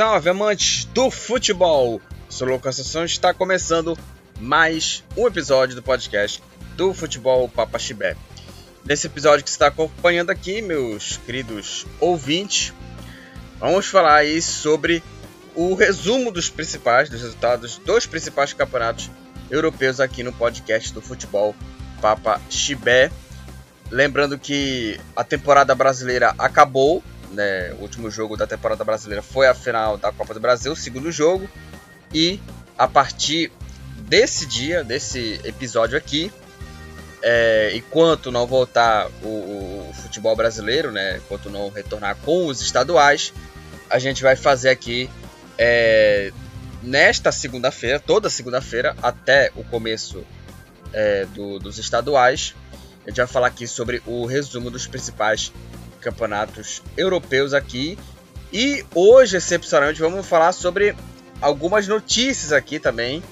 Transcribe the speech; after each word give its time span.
salve, 0.00 0.30
amantes 0.30 0.86
do 0.86 1.10
futebol! 1.10 2.00
Sou 2.26 2.48
Lucas 2.48 2.80
Assunção 2.80 3.04
está 3.04 3.34
começando 3.34 3.98
mais 4.40 5.04
um 5.14 5.26
episódio 5.26 5.76
do 5.76 5.82
podcast 5.82 6.42
do 6.74 6.94
Futebol 6.94 7.46
Papa 7.50 7.78
Chibé. 7.78 8.16
Nesse 8.82 9.08
episódio 9.08 9.44
que 9.44 9.50
está 9.50 9.66
acompanhando 9.66 10.30
aqui, 10.30 10.62
meus 10.62 11.18
queridos 11.18 11.84
ouvintes, 12.00 12.72
vamos 13.58 13.88
falar 13.88 14.14
aí 14.14 14.40
sobre 14.40 15.02
o 15.54 15.74
resumo 15.74 16.32
dos 16.32 16.48
principais, 16.48 17.10
dos 17.10 17.20
resultados 17.20 17.76
dos 17.76 18.06
principais 18.06 18.54
campeonatos 18.54 19.10
europeus 19.50 20.00
aqui 20.00 20.22
no 20.22 20.32
podcast 20.32 20.94
do 20.94 21.02
Futebol 21.02 21.54
Papa 22.00 22.40
Chibé. 22.48 23.12
Lembrando 23.90 24.38
que 24.38 24.98
a 25.14 25.22
temporada 25.22 25.74
brasileira 25.74 26.34
acabou, 26.38 27.04
né, 27.32 27.72
o 27.78 27.82
último 27.82 28.10
jogo 28.10 28.36
da 28.36 28.46
temporada 28.46 28.84
brasileira 28.84 29.22
foi 29.22 29.46
a 29.46 29.54
final 29.54 29.96
da 29.96 30.12
Copa 30.12 30.34
do 30.34 30.40
Brasil, 30.40 30.72
o 30.72 30.76
segundo 30.76 31.10
jogo. 31.10 31.48
E 32.12 32.40
a 32.76 32.88
partir 32.88 33.52
desse 34.08 34.46
dia, 34.46 34.82
desse 34.82 35.40
episódio 35.44 35.96
aqui, 35.96 36.32
é, 37.22 37.72
enquanto 37.74 38.32
não 38.32 38.46
voltar 38.46 39.08
o, 39.22 39.28
o, 39.28 39.92
futebol 40.02 40.34
brasileiro, 40.34 40.90
né, 40.90 41.18
enquanto 41.18 41.50
não 41.50 41.68
retornar 41.68 42.16
com 42.16 42.46
os 42.46 42.60
estaduais, 42.60 43.32
a 43.88 43.98
gente 43.98 44.22
vai 44.22 44.36
fazer 44.36 44.70
aqui 44.70 45.10
é, 45.58 46.32
nesta 46.82 47.30
segunda-feira, 47.30 48.00
toda 48.00 48.30
segunda-feira, 48.30 48.96
até 49.02 49.52
o 49.54 49.62
começo 49.62 50.24
é, 50.92 51.26
do, 51.26 51.58
dos 51.58 51.78
estaduais, 51.78 52.54
a 53.04 53.10
gente 53.10 53.18
vai 53.18 53.26
falar 53.26 53.46
aqui 53.48 53.66
sobre 53.66 54.02
o 54.06 54.24
resumo 54.24 54.70
dos 54.70 54.86
principais 54.86 55.52
campeonatos 56.00 56.82
europeus 56.96 57.54
aqui. 57.54 57.98
E 58.52 58.84
hoje, 58.94 59.36
excepcionalmente, 59.36 60.00
vamos 60.00 60.26
falar 60.26 60.52
sobre 60.52 60.96
algumas 61.40 61.86
notícias 61.86 62.52
aqui 62.52 62.78
também 62.78 63.22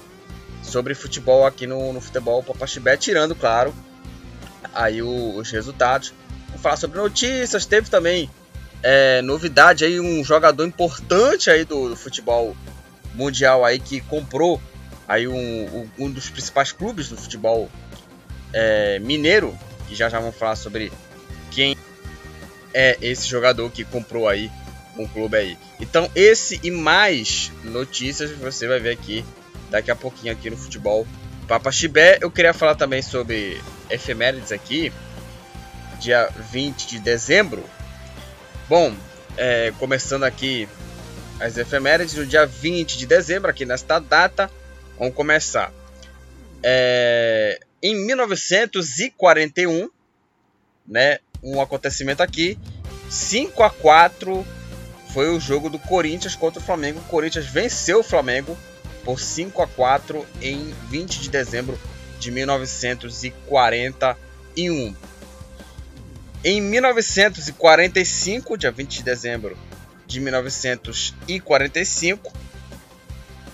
sobre 0.63 0.93
futebol 0.93 1.45
aqui 1.45 1.65
no, 1.65 1.91
no 1.93 2.01
futebol 2.01 2.43
Papaxibé, 2.43 2.95
tirando, 2.97 3.35
claro, 3.35 3.73
aí 4.73 5.01
o, 5.01 5.35
os 5.35 5.49
resultados. 5.51 6.13
Vamos 6.47 6.61
falar 6.61 6.77
sobre 6.77 6.99
notícias, 6.99 7.65
teve 7.65 7.89
também 7.89 8.29
é, 8.83 9.21
novidade 9.21 9.83
aí, 9.83 9.99
um 9.99 10.23
jogador 10.23 10.65
importante 10.65 11.49
aí 11.49 11.65
do, 11.65 11.89
do, 11.89 11.95
futebol 11.95 12.55
mundial 13.13 13.65
aí 13.65 13.79
que 13.79 13.99
comprou 14.01 14.61
aí 15.07 15.27
um, 15.27 15.89
um, 15.97 16.09
dos 16.09 16.29
principais 16.29 16.71
clubes 16.71 17.09
do 17.09 17.17
futebol 17.17 17.69
é, 18.53 18.99
mineiro, 18.99 19.57
e 19.89 19.95
já 19.95 20.07
já 20.07 20.19
vamos 20.19 20.35
falar 20.35 20.55
sobre 20.55 20.91
quem 21.51 21.75
é 22.73 22.97
esse 23.01 23.27
jogador 23.27 23.69
que 23.71 23.83
comprou 23.83 24.27
aí 24.27 24.51
um 24.97 25.07
clube 25.07 25.37
aí. 25.37 25.57
Então 25.79 26.09
esse 26.15 26.59
e 26.63 26.71
mais 26.71 27.51
notícias 27.63 28.31
você 28.31 28.67
vai 28.67 28.79
ver 28.79 28.91
aqui 28.91 29.23
daqui 29.69 29.91
a 29.91 29.95
pouquinho 29.95 30.33
aqui 30.33 30.49
no 30.49 30.57
futebol 30.57 31.07
Papa 31.47 31.71
Chibé. 31.71 32.19
Eu 32.21 32.29
queria 32.29 32.53
falar 32.53 32.75
também 32.75 33.01
sobre 33.01 33.61
efemérides 33.89 34.51
aqui, 34.51 34.91
dia 35.99 36.29
20 36.51 36.87
de 36.87 36.99
dezembro. 36.99 37.63
Bom, 38.67 38.93
é, 39.37 39.73
começando 39.79 40.23
aqui 40.23 40.67
as 41.39 41.57
efemérides, 41.57 42.15
no 42.15 42.25
dia 42.25 42.45
20 42.45 42.97
de 42.97 43.05
dezembro, 43.05 43.49
aqui 43.49 43.65
nesta 43.65 43.97
data, 43.97 44.51
vamos 44.97 45.15
começar. 45.15 45.71
É, 46.61 47.59
em 47.81 47.95
1941, 48.05 49.89
né, 50.85 51.19
um 51.43 51.61
acontecimento 51.61 52.21
aqui. 52.21 52.57
5 53.09 53.63
a 53.63 53.69
4 53.69 54.45
foi 55.13 55.29
o 55.29 55.39
jogo 55.39 55.69
do 55.69 55.79
Corinthians 55.79 56.35
contra 56.35 56.61
o 56.61 56.63
Flamengo. 56.63 56.99
O 56.99 57.03
Corinthians 57.03 57.45
venceu 57.47 57.99
o 57.99 58.03
Flamengo 58.03 58.57
por 59.03 59.19
5 59.19 59.61
a 59.61 59.67
4 59.67 60.25
em 60.41 60.73
20 60.89 61.21
de 61.21 61.29
dezembro 61.29 61.79
de 62.19 62.31
1941. 62.31 64.95
Em 66.43 66.61
1945, 66.61 68.57
dia 68.57 68.71
20 68.71 68.97
de 68.97 69.03
dezembro 69.03 69.55
de 70.07 70.19
1945, 70.21 72.33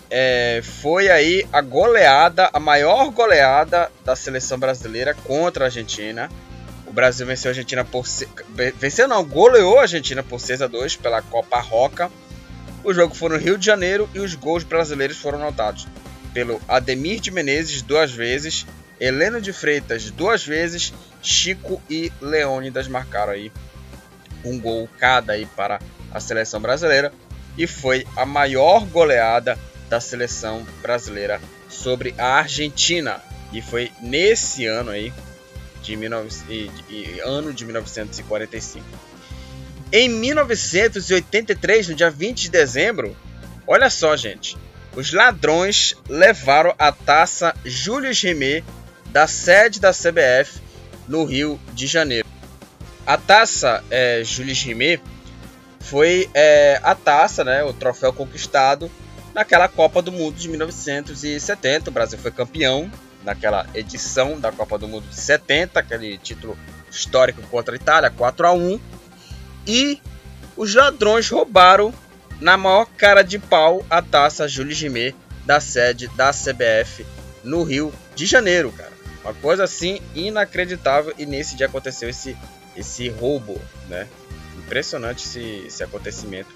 é, 0.09 0.62
foi 0.63 1.09
aí 1.09 1.46
a 1.52 1.59
goleada, 1.62 2.50
a 2.53 2.59
maior 2.59 3.09
goleada 3.09 3.91
da 4.03 4.16
seleção 4.16 4.59
brasileira 4.59 5.13
contra 5.13 5.66
a 5.66 5.67
Argentina. 5.67 6.29
Brasil 6.96 7.28
venceu 7.28 7.50
a 7.50 7.52
Argentina 7.52 7.84
por. 7.84 8.06
Venceu 8.80 9.08
não, 9.08 9.24
goleou 9.24 9.80
a 9.80 9.82
Argentina 9.82 10.24
por 10.24 10.40
6 10.40 10.62
a 10.62 10.68
2 10.68 10.96
pela 10.96 11.22
Copa 11.22 11.60
Roca. 11.60 12.10
O 12.84 12.94
jogo 12.94 13.14
foi 13.14 13.30
no 13.30 13.38
Rio 13.38 13.58
de 13.58 13.66
Janeiro 13.66 14.10
e 14.14 14.20
os 14.20 14.34
gols 14.34 14.64
brasileiros 14.64 15.18
foram 15.18 15.40
anotados 15.40 15.88
pelo 16.34 16.62
Ademir 16.68 17.20
de 17.20 17.32
Menezes 17.32 17.82
duas 17.82 18.12
vezes, 18.12 18.66
Heleno 19.00 19.42
de 19.42 19.52
Freitas 19.52 20.10
duas 20.10 20.46
vezes, 20.46 20.94
Chico 21.22 21.82
e 21.90 22.12
Leônidas 22.22 22.88
marcaram 22.88 23.34
aí 23.34 23.52
um 24.44 24.60
gol 24.60 24.88
cada 24.98 25.34
aí 25.34 25.46
para 25.46 25.80
a 26.12 26.20
seleção 26.20 26.62
brasileira 26.62 27.12
e 27.58 27.68
foi 27.68 28.06
a 28.16 28.26
maior 28.26 28.86
goleada 28.86 29.58
da 29.90 30.00
seleção 30.00 30.66
brasileira 30.82 31.42
sobre 31.70 32.14
a 32.18 32.38
Argentina 32.38 33.22
e 33.52 33.62
foi 33.62 33.92
nesse 34.02 34.66
ano 34.66 34.92
aí 34.92 35.12
de 35.85 35.96
19, 35.96 36.72
de, 36.88 37.19
ano 37.22 37.53
de 37.53 37.63
1945. 37.63 38.85
Em 39.91 40.09
1983, 40.09 41.90
no 41.90 41.96
dia 41.96 42.09
20 42.09 42.41
de 42.41 42.50
dezembro, 42.50 43.16
olha 43.68 43.90
só, 43.90 44.18
gente, 44.18 44.57
os 44.96 45.13
ladrões 45.13 45.96
levaram 46.09 46.73
a 46.79 46.91
taça 46.91 47.56
Julius 47.63 48.22
Rimet 48.22 48.63
da 49.07 49.28
sede 49.28 49.79
da 49.79 49.91
CBF 49.91 50.59
no 51.07 51.23
Rio 51.23 51.59
de 51.73 51.85
Janeiro. 51.85 52.28
A 53.06 53.17
taça 53.17 53.84
é, 53.90 54.23
Julius 54.23 54.62
Rimet 54.63 55.02
foi 55.79 56.28
é, 56.34 56.79
a 56.84 56.96
taça, 56.96 57.44
né, 57.44 57.63
o 57.63 57.72
troféu 57.72 58.12
conquistado 58.12 58.90
naquela 59.34 59.67
Copa 59.67 60.02
do 60.02 60.12
Mundo 60.12 60.35
de 60.35 60.50
1970. 60.50 61.90
O 61.90 61.94
Brasil 61.94 62.17
foi 62.17 62.31
campeão 62.31 62.91
naquela 63.25 63.66
edição 63.74 64.40
da 64.40 64.52
Copa 64.52 64.78
do 64.78 64.88
Mundo 64.88 65.08
de 65.09 65.16
70, 65.16 65.80
aquele 65.80 66.18
título 66.18 66.58
histórico 66.90 67.41
contra 67.44 67.75
a 67.75 67.75
Itália, 67.75 68.09
4 68.09 68.47
a 68.47 68.53
1 68.53 68.80
E 69.68 70.00
os 70.56 70.74
ladrões 70.74 71.28
roubaram 71.30 71.94
na 72.40 72.56
maior 72.56 72.85
cara 72.85 73.24
de 73.24 73.40
pau 73.40 73.85
a 73.90 74.02
taça 74.02 74.47
Jules 74.47 74.80
Rimet 74.80 75.16
da 75.46 75.59
sede 75.59 76.08
da 76.09 76.31
CBF 76.31 77.06
no 77.44 77.64
Rio 77.64 77.94
de 78.16 78.25
Janeiro, 78.25 78.72
cara. 78.72 78.94
Uma 79.24 79.34
coisa 79.34 79.64
assim 79.64 80.00
inacreditável 80.14 81.14
e 81.18 81.25
nesse 81.25 81.56
dia 81.56 81.66
aconteceu 81.66 82.09
esse 82.09 82.38
esse 82.75 83.08
roubo, 83.08 83.59
né? 83.88 84.08
Impressionante 84.58 85.24
esse, 85.25 85.64
esse 85.66 85.84
acontecimento 85.84 86.50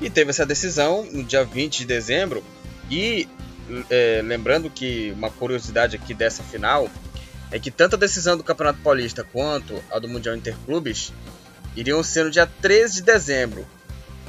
E 0.00 0.08
teve 0.10 0.30
essa 0.30 0.44
decisão 0.44 1.06
no 1.12 1.22
dia 1.22 1.44
20 1.44 1.78
de 1.78 1.84
dezembro. 1.84 2.42
E 2.90 3.28
é, 3.88 4.20
lembrando 4.24 4.68
que 4.68 5.12
uma 5.12 5.30
curiosidade 5.30 5.94
aqui 5.96 6.12
dessa 6.12 6.42
final 6.42 6.90
é 7.50 7.58
que 7.58 7.70
tanto 7.70 7.96
a 7.96 7.98
decisão 7.98 8.36
do 8.36 8.44
Campeonato 8.44 8.80
Paulista 8.80 9.24
quanto 9.24 9.82
a 9.90 9.98
do 9.98 10.08
Mundial 10.08 10.36
Interclubes 10.36 11.12
iriam 11.76 12.02
ser 12.02 12.24
no 12.24 12.30
dia 12.30 12.46
13 12.46 12.96
de 12.96 13.02
dezembro. 13.02 13.66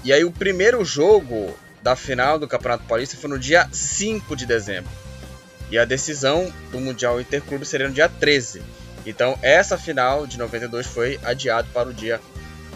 E 0.04 0.14
aí 0.14 0.24
o 0.24 0.32
primeiro 0.32 0.84
jogo 0.86 1.58
da 1.82 1.96
final 1.96 2.38
do 2.40 2.48
Campeonato 2.48 2.86
Paulista 2.86 3.18
foi 3.18 3.30
no 3.30 3.40
dia 3.40 3.68
5 3.72 4.36
de 4.36 4.46
dezembro. 4.46 4.92
E 5.70 5.78
a 5.78 5.86
decisão 5.86 6.52
do 6.72 6.80
Mundial 6.80 7.20
Interclube 7.20 7.66
seria 7.66 7.88
no 7.88 7.94
dia 7.94 8.10
13. 8.10 8.62
Então 9.06 9.38
essa 9.42 9.78
final 9.78 10.28
de 10.28 10.38
92 10.38 10.86
foi 10.86 11.20
adiado 11.24 11.68
para 11.74 11.90
o 11.90 11.94
dia 11.94 12.20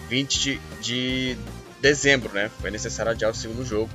20 0.10 0.60
de 0.82 1.38
dezembro, 1.82 2.34
né? 2.34 2.50
Foi 2.60 2.72
necessário 2.72 3.12
adiar 3.12 3.32
o 3.32 3.36
segundo 3.36 3.66
jogo, 3.66 3.90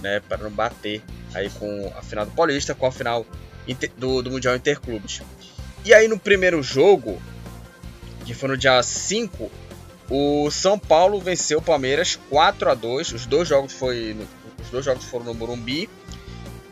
né? 0.00 0.20
Para 0.20 0.38
não 0.38 0.50
bater 0.50 1.02
aí 1.34 1.50
com 1.50 1.92
a 1.96 2.02
final 2.02 2.24
do 2.24 2.32
Paulista, 2.32 2.74
com 2.74 2.86
a 2.86 2.92
final 2.92 3.26
do, 3.96 4.22
do 4.22 4.30
Mundial 4.30 4.56
Interclubes. 4.56 5.22
E 5.88 5.94
aí 5.94 6.06
no 6.06 6.18
primeiro 6.18 6.62
jogo, 6.62 7.18
que 8.26 8.34
foi 8.34 8.50
no 8.50 8.58
dia 8.58 8.82
5, 8.82 9.50
o 10.10 10.50
São 10.50 10.78
Paulo 10.78 11.18
venceu 11.18 11.60
o 11.60 11.62
Palmeiras 11.62 12.20
4 12.28 12.70
a 12.70 12.74
2. 12.74 13.12
Os 13.12 13.24
dois 13.24 13.48
jogos 13.48 13.72
foi 13.72 14.14
os 14.60 14.68
dois 14.68 14.84
jogos 14.84 15.06
foram 15.06 15.24
no 15.24 15.32
Morumbi. 15.32 15.88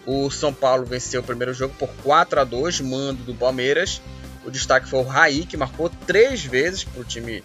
O 0.05 0.31
São 0.31 0.53
Paulo 0.53 0.85
venceu 0.85 1.23
o 1.23 1.25
primeiro 1.25 1.55
jogo 1.55 1.75
por 1.79 1.89
4 2.03 2.41
a 2.41 2.45
2, 2.45 2.83
mando 2.83 3.23
do 3.23 3.35
Palmeiras. 3.35 4.03
O 4.45 4.51
destaque 4.51 4.87
foi 4.87 5.01
o 5.01 5.05
Raí, 5.05 5.47
que 5.47 5.57
marcou 5.57 5.89
três 5.89 6.45
vezes 6.45 6.85
para 6.85 7.01
o 7.01 7.05
time 7.05 7.43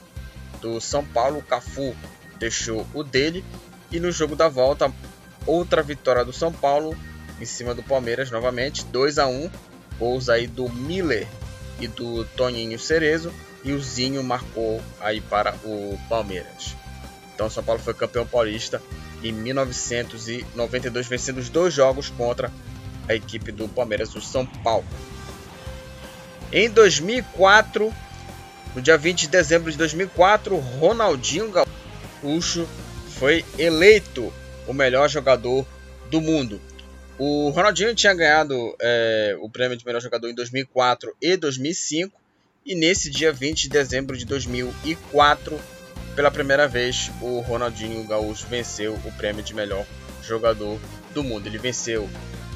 do 0.60 0.82
São 0.82 1.06
Paulo. 1.06 1.40
O 1.40 1.42
Cafu 1.42 1.96
deixou 2.38 2.86
o 2.94 3.02
dele. 3.02 3.46
E 3.90 3.98
no 3.98 4.12
jogo 4.12 4.36
da 4.36 4.50
volta, 4.50 4.94
outra 5.48 5.82
vitória 5.82 6.26
do 6.26 6.34
São 6.34 6.52
Paulo 6.52 6.98
em 7.40 7.46
cima 7.46 7.74
do 7.74 7.82
Palmeiras 7.82 8.30
novamente, 8.30 8.84
2 8.88 9.18
a 9.18 9.26
1 9.26 9.50
Gols 9.98 10.28
aí 10.28 10.48
do 10.48 10.68
Miller 10.68 11.26
e 11.80 11.88
do 11.88 12.26
Toninho 12.26 12.78
Cerezo. 12.80 13.32
E 13.64 13.74
o 13.74 13.82
Zinho 13.82 14.24
marcou 14.24 14.82
aí 15.00 15.22
para 15.22 15.56
o 15.64 16.00
Palmeiras. 16.10 16.76
Então 17.34 17.48
o 17.48 17.50
São 17.50 17.64
Paulo 17.64 17.82
foi 17.82 17.94
campeão 17.94 18.26
paulista 18.26 18.82
em 19.24 19.32
1992, 19.32 21.08
vencendo 21.08 21.38
os 21.38 21.50
dois 21.50 21.74
jogos 21.74 22.10
contra 22.10 22.52
a 23.08 23.14
equipe 23.14 23.52
do 23.52 23.68
Palmeiras 23.68 24.10
do 24.10 24.22
São 24.22 24.46
Paulo. 24.46 24.86
Em 26.52 26.70
2004, 26.70 27.94
no 28.76 28.82
dia 28.82 28.98
20 28.98 29.22
de 29.22 29.28
dezembro 29.28 29.72
de 29.72 29.78
2004, 29.78 30.56
Ronaldinho 30.58 31.52
Gaúcho 31.52 32.68
foi 33.18 33.46
eleito 33.58 34.34
o 34.68 34.74
melhor 34.74 35.10
jogador 35.10 35.66
do 36.10 36.20
mundo. 36.20 36.60
O 37.24 37.52
Ronaldinho 37.52 37.94
tinha 37.94 38.16
ganhado 38.16 38.76
é, 38.82 39.38
o 39.40 39.48
prêmio 39.48 39.78
de 39.78 39.86
melhor 39.86 40.02
jogador 40.02 40.28
em 40.28 40.34
2004 40.34 41.16
e 41.22 41.38
2005, 41.38 42.20
e 42.66 42.74
nesse 42.74 43.12
dia 43.12 43.32
20 43.32 43.62
de 43.62 43.70
dezembro 43.70 44.18
de 44.18 44.26
2004 44.26 45.62
pela 46.16 46.32
primeira 46.32 46.68
vez, 46.68 47.12
o 47.22 47.40
Ronaldinho 47.42 48.04
Gaúcho 48.08 48.48
venceu 48.48 48.96
o 49.06 49.12
prêmio 49.12 49.44
de 49.44 49.54
melhor 49.54 49.86
jogador 50.24 50.80
do 51.14 51.24
mundo. 51.24 51.46
Ele 51.46 51.60
venceu 51.60 52.10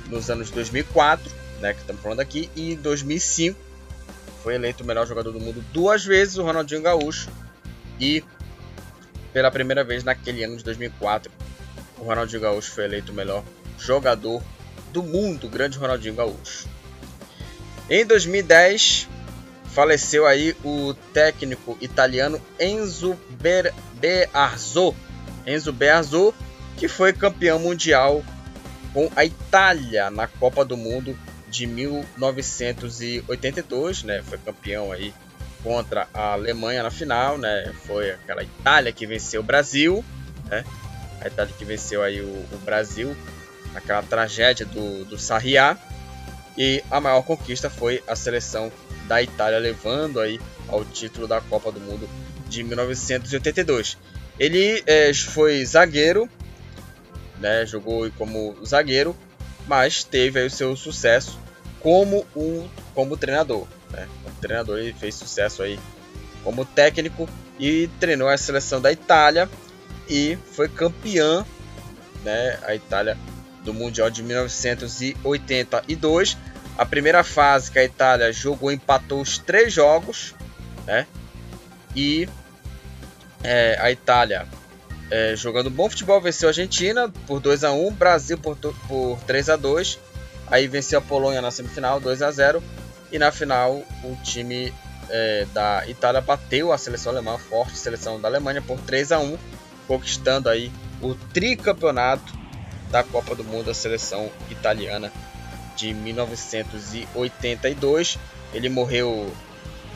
nos 0.09 0.31
anos 0.31 0.49
2004, 0.49 1.31
né, 1.59 1.71
que 1.71 1.81
estamos 1.81 2.01
falando 2.01 2.21
aqui, 2.21 2.49
e 2.55 2.73
em 2.73 2.75
2005 2.75 3.59
foi 4.41 4.55
eleito 4.55 4.83
o 4.83 4.87
melhor 4.87 5.05
jogador 5.05 5.31
do 5.31 5.39
mundo 5.39 5.63
duas 5.71 6.03
vezes, 6.03 6.37
o 6.37 6.43
Ronaldinho 6.43 6.81
Gaúcho, 6.81 7.29
e 7.99 8.23
pela 9.31 9.51
primeira 9.51 9.83
vez 9.83 10.03
naquele 10.03 10.43
ano 10.43 10.57
de 10.57 10.63
2004, 10.63 11.31
o 11.99 12.03
Ronaldinho 12.03 12.41
Gaúcho 12.41 12.71
foi 12.71 12.85
eleito 12.85 13.11
o 13.11 13.15
melhor 13.15 13.43
jogador 13.77 14.41
do 14.91 15.03
mundo, 15.03 15.49
grande 15.49 15.77
Ronaldinho 15.77 16.15
Gaúcho. 16.15 16.67
Em 17.89 18.05
2010, 18.05 19.07
faleceu 19.65 20.25
aí 20.25 20.55
o 20.63 20.93
técnico 21.13 21.77
italiano 21.81 22.41
Enzo 22.59 23.17
Bearzo, 23.99 24.95
Enzo 25.45 25.73
Bearzo, 25.73 26.33
que 26.77 26.87
foi 26.87 27.11
campeão 27.13 27.59
mundial 27.59 28.23
com 28.93 29.11
a 29.15 29.25
Itália 29.25 30.09
na 30.09 30.25
Copa 30.27 30.63
do 30.63 30.77
Mundo 30.77 31.17
de 31.49 31.67
1982, 31.67 34.03
né? 34.03 34.23
Foi 34.23 34.37
campeão 34.37 34.89
aí 34.91 35.13
contra 35.61 36.07
a 36.13 36.31
Alemanha 36.33 36.83
na 36.83 36.91
final, 36.91 37.37
né? 37.37 37.73
Foi 37.85 38.11
aquela 38.11 38.43
Itália 38.43 38.93
que 38.93 39.05
venceu 39.05 39.41
o 39.41 39.43
Brasil, 39.43 40.05
né? 40.45 40.63
A 41.19 41.27
Itália 41.27 41.53
que 41.57 41.65
venceu 41.65 42.01
aí 42.01 42.21
o, 42.21 42.25
o 42.25 42.61
Brasil, 42.63 43.13
aquela 43.75 44.01
tragédia 44.01 44.65
do, 44.65 45.05
do 45.05 45.19
Sarriá. 45.19 45.77
E 46.57 46.81
a 46.89 47.01
maior 47.01 47.21
conquista 47.21 47.69
foi 47.69 48.01
a 48.07 48.15
seleção 48.15 48.71
da 49.07 49.21
Itália, 49.21 49.59
levando 49.59 50.19
aí 50.19 50.39
ao 50.67 50.85
título 50.85 51.27
da 51.27 51.41
Copa 51.41 51.71
do 51.71 51.79
Mundo 51.79 52.09
de 52.47 52.63
1982. 52.63 53.97
Ele 54.39 54.81
é, 54.87 55.13
foi 55.13 55.63
zagueiro, 55.65 56.29
né, 57.39 57.65
jogou 57.65 58.09
como 58.11 58.55
zagueiro, 58.65 59.15
mas 59.67 60.03
teve 60.03 60.39
aí 60.39 60.47
o 60.47 60.49
seu 60.49 60.75
sucesso 60.75 61.39
como 61.79 62.25
um 62.35 62.67
como 62.93 63.17
treinador. 63.17 63.67
Né? 63.91 64.07
Como 64.23 64.35
treinador 64.37 64.79
ele 64.79 64.93
fez 64.93 65.15
sucesso 65.15 65.61
aí 65.61 65.79
como 66.43 66.63
técnico 66.63 67.27
e 67.59 67.89
treinou 67.99 68.29
a 68.29 68.37
seleção 68.37 68.79
da 68.79 68.91
Itália 68.91 69.49
e 70.07 70.37
foi 70.51 70.69
campeã, 70.69 71.45
né, 72.23 72.59
a 72.63 72.75
Itália 72.75 73.17
do 73.65 73.73
Mundial 73.73 74.09
de 74.09 74.23
1982 74.23 76.37
a 76.77 76.85
primeira 76.85 77.23
fase 77.23 77.71
que 77.71 77.79
a 77.79 77.83
Itália 77.83 78.31
jogou, 78.31 78.71
empatou 78.71 79.21
os 79.21 79.37
três 79.37 79.73
jogos, 79.73 80.35
né? 80.85 81.07
E 81.95 82.27
é, 83.43 83.77
a 83.79 83.91
Itália, 83.91 84.45
é, 85.09 85.35
jogando 85.35 85.69
bom 85.69 85.89
futebol, 85.89 86.19
venceu 86.19 86.47
a 86.47 86.51
Argentina 86.51 87.11
por 87.25 87.39
2 87.39 87.63
a 87.63 87.71
1 87.71 87.93
Brasil 87.93 88.37
por, 88.37 88.57
por 88.57 89.17
3 89.25 89.49
a 89.49 89.55
2 89.55 89.99
Aí 90.47 90.67
venceu 90.67 90.99
a 90.99 91.01
Polônia 91.01 91.41
na 91.41 91.49
semifinal, 91.49 91.99
2 91.99 92.21
a 92.21 92.29
0 92.29 92.61
E 93.11 93.17
na 93.17 93.31
final, 93.31 93.83
o 94.03 94.15
time 94.23 94.71
é, 95.09 95.47
da 95.53 95.87
Itália 95.87 96.21
bateu 96.21 96.71
a 96.71 96.77
seleção 96.77 97.13
alemã, 97.13 97.37
forte 97.37 97.77
seleção 97.77 98.19
da 98.19 98.27
Alemanha, 98.27 98.61
por 98.61 98.79
3 98.81 99.11
a 99.11 99.19
1 99.19 99.37
conquistando 99.87 100.49
aí 100.49 100.71
o 101.01 101.13
tricampeonato 101.13 102.33
da 102.95 103.03
Copa 103.03 103.35
do 103.35 103.43
Mundo, 103.43 103.69
a 103.69 103.73
seleção 103.73 104.31
italiana 104.49 105.11
de 105.75 105.93
1982. 105.93 108.17
Ele 108.53 108.69
morreu 108.69 109.29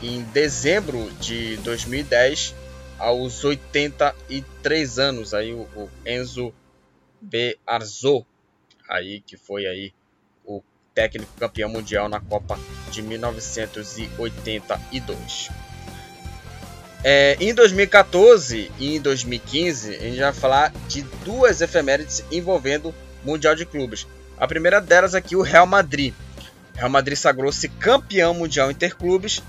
em 0.02 0.22
dezembro 0.24 1.10
de 1.12 1.56
2010, 1.58 2.54
aos 2.98 3.42
83 3.42 4.98
anos. 4.98 5.32
Aí 5.32 5.54
o, 5.54 5.88
Enzo 6.04 6.52
Bearzo, 7.22 8.26
aí 8.86 9.22
que 9.22 9.38
foi 9.38 9.66
aí 9.66 9.94
o 10.44 10.62
técnico 10.94 11.32
campeão 11.38 11.70
mundial 11.70 12.06
na 12.06 12.20
Copa 12.20 12.60
de 12.90 13.00
1982. 13.00 15.69
É, 17.02 17.36
em 17.40 17.54
2014 17.54 18.70
e 18.78 18.96
em 18.96 19.00
2015, 19.00 19.96
a 19.96 20.00
gente 20.00 20.20
vai 20.20 20.32
falar 20.32 20.72
de 20.86 21.02
duas 21.24 21.60
efemérides 21.60 22.22
envolvendo 22.30 22.94
Mundial 23.24 23.54
de 23.54 23.64
Clubes. 23.64 24.06
A 24.38 24.46
primeira 24.46 24.80
delas 24.80 25.14
aqui, 25.14 25.34
o 25.34 25.42
Real 25.42 25.66
Madrid. 25.66 26.12
Real 26.74 26.90
Madrid 26.90 27.16
sagrou-se 27.16 27.68
campeão 27.68 28.34
mundial 28.34 28.70
interclubes. 28.70 29.42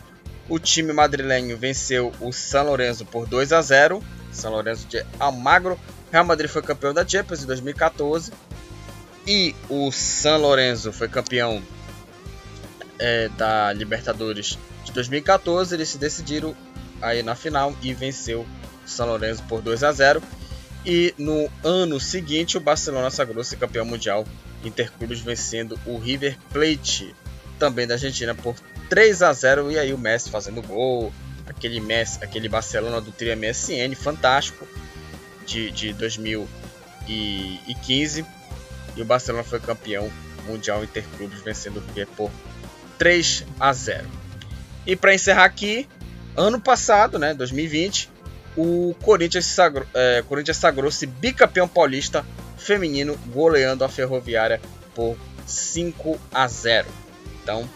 O 0.50 0.60
time 0.60 0.91
madrilenho 0.91 1.58
venceu 1.58 2.12
o 2.20 2.31
San 2.31 2.63
Lorenzo 2.63 3.05
por 3.05 3.25
2 3.27 3.53
a 3.53 3.62
0. 3.62 4.03
San 4.31 4.50
Lorenzo 4.50 4.88
de 4.88 5.05
Almagro. 5.20 5.79
Real 6.12 6.25
Madrid 6.25 6.50
foi 6.50 6.62
campeão 6.62 6.93
da 6.93 7.08
Champions 7.08 7.43
em 7.43 7.46
2014. 7.46 8.34
E 9.25 9.55
o 9.70 9.91
San 9.91 10.38
Lorenzo 10.38 10.91
foi 10.91 11.08
campeão 11.08 11.62
é, 13.00 13.29
da 13.29 13.72
Libertadores 13.72 14.58
de 14.84 14.91
2014. 14.91 15.74
Eles 15.74 15.89
se 15.89 15.98
decidiram 15.98 16.55
aí 17.01 17.24
na 17.24 17.36
final 17.36 17.75
e 17.81 17.93
venceu 17.93 18.41
o 18.41 18.88
San 18.88 19.05
Lorenzo 19.05 19.43
por 19.43 19.62
2 19.62 19.84
a 19.84 19.91
0. 19.91 20.22
E 20.86 21.13
no 21.17 21.50
ano 21.63 22.00
seguinte, 22.00 22.58
o 22.58 22.62
Barcelona 22.62 23.10
sagrou-se 23.10 23.55
campeão 23.55 23.86
mundial 23.86 24.25
Interclubes 24.63 25.20
vencendo 25.20 25.79
o 25.86 25.98
River 25.98 26.38
Plate, 26.51 27.15
também 27.58 27.88
da 27.88 27.96
Argentina, 27.96 28.36
por 28.36 28.55
3 28.89 29.22
a 29.22 29.34
0 29.34 29.72
E 29.72 29.79
aí 29.79 29.93
o 29.93 29.98
Messi 29.98 30.29
fazendo 30.29 30.62
gol, 30.62 31.13
aquele 31.48 31.79
Messi, 31.79 32.20
aquele 32.24 32.50
Barcelona 32.50 33.01
do 33.01 33.12
trio 33.12 33.36
MSN, 33.36 33.96
fantástico, 33.96 34.67
de, 35.46 35.72
de 35.72 35.93
2015. 35.93 38.25
E 38.96 39.01
o 39.01 39.05
Barcelona 39.05 39.43
foi 39.43 39.60
campeão 39.60 40.12
mundial 40.46 40.84
Interclubes, 40.84 41.41
vencendo 41.41 41.77
o 41.77 41.84
River 41.88 42.08
por 42.15 42.29
3 42.98 43.46
a 43.60 43.74
0 43.74 44.08
E 44.86 44.96
para 44.96 45.13
encerrar 45.13 45.46
aqui, 45.46 45.88
ano 46.36 46.60
passado, 46.60 47.20
né, 47.20 47.34
2020, 47.34 48.10
o 48.56 48.96
Corinthians, 49.02 49.46
sagrou, 49.46 49.88
é, 49.94 50.24
Corinthians 50.28 50.58
sagrou-se 50.58 51.06
bicampeão 51.06 51.68
paulista 51.68 52.26
feminino, 52.58 53.18
goleando 53.28 53.84
a 53.84 53.90
Ferroviária 53.90 54.62
por 54.94 55.18
5 55.46 56.20
a 56.34 56.48
0. 56.48 56.88
Então, 57.42 57.68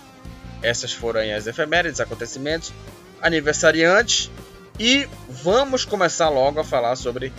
essas 0.61 0.91
foram 0.93 1.21
as 1.35 1.47
efemérides, 1.47 1.99
acontecimentos, 1.99 2.73
aniversariantes 3.21 4.29
e 4.79 5.07
vamos 5.29 5.85
começar 5.85 6.29
logo 6.29 6.59
a 6.59 6.63
falar 6.63 6.95
sobre 6.95 7.31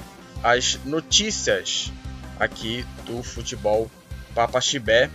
as 0.42 0.78
notícias 0.84 1.92
aqui 2.38 2.86
do 3.04 3.22
futebol 3.22 3.90
Papa 4.34 4.60
Chibé. 4.60 5.10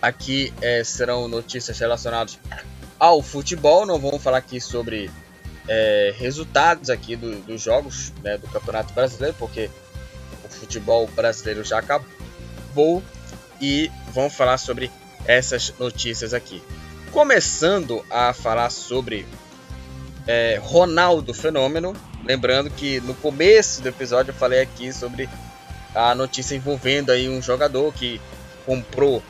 Aqui 0.00 0.52
é, 0.62 0.82
serão 0.82 1.28
notícias 1.28 1.78
relacionadas 1.78 2.38
ao 3.00 3.22
futebol. 3.22 3.86
Não 3.86 3.98
vamos 3.98 4.22
falar 4.22 4.38
aqui 4.38 4.60
sobre 4.60 5.10
é, 5.66 6.14
resultados 6.18 6.90
aqui 6.90 7.16
do, 7.16 7.40
dos 7.40 7.62
jogos 7.62 8.12
né, 8.22 8.36
do 8.36 8.46
Campeonato 8.48 8.92
Brasileiro, 8.92 9.34
porque 9.38 9.70
o 10.44 10.48
futebol 10.48 11.08
brasileiro 11.08 11.64
já 11.64 11.78
acabou. 11.78 13.02
E 13.60 13.90
vamos 14.12 14.34
falar 14.34 14.58
sobre 14.58 14.90
essas 15.26 15.74
notícias 15.78 16.32
aqui. 16.32 16.62
Começando 17.10 18.04
a 18.10 18.32
falar 18.32 18.70
sobre 18.70 19.26
é, 20.26 20.58
Ronaldo 20.62 21.34
Fenômeno. 21.34 21.94
Lembrando 22.24 22.70
que 22.70 23.00
no 23.00 23.14
começo 23.14 23.82
do 23.82 23.88
episódio 23.88 24.30
eu 24.30 24.34
falei 24.34 24.60
aqui 24.60 24.92
sobre 24.92 25.28
a 25.94 26.14
notícia 26.14 26.54
envolvendo 26.54 27.10
aí 27.10 27.28
um 27.28 27.42
jogador 27.42 27.92
que 27.92 28.20
comprou 28.64 29.22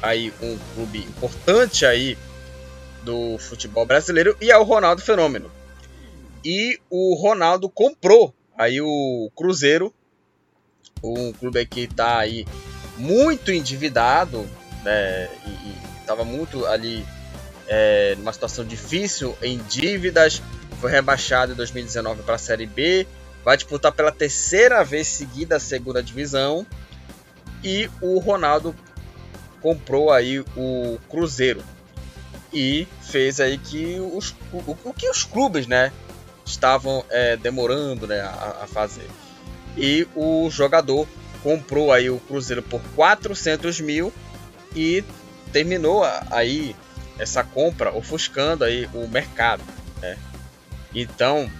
aí 0.00 0.32
um 0.42 0.58
clube 0.74 0.98
importante 0.98 1.86
aí 1.86 2.18
do 3.02 3.38
futebol 3.38 3.84
brasileiro 3.84 4.36
e 4.40 4.50
é 4.50 4.56
o 4.56 4.62
Ronaldo 4.62 5.02
Fenômeno. 5.02 5.50
E 6.44 6.78
o 6.90 7.14
Ronaldo 7.14 7.68
comprou 7.68 8.34
aí 8.56 8.80
o 8.80 9.30
Cruzeiro, 9.36 9.92
um 11.02 11.32
clube 11.32 11.64
que 11.66 11.82
está 11.82 12.18
aí 12.18 12.46
muito 12.96 13.50
endividado, 13.52 14.46
né, 14.84 15.28
e 15.46 16.00
estava 16.00 16.24
muito 16.24 16.66
ali 16.66 17.04
é, 17.66 18.14
numa 18.16 18.32
situação 18.32 18.64
difícil 18.64 19.36
em 19.42 19.58
dívidas, 19.58 20.42
foi 20.80 20.90
rebaixado 20.90 21.52
em 21.52 21.56
2019 21.56 22.22
para 22.22 22.34
a 22.34 22.38
Série 22.38 22.66
B, 22.66 23.06
vai 23.44 23.56
disputar 23.56 23.92
pela 23.92 24.12
terceira 24.12 24.84
vez 24.84 25.06
seguida 25.06 25.56
a 25.56 25.60
segunda 25.60 26.02
divisão 26.02 26.66
e 27.62 27.88
o 28.00 28.18
Ronaldo 28.18 28.74
comprou 29.60 30.10
aí 30.10 30.40
o 30.56 30.98
Cruzeiro 31.08 31.62
e 32.52 32.86
fez 33.00 33.40
aí 33.40 33.58
que 33.58 33.98
os, 33.98 34.34
o, 34.52 34.76
o 34.84 34.94
que 34.94 35.08
os 35.08 35.24
clubes, 35.24 35.66
né, 35.66 35.92
estavam 36.44 37.04
é, 37.10 37.36
demorando, 37.36 38.06
né, 38.06 38.20
a, 38.20 38.58
a, 38.62 38.66
fazer. 38.66 39.08
E 39.76 40.06
o 40.14 40.50
jogador 40.50 41.06
comprou 41.42 41.92
aí 41.92 42.10
o 42.10 42.20
Cruzeiro 42.20 42.62
por 42.62 42.80
400 42.94 43.80
mil 43.80 44.12
e 44.76 45.02
terminou 45.52 46.02
aí 46.30 46.76
essa 47.18 47.42
compra 47.42 47.94
ofuscando 47.94 48.64
aí 48.64 48.88
o 48.92 49.06
mercado, 49.08 49.62
né? 50.00 50.18
Então, 50.94 51.50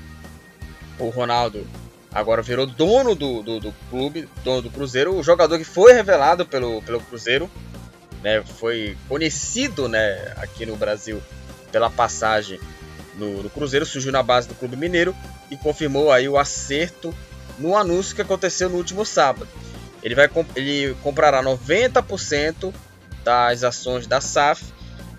o 0.99 1.09
Ronaldo 1.09 1.67
agora 2.13 2.43
virou 2.43 2.67
dono 2.67 3.15
do, 3.15 3.43
do, 3.43 3.61
do, 3.61 3.75
clube, 3.89 4.29
dono 4.45 4.63
do 4.63 4.71
Cruzeiro, 4.71 5.15
o 5.15 5.23
jogador 5.23 5.59
que 5.59 5.65
foi 5.65 5.93
revelado 5.93 6.45
pelo, 6.45 6.83
pelo 6.83 7.01
Cruzeiro, 7.01 7.51
né, 8.23 8.43
foi 8.59 8.97
conhecido 9.09 9.89
né, 9.89 10.33
aqui 10.37 10.65
no 10.65 10.77
Brasil 10.77 11.23
pela 11.71 11.91
passagem 11.91 12.61
no, 13.15 13.43
no, 13.43 13.51
Cruzeiro, 13.51 13.85
surgiu 13.85 14.13
na 14.13 14.23
base 14.23 14.49
do 14.49 14.55
Clube 14.55 14.77
Mineiro 14.77 15.15
e 15.51 15.57
confirmou 15.57 16.11
aí 16.11 16.29
o 16.29 16.39
acerto 16.39 17.15
no 17.59 17.77
anúncio 17.77 18.15
que 18.15 18.23
aconteceu 18.23 18.69
no 18.69 18.77
último 18.77 19.05
sábado. 19.05 19.49
Ele, 20.03 20.15
vai, 20.15 20.29
ele 20.57 20.95
comprará 21.03 21.43
90% 21.43 22.73
das 23.23 23.63
ações 23.63 24.07
da 24.07 24.21
SAF 24.21 24.65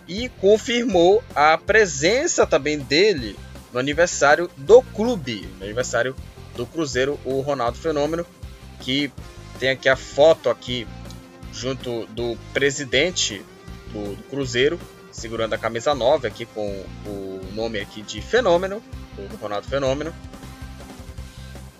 e 0.08 0.30
confirmou 0.30 1.24
a 1.36 1.58
presença 1.58 2.46
também 2.46 2.80
dele 2.80 3.38
no 3.72 3.80
aniversário 3.80 4.50
do 4.58 4.82
clube, 4.82 5.48
no 5.58 5.66
aniversário 5.66 6.16
do 6.56 6.66
Cruzeiro, 6.66 7.20
o 7.24 7.40
Ronaldo 7.42 7.78
Fenômeno, 7.78 8.26
que 8.82 9.12
tem 9.60 9.70
aqui 9.70 9.88
a 9.88 9.96
foto 9.96 10.50
aqui 10.50 10.86
junto 11.54 12.06
do 12.08 12.38
presidente 12.52 13.46
do, 13.92 14.16
do 14.16 14.24
Cruzeiro, 14.24 14.80
segurando 15.12 15.54
a 15.54 15.58
camisa 15.58 15.94
9 15.94 16.28
aqui 16.28 16.46
com 16.46 16.84
o 17.06 17.42
nome 17.54 17.80
aqui 17.80 18.02
de 18.02 18.22
Fenômeno, 18.22 18.82
do 19.16 19.36
Ronaldo 19.38 19.68
Fenômeno. 19.68 20.14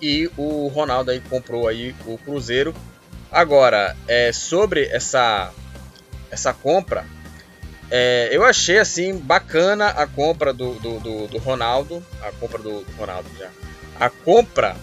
E 0.02 0.30
o 0.38 0.68
Ronaldo 0.68 1.12
aí 1.12 1.20
comprou 1.20 1.68
aí 1.68 1.96
o 2.06 2.18
Cruzeiro. 2.18 2.74
Agora, 3.32 3.96
é, 4.08 4.32
sobre 4.32 4.86
essa 4.86 5.52
essa 6.30 6.52
compra, 6.52 7.06
é, 7.92 8.30
eu 8.32 8.44
achei 8.44 8.80
assim 8.80 9.16
bacana 9.18 9.90
a 9.90 10.08
compra 10.08 10.52
do, 10.52 10.74
do, 10.80 11.00
do, 11.00 11.28
do 11.28 11.38
Ronaldo, 11.38 12.04
a 12.24 12.32
compra 12.32 12.58
do, 12.58 12.84
Ronaldo 12.98 13.30
já, 13.38 13.50
a 14.00 14.10
compra 14.10 14.76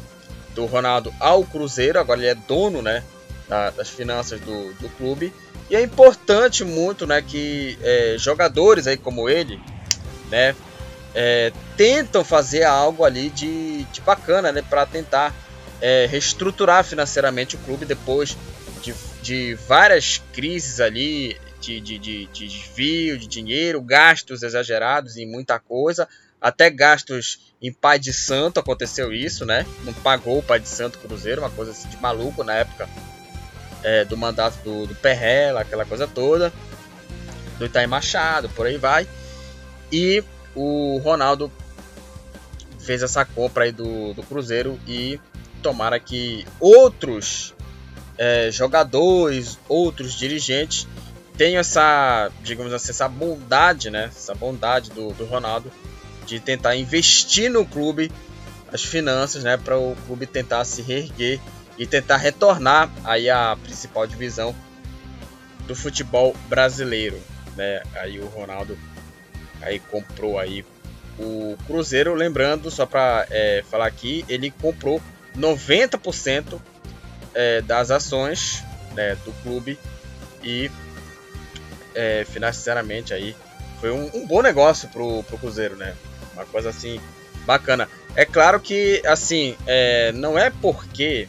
do 0.54 0.64
Ronaldo 0.66 1.12
ao 1.18 1.44
Cruzeiro. 1.44 1.98
Agora 1.98 2.20
ele 2.20 2.28
é 2.28 2.34
dono, 2.34 2.80
né, 2.80 3.02
da, 3.50 3.70
das 3.70 3.90
finanças 3.90 4.40
do, 4.40 4.72
do 4.74 4.88
clube 4.90 5.34
e 5.68 5.76
é 5.76 5.82
importante 5.82 6.64
muito, 6.64 7.06
né, 7.06 7.20
que 7.20 7.76
é, 7.82 8.16
jogadores 8.18 8.86
aí 8.86 8.96
como 8.96 9.28
ele, 9.28 9.60
né, 10.30 10.54
é, 11.14 11.52
tentam 11.76 12.24
fazer 12.24 12.62
algo 12.62 13.04
ali 13.04 13.28
de, 13.30 13.84
de 13.84 14.00
bacana, 14.00 14.50
né, 14.50 14.62
para 14.62 14.86
tentar 14.86 15.34
é, 15.80 16.06
reestruturar 16.06 16.84
financeiramente 16.84 17.56
o 17.56 17.58
clube 17.58 17.84
depois 17.84 18.36
de, 18.82 18.94
de 19.22 19.54
várias 19.68 20.22
crises 20.32 20.80
ali 20.80 21.36
de, 21.60 21.80
de, 21.80 21.98
de, 21.98 22.26
de 22.26 22.48
desvio 22.48 23.18
de 23.18 23.26
dinheiro, 23.28 23.80
gastos 23.80 24.42
exagerados 24.42 25.16
em 25.16 25.30
muita 25.30 25.58
coisa, 25.58 26.08
até 26.40 26.70
gastos 26.70 27.54
em 27.60 27.72
Pai 27.72 27.98
de 27.98 28.12
Santo 28.12 28.58
aconteceu 28.58 29.12
isso, 29.12 29.44
né? 29.44 29.66
Não 29.84 29.92
pagou 29.92 30.38
o 30.38 30.42
Pai 30.42 30.58
de 30.58 30.68
Santo 30.68 30.98
Cruzeiro, 30.98 31.42
uma 31.42 31.50
coisa 31.50 31.72
assim 31.72 31.88
de 31.88 31.98
maluco 31.98 32.42
na 32.42 32.54
época 32.54 32.88
é, 33.82 34.04
do 34.04 34.16
mandato 34.16 34.62
do, 34.62 34.86
do 34.86 34.94
Perrela, 34.94 35.60
aquela 35.60 35.84
coisa 35.84 36.06
toda, 36.06 36.52
do 37.58 37.66
Itaim 37.66 37.86
Machado, 37.86 38.48
por 38.50 38.66
aí 38.66 38.76
vai. 38.76 39.06
E 39.92 40.22
o 40.54 40.98
Ronaldo 41.02 41.50
fez 42.78 43.02
essa 43.02 43.24
compra 43.24 43.64
aí 43.64 43.72
do, 43.72 44.14
do 44.14 44.22
Cruzeiro 44.22 44.78
e 44.86 45.20
tomara 45.62 46.00
que 46.00 46.46
outros 46.58 47.54
é, 48.16 48.50
jogadores, 48.50 49.58
outros 49.68 50.14
dirigentes 50.14 50.86
tenho 51.40 51.58
essa, 51.58 52.30
digamos 52.42 52.70
assim, 52.70 52.90
essa 52.90 53.08
bondade, 53.08 53.88
né? 53.88 54.10
Essa 54.14 54.34
bondade 54.34 54.90
do, 54.90 55.10
do 55.14 55.24
Ronaldo 55.24 55.72
de 56.26 56.38
tentar 56.38 56.76
investir 56.76 57.50
no 57.50 57.64
clube 57.64 58.12
as 58.70 58.84
finanças, 58.84 59.42
né? 59.42 59.56
Para 59.56 59.78
o 59.78 59.96
clube 60.06 60.26
tentar 60.26 60.66
se 60.66 60.82
reerguer 60.82 61.40
e 61.80 61.86
tentar 61.86 62.18
retornar 62.18 62.90
aí 63.02 63.30
a 63.30 63.56
principal 63.62 64.06
divisão 64.06 64.54
do 65.66 65.74
futebol 65.74 66.36
brasileiro, 66.46 67.18
né? 67.56 67.82
Aí 67.94 68.20
o 68.20 68.26
Ronaldo 68.26 68.78
aí 69.62 69.80
comprou 69.80 70.38
aí 70.38 70.62
o 71.18 71.56
Cruzeiro, 71.66 72.12
lembrando 72.12 72.70
só 72.70 72.84
para 72.84 73.26
é, 73.30 73.64
falar 73.70 73.86
aqui, 73.86 74.26
ele 74.28 74.50
comprou 74.50 75.00
90% 75.34 76.60
é, 77.32 77.62
das 77.62 77.90
ações 77.90 78.62
né, 78.94 79.16
do 79.24 79.32
clube 79.42 79.78
e 80.42 80.70
é, 81.94 82.26
financeiramente 82.28 83.14
aí 83.14 83.34
foi 83.80 83.90
um, 83.90 84.10
um, 84.14 84.26
bom 84.26 84.42
negócio 84.42 84.86
pro, 84.90 85.22
pro 85.22 85.38
Cruzeiro, 85.38 85.76
né? 85.76 85.96
Uma 86.34 86.44
coisa 86.44 86.68
assim 86.68 87.00
bacana. 87.46 87.88
É 88.14 88.26
claro 88.26 88.60
que 88.60 89.00
assim 89.06 89.56
é, 89.66 90.12
não 90.12 90.38
é 90.38 90.50
porque 90.50 91.26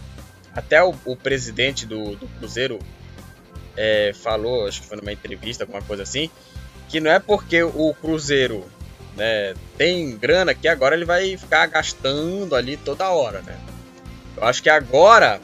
até 0.55 0.84
o, 0.84 0.93
o 1.05 1.15
presidente 1.15 1.86
do, 1.86 2.15
do 2.15 2.27
Cruzeiro 2.27 2.79
é, 3.75 4.12
falou, 4.13 4.67
acho 4.67 4.81
que 4.81 4.88
foi 4.88 4.98
numa 4.98 5.12
entrevista, 5.12 5.63
alguma 5.63 5.81
coisa 5.81 6.03
assim, 6.03 6.29
que 6.89 7.00
não 7.00 7.12
é 7.12 7.20
porque 7.20 7.63
o 7.63 7.93
Cruzeiro 7.93 8.65
né, 9.15 9.53
tem 9.77 10.17
grana 10.17 10.53
que 10.53 10.67
agora 10.67 10.96
ele 10.96 11.05
vai 11.05 11.38
ficar 11.38 11.65
gastando 11.67 12.55
ali 12.55 12.77
toda 12.77 13.10
hora, 13.10 13.41
né? 13.41 13.58
Eu 14.36 14.43
acho 14.43 14.62
que 14.62 14.70
agora 14.70 15.41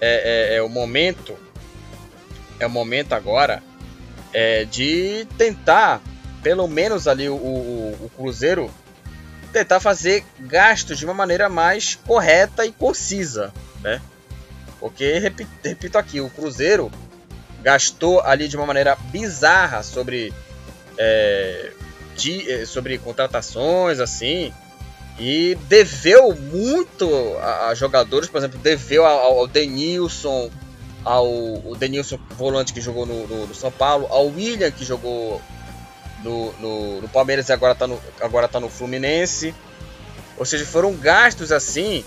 é, 0.00 0.54
é, 0.54 0.56
é 0.56 0.62
o 0.62 0.68
momento, 0.68 1.36
é 2.58 2.66
o 2.66 2.70
momento 2.70 3.12
agora 3.12 3.62
é, 4.32 4.64
de 4.64 5.26
tentar, 5.36 6.00
pelo 6.42 6.66
menos 6.68 7.08
ali 7.08 7.28
o, 7.28 7.34
o, 7.34 7.98
o 8.02 8.10
Cruzeiro, 8.16 8.70
tentar 9.52 9.80
fazer 9.80 10.24
gastos 10.40 10.98
de 10.98 11.04
uma 11.04 11.14
maneira 11.14 11.48
mais 11.48 11.94
correta 11.94 12.66
e 12.66 12.72
concisa, 12.72 13.52
né? 13.82 14.00
Porque, 14.80 15.18
repito, 15.18 15.50
repito 15.62 15.98
aqui, 15.98 16.20
o 16.20 16.30
Cruzeiro 16.30 16.90
gastou 17.62 18.20
ali 18.20 18.48
de 18.48 18.56
uma 18.56 18.66
maneira 18.66 18.96
bizarra 19.10 19.82
sobre, 19.82 20.32
é, 20.98 21.72
de, 22.14 22.50
é, 22.50 22.66
sobre 22.66 22.98
contratações, 22.98 23.98
assim, 23.98 24.52
e 25.18 25.56
deveu 25.68 26.34
muito 26.34 27.08
a, 27.40 27.68
a 27.68 27.74
jogadores, 27.74 28.28
por 28.28 28.38
exemplo, 28.38 28.58
deveu 28.58 29.06
ao, 29.06 29.38
ao 29.38 29.46
Denilson, 29.46 30.50
ao 31.04 31.26
o 31.26 31.74
Denilson 31.78 32.18
volante 32.36 32.72
que 32.72 32.80
jogou 32.80 33.06
no, 33.06 33.26
no, 33.26 33.46
no, 33.46 33.54
São 33.54 33.72
Paulo, 33.72 34.06
ao 34.10 34.26
William 34.26 34.70
que 34.70 34.84
jogou 34.84 35.40
no, 36.22 36.52
no, 36.60 37.00
no 37.00 37.08
Palmeiras 37.08 37.48
e 37.48 37.52
agora 37.52 37.72
está 37.72 37.86
no, 37.86 38.00
agora 38.20 38.46
tá 38.46 38.60
no 38.60 38.68
Fluminense. 38.68 39.54
Ou 40.36 40.44
seja, 40.44 40.66
foram 40.66 40.94
gastos 40.94 41.50
assim 41.50 42.04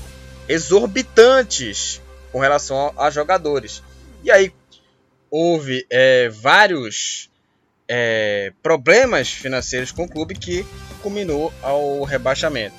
exorbitantes 0.48 2.00
com 2.32 2.40
relação 2.40 2.94
a, 2.98 3.10
jogadores. 3.10 3.84
E 4.24 4.32
aí, 4.32 4.54
houve 5.30 5.86
é, 5.90 6.30
vários 6.30 7.30
é, 7.88 8.52
problemas 8.62 9.30
financeiros 9.30 9.92
com 9.92 10.04
o 10.04 10.10
clube 10.10 10.36
que 10.36 10.66
culminou 11.02 11.54
ao 11.62 12.04
rebaixamento. 12.04 12.76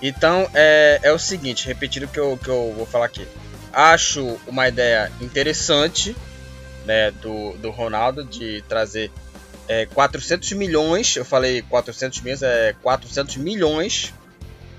Então 0.00 0.50
é, 0.52 0.98
é 1.02 1.12
o 1.12 1.18
seguinte, 1.18 1.66
repetindo 1.66 2.04
o 2.04 2.08
que 2.08 2.18
eu, 2.18 2.36
que 2.36 2.48
eu 2.48 2.74
vou 2.76 2.84
falar 2.86 3.06
aqui. 3.06 3.26
Acho 3.72 4.38
uma 4.46 4.68
ideia 4.68 5.10
interessante 5.20 6.14
né, 6.84 7.10
do, 7.12 7.52
do 7.58 7.70
Ronaldo 7.70 8.24
de 8.24 8.62
trazer 8.68 9.10
é, 9.68 9.86
400 9.86 10.52
milhões, 10.52 11.16
eu 11.16 11.24
falei 11.24 11.62
400 11.62 12.20
milhões, 12.20 12.42
é 12.42 12.74
400 12.82 13.36
milhões 13.36 14.12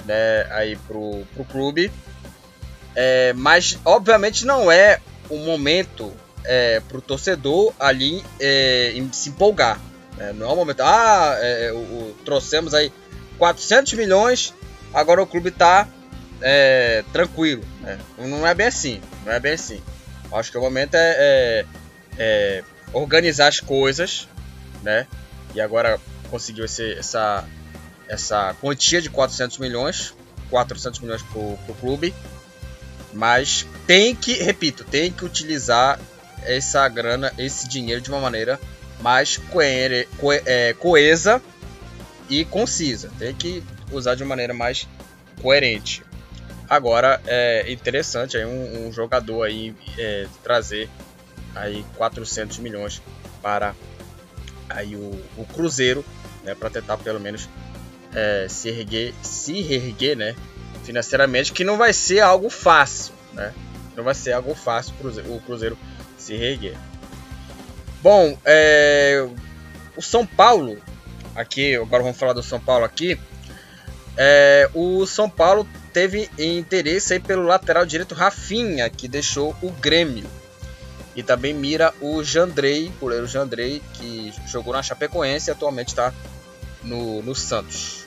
né, 0.05 0.45
aí 0.51 0.75
pro, 0.75 1.25
pro 1.33 1.45
clube. 1.45 1.91
É, 2.95 3.33
mas 3.33 3.79
obviamente 3.83 4.45
não 4.45 4.71
é 4.71 4.99
o 5.29 5.37
momento 5.37 6.13
é, 6.43 6.81
pro 6.81 7.01
torcedor 7.01 7.73
ali 7.79 8.23
é, 8.39 8.93
se 9.11 9.29
empolgar. 9.29 9.79
Né? 10.17 10.33
Não 10.33 10.49
é 10.49 10.53
o 10.53 10.55
momento, 10.55 10.81
ah, 10.81 11.37
é, 11.39 11.71
o, 11.71 11.77
o, 11.77 12.15
trouxemos 12.23 12.73
aí 12.73 12.91
400 13.37 13.93
milhões, 13.93 14.53
agora 14.93 15.21
o 15.21 15.27
clube 15.27 15.51
tá 15.51 15.87
é, 16.41 17.03
tranquilo. 17.11 17.63
Né? 17.81 17.97
Não 18.17 18.45
é 18.45 18.53
bem 18.53 18.67
assim, 18.67 19.01
não 19.25 19.31
é 19.31 19.39
bem 19.39 19.53
assim. 19.53 19.81
Acho 20.31 20.51
que 20.51 20.57
o 20.57 20.61
momento 20.61 20.95
é, 20.95 21.15
é, 21.17 21.65
é 22.17 22.63
organizar 22.91 23.47
as 23.47 23.59
coisas, 23.59 24.27
né? 24.81 25.07
E 25.53 25.61
agora 25.61 25.99
conseguiu 26.29 26.65
esse, 26.65 26.93
essa, 26.93 27.45
essa 28.07 28.55
quantia 28.59 28.99
de 28.99 29.09
400 29.09 29.59
milhões, 29.59 30.15
400 30.49 30.99
milhões 30.99 31.21
pro, 31.21 31.57
pro 31.65 31.75
clube. 31.75 32.13
Mas 33.13 33.67
tem 33.85 34.15
que, 34.15 34.33
repito, 34.33 34.83
tem 34.83 35.11
que 35.11 35.23
utilizar 35.23 35.99
essa 36.43 36.87
grana, 36.87 37.31
esse 37.37 37.67
dinheiro 37.67 38.01
de 38.01 38.09
uma 38.09 38.19
maneira 38.19 38.59
mais 38.99 39.37
coere, 39.37 40.07
co, 40.17 40.31
é, 40.33 40.73
coesa 40.73 41.41
e 42.29 42.43
concisa. 42.45 43.11
Tem 43.19 43.33
que 43.33 43.63
usar 43.91 44.15
de 44.15 44.23
uma 44.23 44.29
maneira 44.29 44.53
mais 44.53 44.87
coerente. 45.41 46.03
Agora 46.69 47.21
é 47.27 47.71
interessante 47.71 48.37
aí 48.37 48.45
um, 48.45 48.87
um 48.87 48.91
jogador 48.91 49.43
aí 49.43 49.75
é, 49.97 50.27
trazer 50.41 50.89
aí 51.53 51.85
400 51.95 52.57
milhões 52.59 53.01
para 53.41 53.75
aí 54.69 54.95
o, 54.95 55.21
o 55.37 55.45
Cruzeiro, 55.53 56.03
né, 56.43 56.55
para 56.55 56.69
tentar 56.69 56.97
pelo 56.97 57.19
menos 57.19 57.47
é, 58.13 58.47
se 58.49 58.69
erguer, 58.69 59.13
se 59.21 59.61
reerguer, 59.61 60.17
né, 60.17 60.35
financeiramente, 60.83 61.53
que 61.53 61.63
não 61.63 61.77
vai 61.77 61.93
ser 61.93 62.19
algo 62.19 62.49
fácil, 62.49 63.13
né? 63.33 63.53
Não 63.95 64.03
vai 64.03 64.15
ser 64.15 64.33
algo 64.33 64.55
fácil 64.55 64.93
o 65.27 65.39
Cruzeiro 65.41 65.77
se 66.17 66.35
reerguer. 66.35 66.75
Bom, 68.01 68.37
é, 68.43 69.25
o 69.95 70.01
São 70.01 70.25
Paulo, 70.25 70.77
aqui, 71.35 71.75
agora 71.75 72.03
vamos 72.03 72.17
falar 72.17 72.33
do 72.33 72.43
São 72.43 72.59
Paulo 72.59 72.83
aqui. 72.83 73.19
É, 74.17 74.69
o 74.73 75.05
São 75.05 75.29
Paulo 75.29 75.67
teve 75.91 76.29
interesse 76.37 77.13
aí 77.13 77.19
pelo 77.19 77.43
lateral 77.43 77.85
direito 77.85 78.15
Rafinha, 78.15 78.89
que 78.89 79.07
deixou 79.07 79.55
o 79.61 79.71
Grêmio. 79.71 80.25
E 81.15 81.21
também 81.21 81.53
mira 81.53 81.93
o 82.01 82.23
Jandrei, 82.23 82.91
goleiro 82.99 83.27
Jandrei, 83.27 83.81
que 83.93 84.33
jogou 84.47 84.73
na 84.73 84.81
Chapecoense 84.81 85.49
e 85.49 85.51
atualmente 85.51 85.89
está 85.89 86.11
no, 86.83 87.21
no 87.21 87.35
Santos. 87.35 88.02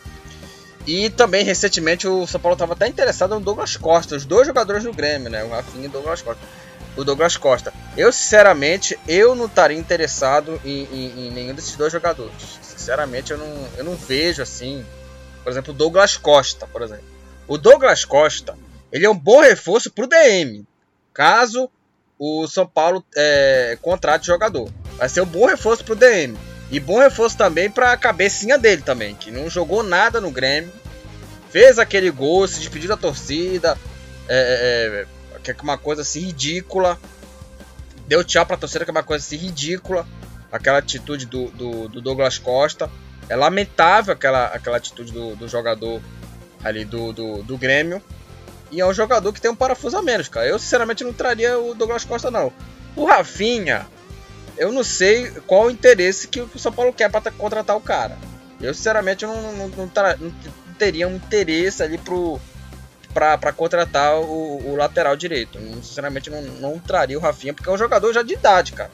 E 0.86 1.10
também, 1.10 1.44
recentemente, 1.44 2.06
o 2.06 2.26
São 2.26 2.40
Paulo 2.40 2.54
estava 2.54 2.74
até 2.74 2.86
interessado 2.86 3.34
no 3.34 3.40
Douglas 3.40 3.76
Costa, 3.76 4.14
os 4.14 4.24
dois 4.24 4.46
jogadores 4.46 4.84
do 4.84 4.92
Grêmio, 4.92 5.28
né? 5.28 5.42
O 5.42 5.48
Rafinha 5.48 5.84
e 5.84 5.88
o 5.88 5.90
Douglas 5.90 6.22
Costa. 6.22 6.42
O 6.96 7.04
Douglas 7.04 7.36
Costa. 7.36 7.74
Eu, 7.96 8.12
sinceramente, 8.12 8.96
eu 9.08 9.34
não 9.34 9.46
estaria 9.46 9.76
interessado 9.76 10.60
em, 10.64 10.84
em, 10.84 11.26
em, 11.26 11.30
nenhum 11.30 11.54
desses 11.54 11.74
dois 11.74 11.92
jogadores. 11.92 12.58
Sinceramente, 12.62 13.32
eu 13.32 13.38
não, 13.38 13.68
eu 13.76 13.84
não 13.84 13.96
vejo 13.96 14.42
assim. 14.42 14.86
Por 15.42 15.50
exemplo, 15.50 15.74
o 15.74 15.76
Douglas 15.76 16.16
Costa, 16.16 16.66
por 16.68 16.82
exemplo. 16.82 17.04
O 17.48 17.58
Douglas 17.58 18.04
Costa, 18.04 18.56
ele 18.92 19.04
é 19.04 19.10
um 19.10 19.18
bom 19.18 19.40
reforço 19.40 19.90
para 19.90 20.04
o 20.04 20.08
DM. 20.08 20.64
Caso 21.12 21.68
o 22.18 22.46
São 22.46 22.66
Paulo 22.66 23.04
é, 23.16 23.76
contrate 23.82 24.26
jogador. 24.26 24.70
Vai 24.96 25.08
ser 25.08 25.20
um 25.20 25.26
bom 25.26 25.46
reforço 25.46 25.84
para 25.84 25.92
o 25.92 25.96
DM. 25.96 26.36
E 26.70 26.80
bom 26.80 26.98
reforço 26.98 27.36
também 27.36 27.70
para 27.70 27.92
a 27.92 27.96
cabecinha 27.96 28.58
dele 28.58 28.82
também, 28.82 29.14
que 29.14 29.30
não 29.30 29.48
jogou 29.48 29.82
nada 29.82 30.20
no 30.20 30.30
Grêmio. 30.30 30.72
Fez 31.50 31.78
aquele 31.78 32.10
gol, 32.10 32.46
se 32.48 32.58
despediu 32.58 32.88
da 32.88 32.96
torcida. 32.96 33.78
É, 34.28 35.06
é, 35.06 35.38
é 35.38 35.40
que 35.40 35.50
é 35.52 35.62
uma 35.62 35.78
coisa 35.78 36.02
assim 36.02 36.20
ridícula. 36.20 36.98
Deu 38.08 38.24
tchau 38.24 38.44
para 38.44 38.56
torcida, 38.56 38.84
que 38.84 38.90
é 38.90 38.92
uma 38.92 39.02
coisa 39.02 39.24
assim 39.24 39.36
ridícula. 39.36 40.06
Aquela 40.50 40.78
atitude 40.78 41.26
do, 41.26 41.48
do, 41.50 41.88
do 41.88 42.00
Douglas 42.00 42.38
Costa. 42.38 42.90
É 43.28 43.36
lamentável 43.36 44.12
aquela, 44.12 44.46
aquela 44.46 44.76
atitude 44.76 45.12
do, 45.12 45.36
do 45.36 45.48
jogador 45.48 46.00
ali 46.64 46.84
do, 46.84 47.12
do, 47.12 47.42
do 47.42 47.56
Grêmio. 47.56 48.02
E 48.70 48.80
é 48.80 48.86
um 48.86 48.92
jogador 48.92 49.32
que 49.32 49.40
tem 49.40 49.50
um 49.50 49.56
parafuso 49.56 49.96
a 49.96 50.02
menos, 50.02 50.28
cara. 50.28 50.46
Eu, 50.46 50.58
sinceramente, 50.58 51.04
não 51.04 51.12
traria 51.12 51.58
o 51.58 51.74
Douglas 51.74 52.04
Costa, 52.04 52.30
não. 52.30 52.52
O 52.96 53.04
Rafinha, 53.04 53.86
eu 54.56 54.72
não 54.72 54.82
sei 54.84 55.30
qual 55.46 55.66
o 55.66 55.70
interesse 55.70 56.28
que 56.28 56.40
o 56.40 56.58
São 56.58 56.72
Paulo 56.72 56.92
quer 56.92 57.10
para 57.10 57.30
contratar 57.30 57.76
o 57.76 57.80
cara. 57.80 58.16
Eu, 58.60 58.72
sinceramente, 58.72 59.26
não, 59.26 59.40
não, 59.52 59.68
não, 59.68 59.90
não 60.20 60.34
teria 60.78 61.06
um 61.08 61.16
interesse 61.16 61.82
ali 61.82 61.98
pro 61.98 62.40
para 63.12 63.50
contratar 63.50 64.14
o, 64.16 64.72
o, 64.72 64.76
lateral 64.76 65.16
direito. 65.16 65.58
Eu, 65.58 65.82
sinceramente, 65.82 66.28
não, 66.28 66.42
não 66.42 66.78
traria 66.78 67.16
o 67.16 67.20
Rafinha, 67.20 67.54
porque 67.54 67.68
é 67.68 67.72
um 67.72 67.78
jogador 67.78 68.12
já 68.12 68.22
de 68.22 68.34
idade, 68.34 68.72
cara. 68.72 68.90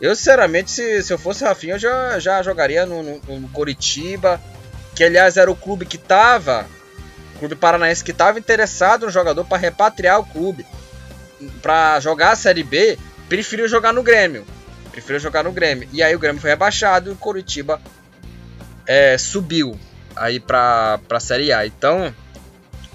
Eu, 0.00 0.16
sinceramente, 0.16 0.72
se, 0.72 1.02
se 1.04 1.12
eu 1.12 1.18
fosse 1.18 1.44
Rafinha, 1.44 1.74
eu 1.74 1.78
já, 1.78 2.18
já 2.18 2.42
jogaria 2.42 2.84
no, 2.84 3.00
no, 3.00 3.38
no 3.38 3.48
Coritiba, 3.50 4.40
que 4.96 5.04
aliás 5.04 5.36
era 5.36 5.48
o 5.48 5.54
clube 5.54 5.86
que 5.86 5.96
tava 5.96 6.66
o 7.34 7.38
clube 7.38 7.54
paranaense 7.54 8.02
que 8.02 8.10
estava 8.10 8.38
interessado 8.38 9.06
no 9.06 9.12
jogador 9.12 9.44
para 9.44 9.58
repatriar 9.58 10.20
o 10.20 10.26
clube 10.26 10.66
para 11.60 11.98
jogar 12.00 12.32
a 12.32 12.36
Série 12.36 12.62
B, 12.62 12.98
preferiu 13.28 13.68
jogar 13.68 13.92
no 13.92 14.02
Grêmio. 14.02 14.44
Preferiu 14.94 15.18
jogar 15.18 15.42
no 15.42 15.50
Grêmio. 15.50 15.88
E 15.92 16.04
aí 16.04 16.14
o 16.14 16.18
Grêmio 16.20 16.40
foi 16.40 16.50
rebaixado 16.50 17.10
e 17.10 17.12
o 17.12 17.16
Curitiba 17.16 17.82
é, 18.86 19.18
subiu 19.18 19.76
aí 20.14 20.38
para 20.38 21.00
a 21.10 21.18
Série 21.20 21.52
A. 21.52 21.66
Então, 21.66 22.14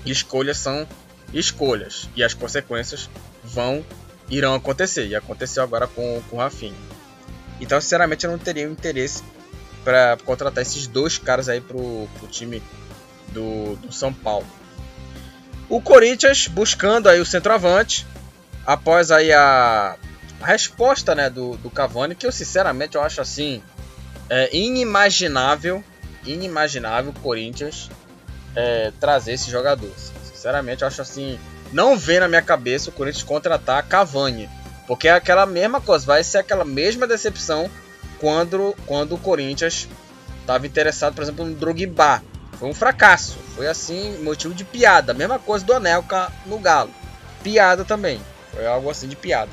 escolhas 0.05 0.57
são 0.57 0.87
escolhas 1.33 2.09
e 2.15 2.23
as 2.23 2.33
consequências 2.33 3.09
vão 3.43 3.85
irão 4.29 4.55
acontecer. 4.55 5.07
E 5.07 5.15
aconteceu 5.15 5.61
agora 5.61 5.87
com, 5.87 6.23
com 6.29 6.37
o 6.37 6.39
Rafinha. 6.39 6.73
Então, 7.59 7.81
sinceramente, 7.81 8.25
eu 8.25 8.31
não 8.31 8.39
teria 8.39 8.63
interesse 8.63 9.21
para 9.83 10.17
contratar 10.23 10.61
esses 10.61 10.87
dois 10.87 11.17
caras 11.17 11.49
aí 11.49 11.59
pro, 11.59 12.07
pro 12.17 12.27
time 12.29 12.63
do, 13.33 13.75
do 13.75 13.91
São 13.91 14.13
Paulo. 14.13 14.47
O 15.67 15.81
Corinthians 15.81 16.47
buscando 16.47 17.09
aí 17.09 17.19
o 17.19 17.25
centroavante 17.25 18.07
após 18.65 19.11
aí 19.11 19.33
a 19.33 19.97
resposta 20.41 21.13
né, 21.13 21.29
do, 21.29 21.57
do 21.57 21.69
Cavani, 21.69 22.15
que 22.15 22.25
eu 22.25 22.31
sinceramente 22.31 22.95
eu 22.95 23.01
acho 23.01 23.21
assim 23.21 23.61
é, 24.29 24.55
inimaginável, 24.55 25.83
inimaginável 26.25 27.11
o 27.11 27.19
Corinthians 27.19 27.89
é, 28.55 28.91
trazer 28.99 29.33
esse 29.33 29.49
jogador. 29.49 29.91
Sinceramente 30.23 30.81
eu 30.81 30.87
acho 30.87 31.01
assim, 31.01 31.39
não 31.71 31.97
vem 31.97 32.19
na 32.19 32.27
minha 32.27 32.41
cabeça 32.41 32.89
o 32.89 32.93
Corinthians 32.93 33.23
contratar 33.23 33.85
Cavani, 33.87 34.49
porque 34.87 35.07
é 35.07 35.11
aquela 35.11 35.45
mesma 35.45 35.81
coisa, 35.81 36.05
vai 36.05 36.23
ser 36.23 36.39
aquela 36.39 36.65
mesma 36.65 37.05
decepção 37.05 37.69
quando, 38.19 38.75
quando 38.85 39.15
o 39.15 39.17
Corinthians 39.17 39.87
estava 40.41 40.65
interessado, 40.65 41.13
por 41.13 41.23
exemplo, 41.23 41.45
no 41.45 41.55
Drogba. 41.55 42.23
Foi 42.59 42.67
um 42.67 42.73
fracasso. 42.73 43.37
Foi 43.55 43.67
assim, 43.67 44.21
motivo 44.21 44.53
de 44.53 44.65
piada. 44.65 45.13
Mesma 45.13 45.39
coisa 45.39 45.63
do 45.63 45.73
Anelka 45.73 46.31
no 46.45 46.59
Galo. 46.59 46.91
Piada 47.41 47.85
também. 47.85 48.19
Foi 48.51 48.65
algo 48.67 48.89
assim 48.89 49.07
de 49.07 49.15
piada. 49.15 49.49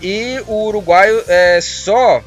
E 0.00 0.40
o 0.46 0.66
uruguaio 0.66 1.22
é, 1.26 1.60
só 1.60 2.22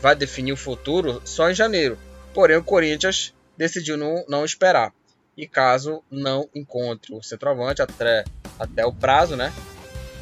vai 0.00 0.14
definir 0.14 0.52
o 0.52 0.56
futuro 0.56 1.20
só 1.24 1.50
em 1.50 1.54
janeiro. 1.54 1.98
Porém, 2.34 2.56
o 2.56 2.62
Corinthians 2.62 3.34
decidiu 3.56 3.96
não, 3.96 4.24
não 4.28 4.44
esperar. 4.44 4.92
E 5.36 5.46
caso 5.46 6.02
não 6.10 6.48
encontre 6.54 7.14
o 7.14 7.22
centroavante 7.22 7.82
até, 7.82 8.24
até 8.58 8.84
o 8.86 8.92
prazo, 8.92 9.36
né? 9.36 9.52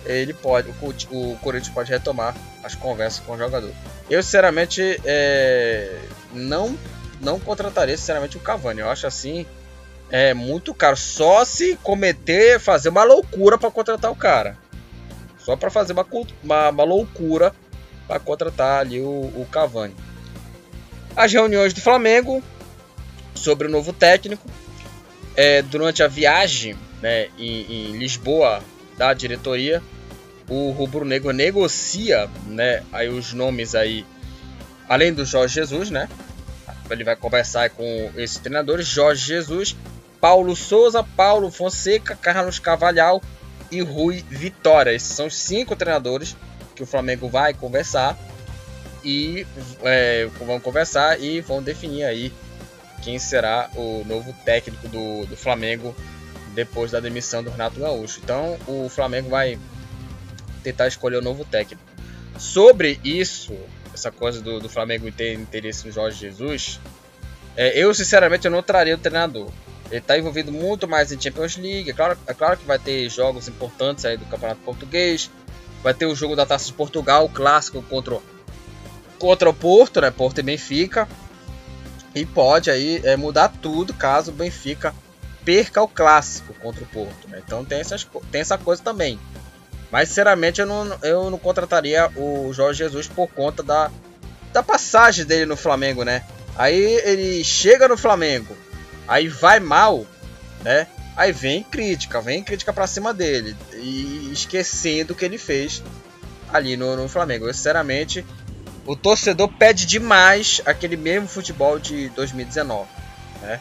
Ele 0.04 0.34
pode, 0.34 0.68
o, 0.68 1.32
o 1.32 1.38
Corinthians 1.38 1.72
pode 1.72 1.90
retomar 1.90 2.36
as 2.62 2.74
conversas 2.74 3.24
com 3.24 3.32
o 3.32 3.38
jogador. 3.38 3.72
Eu, 4.10 4.22
sinceramente, 4.22 5.00
é, 5.04 5.98
não 6.32 6.76
não 7.20 7.40
contrataria 7.40 7.96
sinceramente 7.96 8.36
o 8.36 8.40
Cavani. 8.40 8.80
Eu 8.80 8.90
acho 8.90 9.06
assim 9.06 9.46
é 10.10 10.34
muito 10.34 10.74
caro. 10.74 10.96
Só 10.96 11.44
se 11.44 11.76
cometer, 11.82 12.60
fazer 12.60 12.90
uma 12.90 13.02
loucura 13.02 13.58
para 13.58 13.70
contratar 13.70 14.10
o 14.10 14.16
cara. 14.16 14.56
Só 15.44 15.56
para 15.56 15.70
fazer 15.70 15.92
uma, 15.92 16.06
uma, 16.42 16.70
uma 16.70 16.84
loucura 16.84 17.54
para 18.08 18.18
contratar 18.18 18.80
ali 18.80 19.00
o, 19.00 19.06
o 19.06 19.46
Cavani. 19.50 19.94
As 21.14 21.32
reuniões 21.32 21.72
do 21.72 21.80
Flamengo 21.80 22.42
sobre 23.34 23.68
o 23.68 23.70
novo 23.70 23.92
técnico. 23.92 24.48
É, 25.36 25.62
durante 25.62 26.02
a 26.02 26.06
viagem 26.06 26.76
né, 27.02 27.28
em, 27.36 27.90
em 27.90 27.98
Lisboa 27.98 28.62
da 28.96 29.12
diretoria, 29.12 29.82
o 30.48 30.70
Rubro 30.70 31.04
Negro 31.04 31.32
negocia, 31.32 32.30
né, 32.46 32.84
aí 32.92 33.08
os 33.08 33.32
nomes 33.32 33.74
aí, 33.74 34.06
além 34.88 35.12
do 35.12 35.24
Jorge 35.24 35.54
Jesus, 35.54 35.90
né? 35.90 36.08
Ele 36.88 37.02
vai 37.02 37.16
conversar 37.16 37.70
com 37.70 38.12
esses 38.16 38.38
treinadores, 38.38 38.86
Jorge 38.86 39.26
Jesus, 39.26 39.74
Paulo 40.20 40.54
Souza, 40.54 41.02
Paulo 41.02 41.50
Fonseca, 41.50 42.14
Carlos 42.14 42.58
Cavalhal 42.58 43.20
e 43.70 43.80
Rui 43.80 44.24
Vitória. 44.28 44.92
Esses 44.92 45.14
são 45.14 45.26
os 45.26 45.36
cinco 45.36 45.76
treinadores 45.76 46.36
que 46.74 46.82
o 46.82 46.86
Flamengo 46.86 47.28
vai 47.28 47.54
conversar 47.54 48.18
e 49.04 49.46
é, 49.82 50.26
vão 50.44 50.58
conversar 50.58 51.20
e 51.20 51.40
vão 51.40 51.62
definir 51.62 52.04
aí 52.04 52.32
quem 53.02 53.18
será 53.18 53.68
o 53.74 54.02
novo 54.06 54.34
técnico 54.44 54.88
do, 54.88 55.26
do 55.26 55.36
Flamengo 55.36 55.94
depois 56.54 56.90
da 56.90 57.00
demissão 57.00 57.42
do 57.42 57.50
Renato 57.50 57.78
Gaúcho. 57.78 58.20
Então 58.22 58.56
o 58.66 58.88
Flamengo 58.88 59.28
vai 59.28 59.58
tentar 60.62 60.86
escolher 60.86 61.18
o 61.18 61.22
novo 61.22 61.44
técnico. 61.44 61.82
Sobre 62.38 62.98
isso, 63.04 63.54
essa 63.92 64.10
coisa 64.10 64.40
do, 64.40 64.58
do 64.58 64.68
Flamengo 64.68 65.10
ter 65.12 65.34
interesse 65.34 65.86
no 65.86 65.92
Jorge 65.92 66.18
Jesus, 66.18 66.80
é, 67.56 67.78
eu 67.78 67.94
sinceramente 67.94 68.46
eu 68.46 68.50
não 68.50 68.62
traria 68.62 68.94
o 68.94 68.98
treinador. 68.98 69.50
Ele 69.94 70.00
está 70.00 70.18
envolvido 70.18 70.50
muito 70.50 70.88
mais 70.88 71.12
em 71.12 71.20
Champions 71.20 71.56
League. 71.56 71.88
É 71.88 71.92
claro, 71.92 72.18
é 72.26 72.34
claro 72.34 72.56
que 72.56 72.66
vai 72.66 72.80
ter 72.80 73.08
jogos 73.08 73.46
importantes 73.46 74.04
aí 74.04 74.16
do 74.16 74.24
Campeonato 74.24 74.60
Português. 74.62 75.30
Vai 75.84 75.94
ter 75.94 76.04
o 76.06 76.16
jogo 76.16 76.34
da 76.34 76.44
Taça 76.44 76.66
de 76.66 76.72
Portugal, 76.72 77.28
clássico 77.28 77.80
contra, 77.80 78.18
contra 79.20 79.48
o 79.48 79.54
Porto, 79.54 80.00
né? 80.00 80.10
Porto 80.10 80.40
e 80.40 80.42
Benfica. 80.42 81.06
E 82.12 82.26
pode 82.26 82.72
aí 82.72 83.02
é, 83.04 83.16
mudar 83.16 83.48
tudo 83.62 83.94
caso 83.94 84.32
o 84.32 84.34
Benfica 84.34 84.92
perca 85.44 85.80
o 85.80 85.86
clássico 85.86 86.52
contra 86.54 86.82
o 86.82 86.86
Porto. 86.88 87.28
Né? 87.28 87.40
Então 87.46 87.64
tem, 87.64 87.78
essas, 87.78 88.04
tem 88.32 88.40
essa 88.40 88.58
coisa 88.58 88.82
também. 88.82 89.16
Mas 89.92 90.08
sinceramente 90.08 90.60
eu 90.60 90.66
não, 90.66 90.98
eu 91.02 91.30
não 91.30 91.38
contrataria 91.38 92.10
o 92.16 92.52
Jorge 92.52 92.78
Jesus 92.78 93.06
por 93.06 93.28
conta 93.28 93.62
da, 93.62 93.92
da 94.52 94.60
passagem 94.60 95.24
dele 95.24 95.46
no 95.46 95.56
Flamengo, 95.56 96.02
né? 96.02 96.24
Aí 96.56 96.82
ele 97.04 97.44
chega 97.44 97.86
no 97.86 97.96
Flamengo, 97.96 98.56
aí 99.06 99.28
vai 99.28 99.60
mal, 99.60 100.06
né? 100.62 100.86
Aí 101.16 101.32
vem 101.32 101.62
crítica, 101.62 102.20
vem 102.20 102.42
crítica 102.42 102.72
pra 102.72 102.86
cima 102.86 103.14
dele. 103.14 103.56
E 103.74 104.30
esquecendo 104.32 105.12
o 105.12 105.16
que 105.16 105.24
ele 105.24 105.38
fez 105.38 105.82
ali 106.52 106.76
no, 106.76 106.96
no 106.96 107.08
Flamengo. 107.08 107.46
Eu, 107.46 107.54
sinceramente, 107.54 108.26
o 108.84 108.96
torcedor 108.96 109.48
pede 109.48 109.86
demais 109.86 110.60
aquele 110.66 110.96
mesmo 110.96 111.28
futebol 111.28 111.78
de 111.78 112.08
2019, 112.10 112.88
né? 113.40 113.60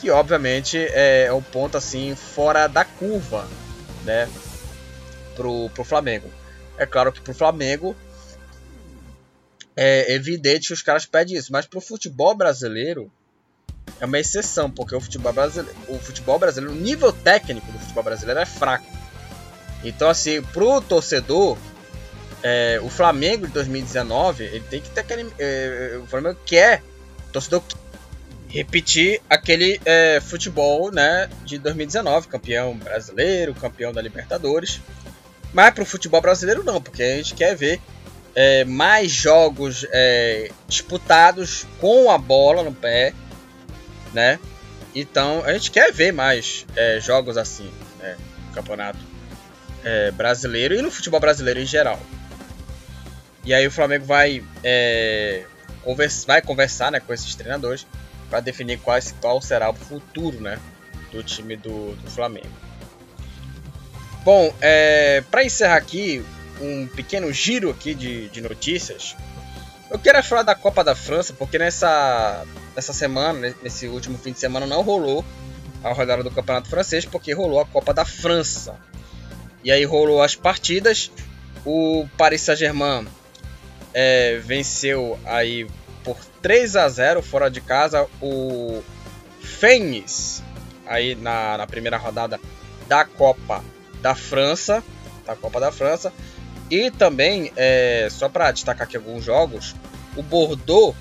Que 0.00 0.10
obviamente 0.10 0.78
é, 0.78 1.24
é 1.24 1.32
um 1.32 1.42
ponto 1.42 1.76
assim 1.76 2.14
fora 2.14 2.66
da 2.66 2.84
curva, 2.84 3.46
né? 4.04 4.26
pro, 5.40 5.70
pro 5.70 5.84
Flamengo. 5.84 6.30
É 6.76 6.84
claro 6.84 7.10
que 7.12 7.20
pro 7.20 7.32
Flamengo 7.32 7.96
é 9.74 10.12
evidente 10.14 10.68
que 10.68 10.74
os 10.74 10.82
caras 10.82 11.06
pedem 11.06 11.36
isso, 11.36 11.50
mas 11.50 11.66
pro 11.66 11.80
futebol 11.80 12.34
brasileiro 12.34 13.10
é 13.98 14.06
uma 14.06 14.18
exceção, 14.18 14.70
porque 14.70 14.94
o 14.94 15.00
futebol 15.00 15.32
brasileiro, 15.32 15.76
o 15.88 15.98
futebol 15.98 16.38
brasileiro, 16.38 16.74
o 16.74 16.80
nível 16.80 17.12
técnico 17.12 17.70
do 17.72 17.78
futebol 17.78 18.02
brasileiro 18.02 18.40
é 18.40 18.46
fraco. 18.46 18.86
Então, 19.82 20.08
assim, 20.08 20.42
pro 20.42 20.80
torcedor, 20.80 21.56
é, 22.42 22.78
o 22.82 22.88
Flamengo 22.88 23.46
de 23.46 23.52
2019, 23.52 24.44
ele 24.44 24.64
tem 24.68 24.80
que 24.80 24.90
ter 24.90 25.00
aquele. 25.00 25.30
É, 25.38 25.98
o 26.02 26.06
Flamengo 26.06 26.38
quer, 26.44 26.82
o 27.28 27.32
torcedor 27.32 27.62
repetir 28.48 29.22
aquele 29.30 29.80
é, 29.84 30.20
futebol 30.20 30.90
né, 30.90 31.28
de 31.44 31.58
2019, 31.58 32.28
campeão 32.28 32.76
brasileiro, 32.76 33.54
campeão 33.54 33.92
da 33.92 34.02
Libertadores. 34.02 34.80
Mas 35.52 35.72
para 35.72 35.82
o 35.82 35.86
futebol 35.86 36.20
brasileiro 36.20 36.62
não, 36.64 36.80
porque 36.80 37.02
a 37.02 37.16
gente 37.16 37.34
quer 37.34 37.56
ver 37.56 37.80
é, 38.34 38.64
mais 38.64 39.10
jogos 39.10 39.86
é, 39.90 40.50
disputados 40.68 41.66
com 41.80 42.10
a 42.10 42.18
bola 42.18 42.62
no 42.62 42.72
pé, 42.72 43.12
né? 44.12 44.38
Então 44.94 45.42
a 45.44 45.52
gente 45.52 45.70
quer 45.70 45.92
ver 45.92 46.12
mais 46.12 46.66
é, 46.76 46.98
jogos 47.00 47.36
assim 47.36 47.70
né, 47.98 48.16
campeonato 48.52 48.98
é, 49.84 50.10
brasileiro 50.10 50.74
e 50.74 50.82
no 50.82 50.90
futebol 50.90 51.20
brasileiro 51.20 51.60
em 51.60 51.66
geral. 51.66 52.00
E 53.44 53.54
aí 53.54 53.66
o 53.66 53.70
Flamengo 53.70 54.04
vai, 54.04 54.44
é, 54.62 55.44
conversa, 55.82 56.26
vai 56.26 56.42
conversar 56.42 56.92
né, 56.92 57.00
com 57.00 57.12
esses 57.12 57.34
treinadores 57.34 57.86
para 58.28 58.40
definir 58.40 58.78
qual, 58.78 58.98
qual 59.20 59.40
será 59.40 59.70
o 59.70 59.74
futuro 59.74 60.40
né, 60.40 60.58
do 61.10 61.22
time 61.22 61.56
do, 61.56 61.94
do 61.96 62.10
Flamengo. 62.10 62.50
Bom, 64.22 64.54
é, 64.60 65.22
para 65.30 65.42
encerrar 65.44 65.76
aqui 65.76 66.22
um 66.60 66.86
pequeno 66.86 67.32
giro 67.32 67.70
aqui 67.70 67.94
de, 67.94 68.28
de 68.28 68.40
notícias, 68.42 69.16
eu 69.90 69.98
quero 69.98 70.22
falar 70.22 70.42
da 70.42 70.54
Copa 70.54 70.84
da 70.84 70.94
França, 70.94 71.32
porque 71.32 71.58
nessa, 71.58 72.44
nessa 72.74 72.92
semana, 72.92 73.54
nesse 73.62 73.88
último 73.88 74.16
fim 74.16 74.32
de 74.32 74.38
semana, 74.38 74.66
não 74.66 74.82
rolou 74.82 75.24
a 75.82 75.92
rodada 75.92 76.22
do 76.22 76.30
Campeonato 76.30 76.68
Francês, 76.68 77.04
porque 77.04 77.32
rolou 77.32 77.60
a 77.60 77.66
Copa 77.66 77.92
da 77.92 78.04
França. 78.04 78.76
E 79.64 79.70
aí 79.70 79.84
rolou 79.84 80.22
as 80.22 80.34
partidas, 80.34 81.10
o 81.64 82.06
Paris 82.16 82.42
Saint-Germain 82.42 83.06
é, 83.92 84.38
venceu 84.38 85.18
aí 85.24 85.66
por 86.04 86.16
3 86.40 86.76
a 86.76 86.88
0 86.88 87.22
fora 87.22 87.50
de 87.50 87.60
casa 87.60 88.06
o 88.22 88.82
Fênix 89.40 90.42
aí 90.86 91.14
na, 91.14 91.58
na 91.58 91.66
primeira 91.66 91.98
rodada 91.98 92.40
da 92.88 93.04
Copa 93.04 93.62
da 94.00 94.14
França, 94.14 94.82
da 95.26 95.36
Copa 95.36 95.60
da 95.60 95.70
França. 95.70 96.12
E 96.70 96.90
também, 96.90 97.52
é, 97.56 98.06
só 98.10 98.28
para 98.28 98.52
destacar 98.52 98.86
aqui 98.86 98.96
alguns 98.96 99.24
jogos, 99.24 99.74
o 100.16 100.22
Bordeaux 100.22 100.96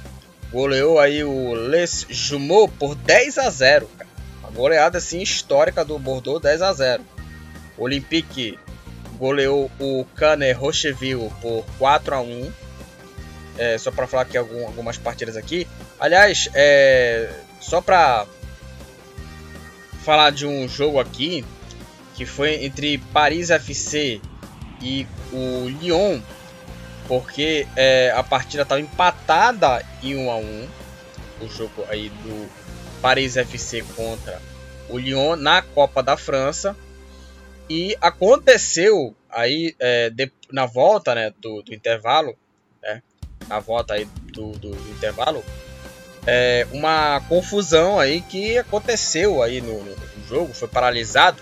goleou 0.51 0.99
aí 0.99 1.23
o 1.23 1.53
Les 1.53 2.07
Jumeaux 2.09 2.71
por 2.79 2.95
10 2.95 3.37
a 3.37 3.49
0. 3.49 3.89
Uma 4.41 4.49
goleada 4.49 4.97
assim 4.97 5.21
histórica 5.21 5.85
do 5.85 5.99
Bordeaux 5.99 6.41
10 6.41 6.61
a 6.63 6.73
0. 6.73 7.03
O 7.77 7.83
Olympique 7.83 8.57
goleou 9.17 9.69
o 9.79 10.05
Canet 10.15 10.57
Rocheville 10.57 11.29
por 11.39 11.63
4 11.77 12.15
a 12.15 12.21
1. 12.21 12.51
É, 13.57 13.77
só 13.77 13.91
para 13.91 14.07
falar 14.07 14.23
aqui 14.23 14.37
algum, 14.37 14.65
algumas 14.65 14.97
partidas 14.97 15.37
aqui. 15.37 15.67
Aliás, 15.99 16.49
é, 16.55 17.29
só 17.59 17.79
para 17.79 18.25
falar 20.03 20.31
de 20.31 20.47
um 20.47 20.67
jogo 20.67 20.99
aqui 20.99 21.45
que 22.15 22.25
foi 22.25 22.65
entre 22.65 22.97
Paris 23.13 23.49
FC 23.49 24.19
e 24.81 25.07
o 25.31 25.67
Lyon, 25.67 26.21
porque 27.07 27.67
é, 27.75 28.13
a 28.15 28.23
partida 28.23 28.63
estava 28.63 28.81
empatada 28.81 29.85
em 30.01 30.15
1 30.15 30.31
a 30.31 30.35
1 30.37 30.67
o 31.41 31.47
jogo 31.47 31.85
aí 31.89 32.09
do 32.09 32.49
Paris 33.01 33.37
FC 33.37 33.83
contra 33.95 34.41
o 34.89 34.97
Lyon 34.97 35.35
na 35.35 35.61
Copa 35.61 36.03
da 36.03 36.17
França. 36.17 36.75
E 37.69 37.95
aconteceu 38.01 39.15
aí 39.29 39.75
é, 39.79 40.09
de, 40.09 40.31
na 40.51 40.65
volta 40.65 41.13
né, 41.13 41.31
do, 41.39 41.61
do 41.61 41.73
intervalo 41.73 42.35
né, 42.81 43.03
na 43.47 43.59
volta 43.59 43.93
aí 43.93 44.05
do, 44.33 44.51
do, 44.53 44.69
intervalo 44.89 45.43
é, 46.25 46.65
uma 46.71 47.21
confusão 47.29 47.99
aí 47.99 48.21
que 48.21 48.57
aconteceu 48.57 49.43
aí 49.43 49.61
no, 49.61 49.83
no 49.83 49.95
jogo 50.27 50.53
foi 50.53 50.67
paralisado 50.67 51.41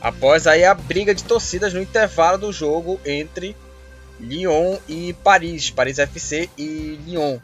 após 0.00 0.46
aí 0.46 0.64
a 0.64 0.74
briga 0.74 1.14
de 1.14 1.24
torcidas 1.24 1.74
no 1.74 1.80
intervalo 1.80 2.38
do 2.38 2.52
jogo 2.52 3.00
entre 3.04 3.56
Lyon 4.18 4.78
e 4.88 5.12
Paris, 5.24 5.70
Paris 5.70 5.98
FC 5.98 6.48
e 6.56 6.98
Lyon. 7.04 7.38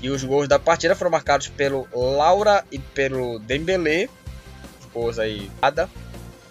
E 0.00 0.10
os 0.10 0.22
gols 0.22 0.46
da 0.46 0.58
partida 0.58 0.94
foram 0.94 1.10
marcados 1.10 1.48
pelo 1.48 1.88
Laura 1.92 2.64
e 2.70 2.78
pelo 2.78 3.38
Dembélé, 3.40 4.08
gols 4.92 5.18
aí 5.18 5.50
nada. 5.60 5.88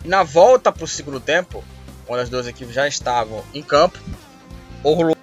Na 0.04 0.24
volta 0.24 0.72
para 0.72 0.84
o 0.84 0.88
segundo 0.88 1.20
tempo, 1.20 1.64
quando 2.06 2.22
as 2.22 2.30
duas 2.30 2.48
equipes 2.48 2.74
já 2.74 2.88
estavam 2.88 3.44
em 3.54 3.62
campo, 3.62 4.00
rolou 4.84 5.16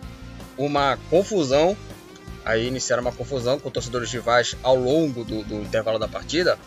uma 0.56 0.98
confusão. 1.10 1.76
Aí 2.44 2.66
iniciaram 2.66 3.02
uma 3.02 3.12
confusão 3.12 3.58
com 3.58 3.70
torcedores 3.70 4.12
rivais 4.12 4.54
ao 4.62 4.76
longo 4.76 5.24
do, 5.24 5.42
do 5.44 5.54
intervalo 5.62 5.98
da 5.98 6.06
partida 6.06 6.58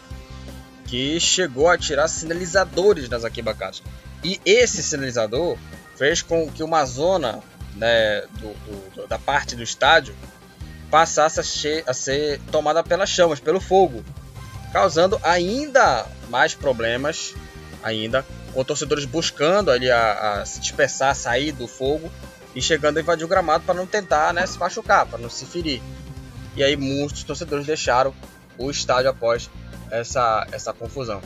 que 0.88 1.20
chegou 1.20 1.70
a 1.70 1.78
tirar 1.78 2.08
sinalizadores 2.08 3.08
das 3.08 3.24
arquibancadas. 3.24 3.84
E 4.24 4.40
esse 4.46 4.82
sinalizador 4.82 5.58
fez 5.96 6.22
com 6.22 6.50
que 6.50 6.64
uma 6.64 6.86
zona 6.86 7.44
né, 7.76 8.22
do, 8.40 8.96
do, 8.96 9.08
da 9.08 9.20
parte 9.20 9.56
do 9.56 9.62
estádio 9.62 10.16
passasse 10.90 11.40
a, 11.40 11.92
a, 11.92 11.94
ser 11.94 12.40
tomada 12.52 12.84
pelas 12.84 13.10
chamas, 13.10 13.40
pelo 13.40 13.60
fogo, 13.60 14.04
causando 14.72 15.20
ainda 15.24 16.06
mais 16.30 16.56
problemas, 16.56 17.36
ainda 17.84 18.26
com 18.54 18.64
torcedores 18.64 19.06
buscando 19.06 19.70
ali 19.70 19.92
a, 19.92 20.42
a 20.42 20.46
se 20.46 20.60
dispersar, 20.60 21.14
sair 21.14 21.52
do 21.52 21.68
fogo 21.68 22.12
e 22.56 22.62
chegando 22.62 22.98
a 22.98 23.02
invadir 23.02 23.26
o 23.26 23.28
gramado 23.28 23.66
para 23.66 23.76
não 23.76 23.86
tentar 23.86 24.34
né, 24.34 24.48
se 24.48 24.58
machucar, 24.58 25.06
para 25.06 25.20
não 25.20 25.30
se 25.30 25.46
ferir. 25.46 25.82
E 26.56 26.64
aí 26.64 26.76
muitos 26.76 27.24
torcedores 27.24 27.68
deixaram 27.68 28.16
o 28.58 28.72
estádio 28.72 29.10
após 29.10 29.50
essa, 29.92 30.48
essa 30.52 30.74
confusão. 30.74 31.22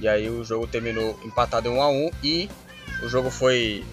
E 0.00 0.08
aí 0.08 0.28
o 0.28 0.44
jogo 0.44 0.66
terminou 0.66 1.18
empatado 1.24 1.68
em 1.68 1.72
1 1.72 1.82
a 1.82 1.88
1 1.88 2.10
e 2.22 2.50
o 3.02 3.08
jogo 3.08 3.30
foi 3.30 3.84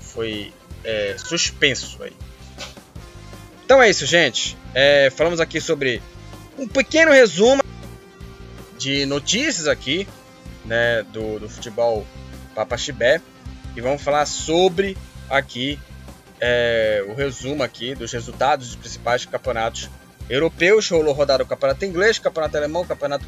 foi 0.00 0.52
é, 0.84 1.14
suspenso 1.18 2.02
aí. 2.02 2.12
Então 3.64 3.82
é 3.82 3.88
isso, 3.88 4.04
gente. 4.04 4.56
É, 4.74 5.10
falamos 5.10 5.40
aqui 5.40 5.60
sobre 5.60 6.02
um 6.58 6.68
pequeno 6.68 7.10
resumo 7.12 7.62
de 8.78 9.06
notícias 9.06 9.66
aqui, 9.66 10.06
né, 10.64 11.02
do, 11.04 11.38
do 11.38 11.48
futebol 11.48 12.06
Papaxibé. 12.54 13.20
E 13.74 13.80
vamos 13.80 14.02
falar 14.02 14.26
sobre 14.26 14.96
aqui 15.30 15.78
é, 16.38 17.04
o 17.08 17.14
resumo 17.14 17.62
aqui 17.62 17.94
dos 17.94 18.12
resultados 18.12 18.68
dos 18.68 18.76
principais 18.76 19.24
campeonatos 19.24 19.88
europeus. 20.28 20.88
Rolou 20.90 21.14
rodada 21.14 21.42
o 21.42 21.46
campeonato 21.46 21.84
inglês, 21.84 22.18
campeonato 22.18 22.56
alemão, 22.56 22.84
campeonato 22.84 23.24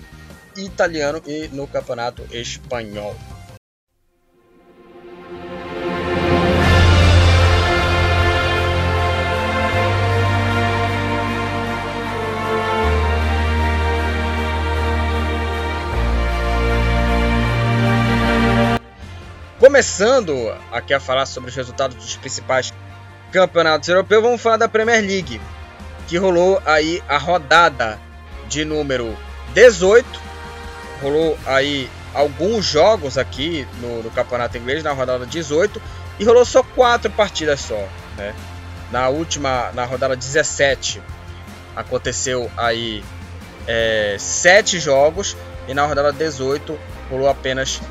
italiano 0.56 1.22
e 1.26 1.48
no 1.48 1.66
campeonato 1.66 2.22
espanhol. 2.32 3.14
Começando 19.64 20.54
aqui 20.70 20.92
a 20.92 21.00
falar 21.00 21.24
sobre 21.24 21.48
os 21.48 21.56
resultados 21.56 21.96
dos 21.96 22.16
principais 22.16 22.72
campeonatos 23.32 23.88
europeus, 23.88 24.22
vamos 24.22 24.42
falar 24.42 24.58
da 24.58 24.68
Premier 24.68 25.00
League, 25.00 25.40
que 26.06 26.18
rolou 26.18 26.60
aí 26.66 27.02
a 27.08 27.16
rodada 27.16 27.98
de 28.46 28.64
número 28.64 29.16
18. 29.54 30.33
Rolou 31.04 31.38
aí 31.44 31.90
alguns 32.14 32.64
jogos 32.64 33.18
aqui 33.18 33.68
no, 33.78 34.02
no 34.02 34.10
campeonato 34.10 34.56
inglês 34.56 34.82
na 34.82 34.92
rodada 34.92 35.26
18 35.26 35.80
e 36.18 36.24
rolou 36.24 36.46
só 36.46 36.62
quatro 36.62 37.10
partidas 37.10 37.60
só, 37.60 37.86
né? 38.16 38.34
Na 38.90 39.10
última, 39.10 39.70
na 39.72 39.84
rodada 39.84 40.16
17, 40.16 41.02
aconteceu 41.76 42.50
aí 42.56 43.04
é, 43.66 44.16
sete 44.18 44.80
jogos 44.80 45.36
e 45.68 45.74
na 45.74 45.84
rodada 45.84 46.10
18 46.10 46.78
rolou 47.10 47.28
apenas 47.28 47.82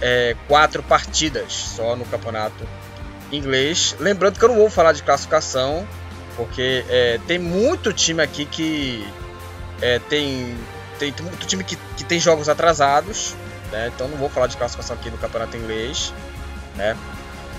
é, 0.00 0.34
quatro 0.48 0.82
partidas 0.82 1.52
só 1.52 1.94
no 1.94 2.06
campeonato 2.06 2.66
inglês. 3.30 3.94
Lembrando 4.00 4.38
que 4.38 4.44
eu 4.44 4.48
não 4.48 4.56
vou 4.56 4.70
falar 4.70 4.92
de 4.92 5.02
classificação, 5.02 5.86
porque 6.34 6.82
é, 6.88 7.20
tem 7.26 7.38
muito 7.38 7.92
time 7.92 8.22
aqui 8.22 8.46
que 8.46 9.06
é, 9.82 9.98
tem, 9.98 10.56
tem, 11.10 11.24
muito 11.24 11.46
time 11.46 11.64
que, 11.64 11.76
que 11.96 12.04
tem 12.04 12.20
jogos 12.20 12.48
atrasados, 12.48 13.34
né? 13.72 13.90
então 13.92 14.06
não 14.06 14.18
vou 14.18 14.28
falar 14.28 14.46
de 14.46 14.56
classificação 14.56 14.94
aqui 14.94 15.10
no 15.10 15.18
campeonato 15.18 15.56
inglês. 15.56 16.12
Né? 16.76 16.96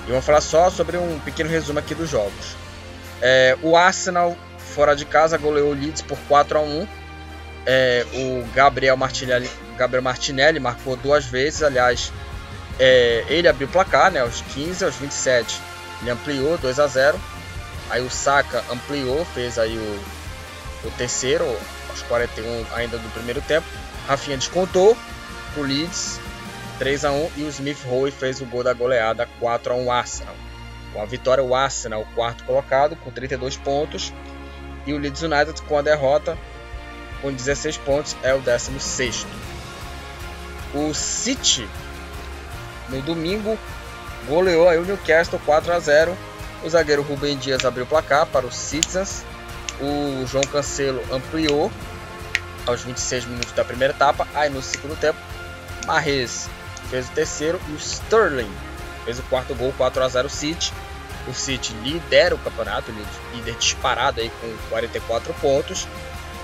E 0.08 0.12
vou 0.12 0.22
falar 0.22 0.42
só 0.42 0.70
sobre 0.70 0.98
um 0.98 1.20
pequeno 1.20 1.50
resumo 1.50 1.80
aqui 1.80 1.96
dos 1.96 2.10
jogos. 2.10 2.56
É, 3.22 3.58
o 3.62 3.76
Arsenal 3.76 4.38
fora 4.58 4.96
de 4.96 5.06
casa 5.06 5.38
goleou 5.38 5.72
o 5.72 5.74
Leeds 5.74 6.02
por 6.02 6.18
4 6.28 6.58
a 6.58 6.62
1 6.62 6.88
é, 7.66 8.06
o 8.14 8.46
Gabriel 8.54 8.98
Martinelli, 8.98 9.50
Gabriel 9.78 10.04
Martinelli 10.04 10.60
marcou 10.60 10.96
duas 10.98 11.26
vezes, 11.26 11.64
aliás, 11.64 12.12
é, 12.80 13.24
ele 13.30 13.48
abriu 13.48 13.68
o 13.68 13.72
placar, 13.72 14.12
né, 14.12 14.20
aos 14.20 14.42
15, 14.42 14.84
aos 14.84 14.96
27, 14.96 15.62
ele 16.02 16.12
ampliou 16.12 16.58
2 16.58 16.80
a 16.80 16.88
0. 16.88 17.20
Aí 17.90 18.02
o 18.02 18.10
Saka 18.10 18.64
ampliou, 18.72 19.26
fez 19.34 19.60
aí 19.60 19.78
o, 19.78 20.88
o 20.88 20.92
terceiro, 20.92 21.46
aos 21.94 22.02
41 22.04 22.66
ainda 22.74 22.98
do 22.98 23.10
primeiro 23.14 23.42
tempo. 23.42 23.66
Rafinha 24.08 24.38
descontou 24.38 24.98
pro 25.54 25.64
Leeds 25.64 26.20
3 26.80 27.06
a 27.06 27.12
1 27.12 27.32
e 27.38 27.44
o 27.44 27.50
Smith 27.50 27.84
Rowe 27.86 28.12
fez 28.12 28.42
o 28.42 28.46
gol 28.46 28.64
da 28.64 28.74
goleada 28.74 29.28
4 29.40 29.74
a 29.74 29.76
1 29.76 29.92
Arsenal. 29.92 30.36
Com 30.92 31.02
a 31.02 31.06
vitória 31.06 31.44
o 31.44 31.56
Arsenal, 31.56 32.02
o 32.02 32.16
quarto 32.16 32.44
colocado 32.44 32.96
com 32.98 33.10
32 33.10 33.58
pontos, 33.58 34.14
e 34.86 34.94
o 34.94 34.98
Leeds 34.98 35.22
United 35.22 35.62
com 35.64 35.78
a 35.78 35.82
derrota 35.82 36.38
com 37.22 37.32
16 37.32 37.78
pontos 37.78 38.18
é 38.22 38.34
o 38.34 38.42
16º. 38.42 39.26
O 40.74 40.94
City 40.94 41.68
no 42.90 43.02
domingo, 43.02 43.58
goleou 44.28 44.68
aí 44.70 44.78
o 44.78 44.86
Newcastle 44.86 45.40
4 45.46 45.74
a 45.74 45.80
0. 45.80 46.18
O 46.64 46.70
zagueiro 46.70 47.02
Rubem 47.02 47.38
Dias 47.38 47.66
abriu 47.66 47.84
o 47.84 47.88
placar 47.88 48.26
para 48.26 48.46
os 48.46 48.56
Citizens. 48.56 49.24
O 49.84 50.26
João 50.26 50.44
Cancelo 50.46 51.04
ampliou 51.12 51.70
aos 52.66 52.84
26 52.84 53.26
minutos 53.26 53.52
da 53.52 53.66
primeira 53.66 53.94
etapa. 53.94 54.26
Aí 54.34 54.50
no 54.50 54.62
segundo 54.62 54.98
tempo, 54.98 55.20
Marres 55.86 56.50
fez 56.90 57.10
o 57.10 57.12
terceiro 57.12 57.60
e 57.68 57.74
o 57.74 57.76
Sterling 57.76 58.52
fez 59.04 59.20
o 59.20 59.24
quarto 59.24 59.54
gol 59.54 59.74
4 59.78 60.04
a 60.04 60.08
0 60.08 60.30
City. 60.30 60.72
O 61.28 61.34
City 61.34 61.74
lidera 61.84 62.34
o 62.34 62.38
campeonato, 62.38 62.92
líder 63.34 63.56
disparado 63.56 64.22
aí 64.22 64.32
com 64.42 64.70
44 64.70 65.34
pontos. 65.36 65.88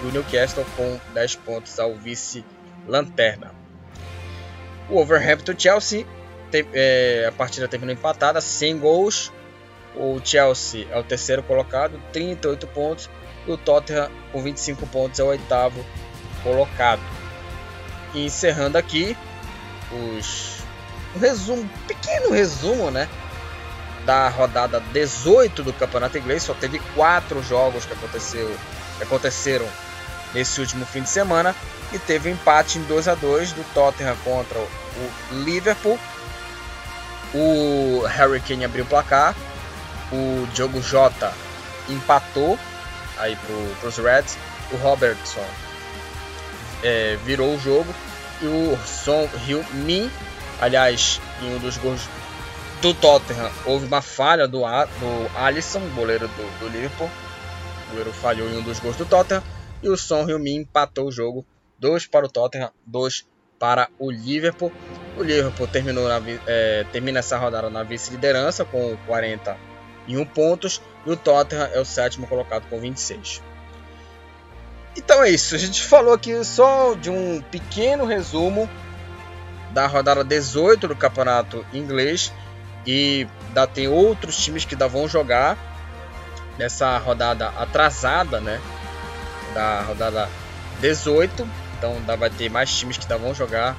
E 0.04 0.06
o 0.06 0.12
Newcastle 0.12 0.65
com 0.75 0.99
10 1.13 1.36
pontos 1.36 1.80
ao 1.80 1.95
vice-lanterna. 1.95 3.52
O 4.89 4.97
Overhampton 4.97 5.54
Chelsea 5.58 6.06
é, 6.73 7.25
a 7.28 7.32
partida 7.32 7.67
terminou 7.67 7.93
empatada, 7.93 8.41
sem 8.41 8.78
gols. 8.78 9.32
O 9.95 10.19
Chelsea 10.23 10.88
é 10.91 10.97
o 10.97 11.04
terceiro 11.04 11.43
colocado, 11.43 11.99
38 12.12 12.67
pontos. 12.67 13.10
E 13.50 13.52
o 13.52 13.58
Tottenham, 13.58 14.10
com 14.32 14.42
25 14.42 14.88
pontos, 14.88 15.20
é 15.20 15.24
o 15.24 15.28
oitavo 15.28 15.84
colocado. 16.44 17.02
E 18.14 18.26
encerrando 18.26 18.78
aqui, 18.78 19.18
os 19.92 20.60
um 21.16 21.20
resumo, 21.20 21.64
um 21.64 21.68
pequeno 21.88 22.32
resumo, 22.32 22.92
né? 22.92 23.10
Da 24.06 24.30
rodada 24.30 24.80
18 24.94 25.64
do 25.64 25.74
Campeonato 25.74 26.18
Inglês. 26.18 26.44
Só 26.44 26.54
teve 26.54 26.80
quatro 26.96 27.44
jogos 27.44 27.86
que, 27.86 27.94
aconteceu, 27.94 28.56
que 28.98 29.04
aconteceram 29.04 29.68
nesse 30.34 30.62
último 30.62 30.86
fim 30.86 31.02
de 31.02 31.10
semana. 31.10 31.56
E 31.92 32.00
teve 32.00 32.30
um 32.30 32.34
empate 32.34 32.78
em 32.78 32.84
2 32.84 33.08
a 33.08 33.16
2 33.16 33.52
do 33.54 33.64
Tottenham 33.74 34.16
contra 34.24 34.60
o 34.60 34.70
Liverpool 35.44 36.00
o 37.34 38.04
Harry 38.08 38.40
Kane 38.40 38.66
abriu 38.66 38.84
o 38.84 38.88
placar. 38.88 39.36
O 40.12 40.48
Diogo 40.54 40.82
Jota 40.82 41.32
empatou 41.88 42.58
aí 43.20 43.38
para 43.80 43.88
os 43.88 43.98
Reds. 43.98 44.38
O 44.72 44.78
Robertson 44.78 45.46
é, 46.84 47.18
virou 47.26 47.56
o 47.56 47.60
jogo. 47.60 47.94
E 48.42 48.46
o 48.46 48.78
Son 48.86 49.28
Heung-min, 49.48 50.10
aliás, 50.62 51.20
em 51.42 51.56
um 51.56 51.60
dos 51.60 51.78
gols 51.78 52.02
do 52.82 52.94
Tottenham, 52.94 53.52
houve 53.66 53.86
uma 53.86 54.02
falha 54.02 54.48
do, 54.48 54.60
do 54.62 55.38
Alisson, 55.38 55.82
goleiro 55.94 56.28
do, 56.28 56.60
do 56.60 56.68
Liverpool. 56.70 57.10
O 57.88 57.90
goleiro 57.90 58.14
falhou 58.14 58.50
em 58.50 58.58
um 58.58 58.62
dos 58.62 58.80
gols 58.80 58.96
do 58.96 59.06
Tottenham. 59.06 59.44
E 59.84 59.90
o 59.90 59.98
Son 59.98 60.28
Heung-min 60.28 60.62
empatou 60.62 61.08
o 61.08 61.12
jogo. 61.12 61.46
2 61.80 62.08
para 62.08 62.26
o 62.26 62.30
Tottenham, 62.30 62.72
2 62.86 63.26
para 63.58 63.90
o 63.98 64.10
Liverpool. 64.10 64.72
O 65.18 65.24
Liverpool 65.24 65.68
terminou 65.68 66.08
na, 66.08 66.22
é, 66.48 66.86
termina 66.92 67.20
essa 67.20 67.38
rodada 67.38 67.70
na 67.70 67.84
vice-liderança 67.84 68.66
com 68.66 68.98
41 69.06 70.26
pontos 70.26 70.82
e 71.06 71.12
o 71.12 71.18
Tottenham 71.18 71.70
é 71.74 71.80
o 71.80 71.86
sétimo 71.86 72.28
colocado 72.28 72.68
com 72.70 72.80
26. 72.80 73.42
Então 74.98 75.24
é 75.24 75.30
isso, 75.30 75.56
a 75.56 75.58
gente 75.58 75.84
falou 75.84 76.14
aqui 76.14 76.44
só 76.44 76.94
de 76.94 77.10
um 77.10 77.42
pequeno 77.42 78.06
resumo 78.06 78.70
da 79.72 79.88
rodada 79.88 80.24
18 80.24 80.88
do 80.88 80.96
campeonato 80.96 81.66
inglês 81.72 82.34
e 82.86 83.28
ainda 83.48 83.68
tem 83.68 83.88
outros 83.88 84.36
times 84.38 84.66
que 84.66 84.74
ainda 84.74 84.88
vão 84.88 85.08
jogar 85.08 85.58
nessa 86.58 86.98
rodada 86.98 87.50
atrasada, 87.50 88.40
né? 88.40 88.60
Da 89.54 89.82
rodada 89.82 90.30
18 90.82 91.48
então 91.80 91.94
ainda 91.94 92.18
vai 92.18 92.30
ter 92.30 92.50
mais 92.50 92.78
times 92.78 92.98
que 92.98 93.04
ainda 93.06 93.18
vão 93.18 93.34
jogar 93.34 93.76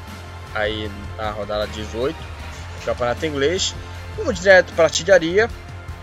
aí 0.55 0.91
na 1.19 1.31
rodada 1.31 1.67
18 1.67 2.17
do 2.17 2.85
Campeonato 2.85 3.27
Inglês. 3.27 3.75
Vamos 4.17 4.41
direto 4.41 4.73
para 4.73 4.85
a 4.85 4.87
artilharia. 4.87 5.51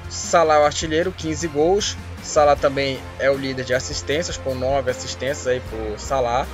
Salah 0.09 0.55
é 0.55 0.59
o 0.59 0.63
artilheiro, 0.63 1.11
15 1.11 1.47
gols. 1.47 1.97
Salah 2.23 2.55
também 2.55 2.99
é 3.19 3.29
o 3.29 3.37
líder 3.37 3.63
de 3.63 3.73
assistências, 3.73 4.37
com 4.37 4.55
9 4.55 4.89
assistências 4.91 5.47
aí 5.47 5.61
por 5.61 5.99
Salah. 5.99 6.47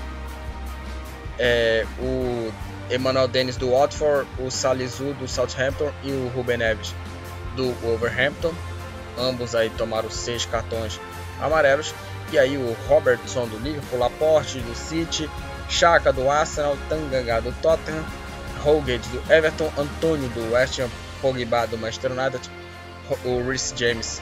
É, 1.38 1.86
o 2.00 2.52
Emmanuel 2.92 3.28
Dennis 3.28 3.58
do 3.58 3.72
Watford, 3.72 4.28
o 4.40 4.52
Salisu 4.52 5.14
do 5.14 5.28
Southampton 5.28 5.92
e 6.04 6.12
o 6.12 6.28
Ruben 6.36 6.58
Neves 6.58 6.94
do 7.56 7.72
Wolverhampton. 7.82 8.54
Ambos 9.18 9.56
aí 9.56 9.70
tomaram 9.72 10.10
seis 10.10 10.46
cartões 10.46 11.00
amarelos. 11.40 11.94
E 12.32 12.38
aí 12.38 12.58
o 12.58 12.76
Robertson 12.88 13.48
do 13.48 13.58
Liverpool, 13.60 14.00
Laporte 14.00 14.60
do 14.60 14.76
City, 14.76 15.30
Chaka 15.70 16.12
do 16.12 16.30
Arsenal, 16.30 16.78
Tanganga 16.90 17.42
do 17.42 17.52
Tottenham, 17.62 18.04
Holgate 18.64 19.08
do 19.10 19.32
Everton, 19.32 19.72
Antônio 19.78 20.30
do 20.30 20.54
West 20.54 20.80
Ham, 20.80 20.90
Pogba 21.22 21.68
do 21.68 21.78
Manchester 21.78 22.12
United, 22.12 22.50
o 23.24 23.42
Rhys 23.50 23.74
James 23.76 24.22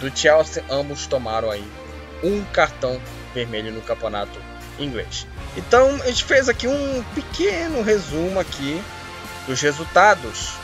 do 0.00 0.16
Chelsea, 0.16 0.64
ambos 0.70 1.06
tomaram 1.06 1.50
aí 1.50 1.64
um 2.22 2.42
cartão 2.44 3.00
vermelho 3.34 3.72
no 3.72 3.80
campeonato 3.82 4.38
inglês. 4.78 5.26
Então 5.56 5.94
a 6.02 6.06
gente 6.06 6.24
fez 6.24 6.48
aqui 6.48 6.66
um 6.66 7.04
pequeno 7.14 7.82
resumo 7.82 8.38
aqui 8.40 8.82
dos 9.46 9.60
resultados 9.60 10.54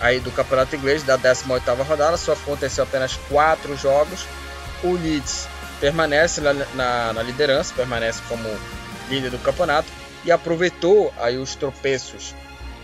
aí 0.00 0.20
do 0.20 0.30
Campeonato 0.30 0.76
Inglês 0.76 1.02
da 1.02 1.18
18ª 1.18 1.82
rodada, 1.82 2.16
só 2.16 2.32
aconteceu 2.32 2.84
apenas 2.84 3.16
quatro 3.28 3.76
jogos. 3.76 4.26
O 4.82 4.92
Leeds 4.92 5.48
permanece 5.80 6.40
na, 6.40 6.52
na, 6.52 7.12
na, 7.14 7.22
liderança, 7.22 7.74
permanece 7.74 8.20
como 8.28 8.48
líder 9.08 9.30
do 9.30 9.38
campeonato 9.38 9.88
e 10.24 10.30
aproveitou 10.30 11.12
aí 11.18 11.38
os 11.38 11.54
tropeços 11.54 12.34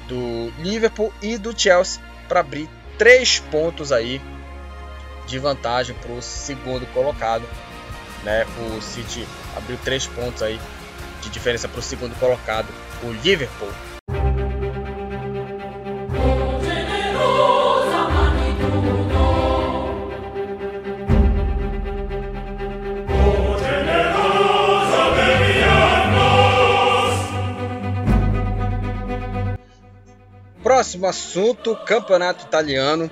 do 0.09 0.53
Liverpool 0.59 1.13
e 1.21 1.37
do 1.37 1.59
Chelsea 1.59 2.01
para 2.29 2.41
abrir 2.41 2.69
três 3.03 3.41
pontos 3.41 3.91
aí 3.91 4.23
de 5.27 5.37
vantagem 5.37 5.93
para 5.97 6.13
o 6.13 6.23
segundo 6.23 6.87
colocado. 6.93 7.43
Né? 8.23 8.47
O 8.61 8.81
City 8.81 9.27
abriu 9.57 9.77
três 9.83 10.07
pontos 10.07 10.41
aí 10.41 10.61
de 11.21 11.29
diferença 11.29 11.69
para 11.69 11.81
o 11.81 11.83
segundo 11.83 12.15
colocado, 12.21 12.69
o 13.03 13.11
Liverpool. 13.11 13.73
Próximo 30.83 31.07
assunto, 31.07 31.77
campeonato 31.87 32.45
italiano. 32.45 33.09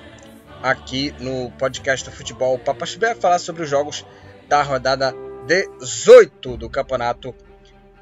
Aqui 0.61 1.15
no 1.21 1.49
podcast 1.51 2.03
do 2.03 2.13
futebol 2.13 2.59
Papa 2.59 2.85
vai 2.99 3.15
falar 3.15 3.39
sobre 3.39 3.63
os 3.63 3.69
jogos 3.69 4.05
da 4.49 4.61
rodada 4.61 5.15
18 5.47 6.57
do 6.57 6.69
campeonato 6.69 7.33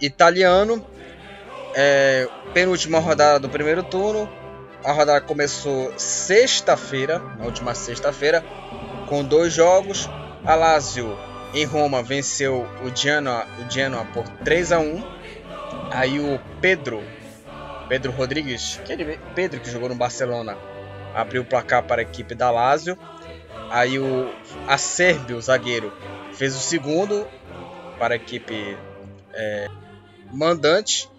italiano. 0.02 0.84
É, 1.76 2.28
penúltima 2.52 2.98
rodada 2.98 3.40
do 3.40 3.48
primeiro 3.48 3.84
turno. 3.84 4.28
A 4.84 4.92
rodada 4.92 5.22
começou 5.22 5.94
sexta-feira, 6.00 7.20
na 7.20 7.46
última 7.46 7.76
sexta-feira, 7.76 8.44
com 9.08 9.24
dois 9.24 9.54
jogos. 9.54 10.10
A 10.44 10.56
Lazio 10.56 11.16
em 11.54 11.64
Roma 11.64 12.02
venceu 12.02 12.68
o 12.84 12.96
Genoa, 12.96 13.46
o 13.60 13.72
Genoa 13.72 14.04
por 14.06 14.28
3 14.44 14.72
a 14.72 14.80
1. 14.80 15.04
Aí 15.92 16.20
o 16.20 16.40
Pedro, 16.60 17.04
Pedro 17.90 18.12
Rodrigues, 18.12 18.80
aquele 18.84 19.20
Pedro 19.34 19.60
que 19.60 19.70
jogou 19.70 19.90
no 19.90 19.96
Barcelona, 19.96 20.56
abriu 21.14 21.42
o 21.42 21.46
placar 21.46 21.84
para 21.84 22.02
a 22.02 22.04
equipe 22.04 22.36
da 22.36 22.52
Lazio. 22.52 22.98
Aí 23.72 24.00
o 24.00 24.32
Acerbi, 24.68 25.34
o 25.34 25.42
zagueiro, 25.42 25.92
fez 26.34 26.56
o 26.56 26.60
segundo 26.60 27.28
para 27.98 28.14
a 28.14 28.18
equipe 28.18 28.78
é, 29.34 29.68
mandante. 30.32 31.10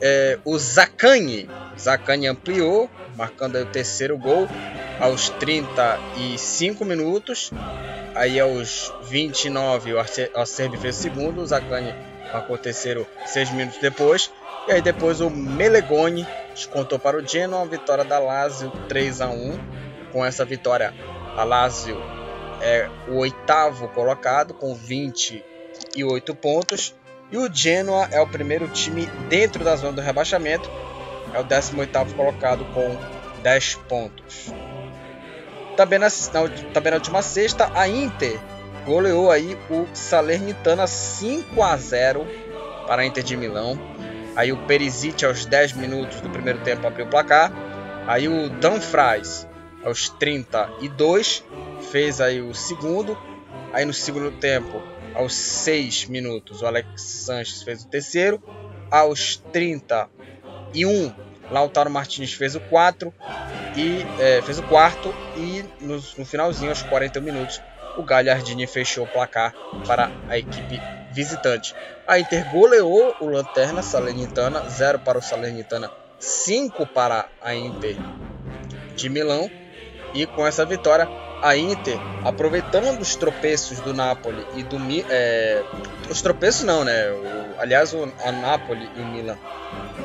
É, 0.00 0.38
o 0.44 0.58
Zacani, 0.58 1.48
Zacani 1.78 2.26
ampliou, 2.26 2.90
marcando 3.16 3.56
o 3.56 3.66
terceiro 3.66 4.18
gol 4.18 4.48
aos 5.00 5.28
35 5.30 6.84
minutos. 6.84 7.50
Aí 8.16 8.38
aos 8.38 8.92
29 9.04 9.94
o 9.94 9.98
Acerbi 10.34 10.76
fez 10.76 10.98
o 10.98 11.02
segundo, 11.02 11.40
o 11.40 11.46
Zacani 11.46 11.94
marcou 12.32 12.56
o 12.56 12.58
terceiro 12.58 13.06
6 13.26 13.50
minutos 13.52 13.80
depois. 13.80 14.30
E 14.66 14.72
aí 14.72 14.80
depois 14.80 15.20
o 15.20 15.28
Melegoni 15.28 16.26
descontou 16.54 16.98
para 16.98 17.18
o 17.18 17.26
Genoa, 17.26 17.62
a 17.62 17.66
vitória 17.66 18.04
da 18.04 18.18
Lazio 18.18 18.70
3 18.88 19.20
a 19.20 19.28
1. 19.28 19.58
Com 20.10 20.24
essa 20.24 20.44
vitória, 20.44 20.94
a 21.36 21.44
Lazio 21.44 22.00
é 22.62 22.88
o 23.08 23.16
oitavo 23.16 23.88
colocado 23.88 24.54
com 24.54 24.74
28 24.74 26.34
pontos. 26.34 26.94
E 27.30 27.36
o 27.36 27.52
Genoa 27.52 28.08
é 28.10 28.20
o 28.20 28.26
primeiro 28.26 28.68
time 28.68 29.06
dentro 29.28 29.64
da 29.64 29.76
zona 29.76 29.94
do 29.94 30.00
rebaixamento, 30.00 30.70
é 31.32 31.40
o 31.40 31.44
18º 31.44 32.14
colocado 32.14 32.64
com 32.66 32.96
10 33.42 33.74
pontos. 33.88 34.52
Também 35.76 35.98
na, 35.98 36.08
também 36.72 36.90
na 36.90 36.96
última 36.96 37.22
sexta, 37.22 37.70
a 37.74 37.88
Inter 37.88 38.38
goleou 38.86 39.30
aí 39.30 39.58
o 39.68 39.86
Salernitana 39.92 40.86
5 40.86 41.62
a 41.62 41.76
0 41.76 42.26
para 42.86 43.02
a 43.02 43.06
Inter 43.06 43.24
de 43.24 43.36
Milão. 43.36 43.78
Aí 44.36 44.52
o 44.52 44.56
Perisic 44.66 45.24
aos 45.24 45.46
10 45.46 45.74
minutos 45.74 46.20
do 46.20 46.28
primeiro 46.28 46.60
tempo 46.60 46.86
abriu 46.86 47.06
o 47.06 47.08
placar. 47.08 47.52
Aí 48.06 48.28
o 48.28 48.50
Danfries 48.50 49.46
aos 49.84 50.08
32 50.08 51.44
fez 51.90 52.20
aí 52.20 52.40
o 52.40 52.54
segundo. 52.54 53.16
Aí 53.72 53.84
no 53.84 53.92
segundo 53.92 54.30
tempo 54.32 54.82
aos 55.14 55.34
6 55.34 56.06
minutos, 56.06 56.62
o 56.62 56.66
Alex 56.66 57.00
Sanches 57.00 57.62
fez 57.62 57.84
o 57.84 57.88
terceiro. 57.88 58.42
Aos 58.90 59.36
31, 59.52 61.12
Lautaro 61.50 61.90
Martins 61.90 62.32
fez 62.32 62.54
o 62.54 62.60
4 62.60 63.12
e 63.76 64.04
é, 64.20 64.42
fez 64.42 64.58
o 64.58 64.62
quarto. 64.64 65.14
E 65.36 65.64
no, 65.80 65.96
no 66.18 66.24
finalzinho, 66.24 66.70
aos 66.70 66.82
41 66.82 67.22
minutos, 67.22 67.60
o 67.96 68.02
Galhardini 68.02 68.66
fechou 68.66 69.04
o 69.04 69.08
placar 69.08 69.54
para 69.86 70.10
a 70.28 70.36
equipe 70.36 70.80
visitante. 71.14 71.74
A 72.06 72.18
Inter 72.18 72.50
goleou 72.50 73.14
o 73.20 73.26
Lanterna 73.26 73.82
Salernitana, 73.82 74.68
0 74.68 74.98
para 74.98 75.18
o 75.18 75.22
Salernitana, 75.22 75.90
5 76.18 76.86
para 76.86 77.26
a 77.40 77.54
Inter 77.54 77.96
de 78.96 79.08
Milão. 79.08 79.50
E 80.12 80.26
com 80.26 80.46
essa 80.46 80.64
vitória, 80.64 81.08
a 81.42 81.56
Inter, 81.56 81.98
aproveitando 82.24 83.00
os 83.00 83.16
tropeços 83.16 83.80
do 83.80 83.92
Napoli 83.92 84.46
e 84.54 84.62
do 84.62 84.76
é, 85.08 85.62
os 86.08 86.22
tropeços 86.22 86.64
não, 86.64 86.84
né? 86.84 87.10
O, 87.10 87.60
aliás, 87.60 87.92
o, 87.92 88.04
a 88.24 88.32
Napoli 88.32 88.88
e 88.96 89.00
o 89.00 89.06
Milan 89.06 89.36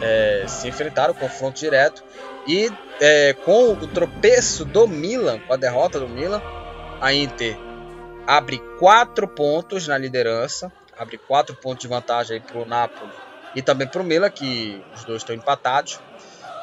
é, 0.02 0.46
se 0.48 0.68
enfrentaram, 0.68 1.14
confronto 1.14 1.60
direto. 1.60 2.04
E 2.48 2.72
é, 3.00 3.34
com 3.46 3.72
o 3.74 3.88
tropeço 3.88 4.66
do 4.66 4.88
Milan, 4.88 5.40
com 5.40 5.54
a 5.54 5.58
derrota 5.58 6.00
do 6.00 6.08
Milan, 6.08 6.42
a 7.00 7.14
Inter 7.14 7.58
abre 8.26 8.62
quatro 8.78 9.28
pontos 9.28 9.88
na 9.88 9.98
liderança, 9.98 10.72
abre 11.00 11.18
quatro 11.18 11.56
pontos 11.56 11.82
de 11.82 11.88
vantagem 11.88 12.42
para 12.42 12.60
o 12.60 12.66
Napoli 12.66 13.12
e 13.56 13.62
também 13.62 13.88
para 13.88 14.02
o 14.02 14.06
Milan, 14.06 14.30
que 14.30 14.84
os 14.94 15.06
dois 15.06 15.22
estão 15.22 15.36
empatados 15.36 16.00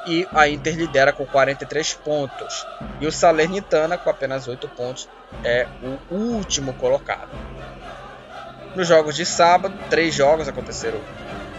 e 0.07 0.27
a 0.33 0.49
Inter 0.49 0.77
lidera 0.77 1.13
com 1.13 1.27
43 1.27 1.95
pontos. 1.95 2.65
E 3.01 3.07
o 3.07 3.13
Salernitana, 3.13 3.99
com 3.99 4.09
apenas 4.09 4.47
8 4.47 4.69
pontos, 4.69 5.09
é 5.43 5.67
o 5.83 6.15
último 6.15 6.73
colocado. 6.75 7.31
Nos 8.77 8.87
jogos 8.87 9.17
de 9.17 9.27
sábado, 9.27 9.77
três 9.91 10.15
jogos 10.15 10.47
aconteceram 10.47 11.01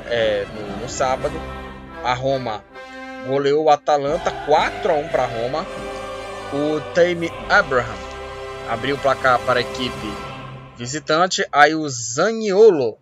é, 0.06 0.46
no, 0.54 0.78
no, 0.78 0.90
sábado. 0.90 1.36
A 2.04 2.14
Roma 2.14 2.64
goleou 3.26 3.66
o 3.66 3.70
Atalanta 3.70 4.32
4 4.46 4.92
a 4.92 4.96
1 4.96 5.08
para 5.10 5.26
Roma. 5.26 5.66
O 6.54 6.80
Tammy 6.94 7.30
Abraham 7.50 7.98
abriu 8.70 8.96
o 8.96 9.00
placar 9.00 9.40
para 9.40 9.60
a 9.60 9.62
equipe 9.62 10.28
visitante. 10.78 11.46
Aí 11.52 11.76
o 11.76 11.88
Zaniolo, 11.90 12.98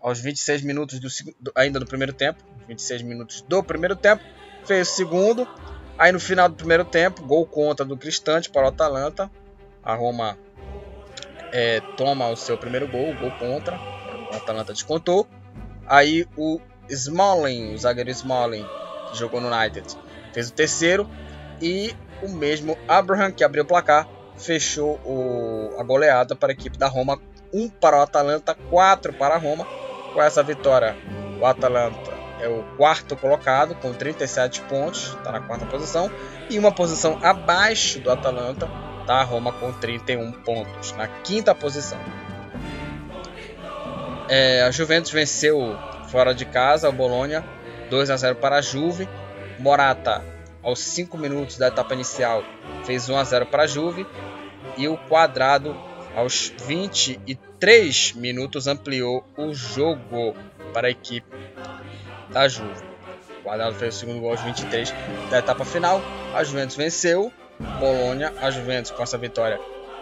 aos 0.00 0.20
26 0.20 0.62
minutos 0.62 1.00
do, 1.00 1.08
ainda 1.54 1.80
do 1.80 1.86
primeiro 1.86 2.12
tempo, 2.12 2.42
26 2.68 3.02
minutos 3.02 3.40
do 3.42 3.62
primeiro 3.62 3.96
tempo, 3.96 4.22
fez 4.64 4.88
o 4.90 4.92
segundo. 4.92 5.48
Aí 5.98 6.12
no 6.12 6.20
final 6.20 6.48
do 6.48 6.54
primeiro 6.54 6.84
tempo, 6.84 7.24
gol 7.24 7.46
contra 7.46 7.84
do 7.84 7.96
Cristante 7.96 8.50
para 8.50 8.66
o 8.66 8.68
Atalanta. 8.68 9.30
A 9.82 9.94
Roma 9.94 10.38
é, 11.52 11.80
toma 11.96 12.28
o 12.28 12.36
seu 12.36 12.58
primeiro 12.58 12.86
gol, 12.86 13.14
gol 13.14 13.30
contra. 13.32 13.80
O 14.30 14.36
Atalanta 14.36 14.72
descontou. 14.72 15.26
Aí 15.86 16.26
o 16.36 16.60
Smalling, 16.88 17.74
o 17.74 17.78
zagueiro 17.78 18.10
Smalling, 18.10 18.66
que 19.10 19.18
jogou 19.18 19.40
no 19.40 19.48
United, 19.48 19.96
fez 20.34 20.50
o 20.50 20.52
terceiro. 20.52 21.08
E 21.62 21.94
o 22.22 22.28
mesmo 22.28 22.76
Abraham, 22.86 23.32
que 23.32 23.42
abriu 23.42 23.62
o 23.62 23.66
placar, 23.66 24.06
fechou 24.36 25.00
o, 25.04 25.74
a 25.78 25.82
goleada 25.82 26.34
para 26.34 26.52
a 26.52 26.54
equipe 26.54 26.78
da 26.78 26.88
Roma. 26.88 27.20
1 27.52 27.62
um 27.62 27.68
para 27.68 27.98
o 27.98 28.02
Atalanta, 28.02 28.54
4 28.70 29.12
para 29.12 29.34
a 29.34 29.38
Roma. 29.38 29.66
Com 30.12 30.22
essa 30.22 30.42
vitória, 30.42 30.96
o 31.40 31.46
Atalanta 31.46 32.12
é 32.40 32.48
o 32.48 32.62
quarto 32.76 33.16
colocado 33.16 33.74
com 33.76 33.92
37 33.92 34.62
pontos, 34.62 35.16
está 35.18 35.32
na 35.32 35.40
quarta 35.40 35.66
posição, 35.66 36.10
e 36.50 36.58
uma 36.58 36.72
posição 36.72 37.18
abaixo 37.22 38.00
do 38.00 38.10
Atalanta 38.10 38.68
está 39.00 39.16
a 39.16 39.22
Roma 39.22 39.52
com 39.52 39.72
31 39.72 40.32
pontos, 40.32 40.92
na 40.92 41.06
quinta 41.06 41.54
posição. 41.54 41.98
É, 44.28 44.62
a 44.62 44.70
Juventus 44.70 45.10
venceu 45.10 45.78
fora 46.08 46.34
de 46.34 46.44
casa 46.44 46.88
o 46.88 46.92
Bolonha 46.92 47.44
2 47.90 48.10
a 48.10 48.16
0 48.16 48.36
para 48.36 48.56
a 48.56 48.60
Juve. 48.60 49.08
Morata 49.58 50.22
aos 50.66 50.80
5 50.80 51.16
minutos 51.16 51.56
da 51.56 51.68
etapa 51.68 51.94
inicial 51.94 52.42
fez 52.84 53.08
1 53.08 53.16
a 53.16 53.22
0 53.22 53.46
para 53.46 53.62
a 53.62 53.66
Juve 53.68 54.04
e 54.76 54.88
o 54.88 54.98
Quadrado 54.98 55.76
aos 56.16 56.52
23 56.66 58.14
minutos 58.14 58.66
ampliou 58.66 59.24
o 59.38 59.54
jogo 59.54 60.34
para 60.74 60.88
a 60.88 60.90
equipe 60.90 61.36
da 62.30 62.48
Juve. 62.48 62.84
O 63.38 63.44
Quadrado 63.44 63.76
fez 63.76 63.94
o 63.94 63.98
segundo 64.00 64.18
gol 64.18 64.32
aos 64.32 64.40
23 64.40 64.92
da 65.30 65.38
etapa 65.38 65.64
final. 65.64 66.02
A 66.34 66.42
Juventus 66.42 66.74
venceu. 66.74 67.32
Bolonha, 67.78 68.34
a 68.42 68.50
Juventus 68.50 68.90
com 68.90 69.02
essa 69.02 69.16
vitória 69.16 69.60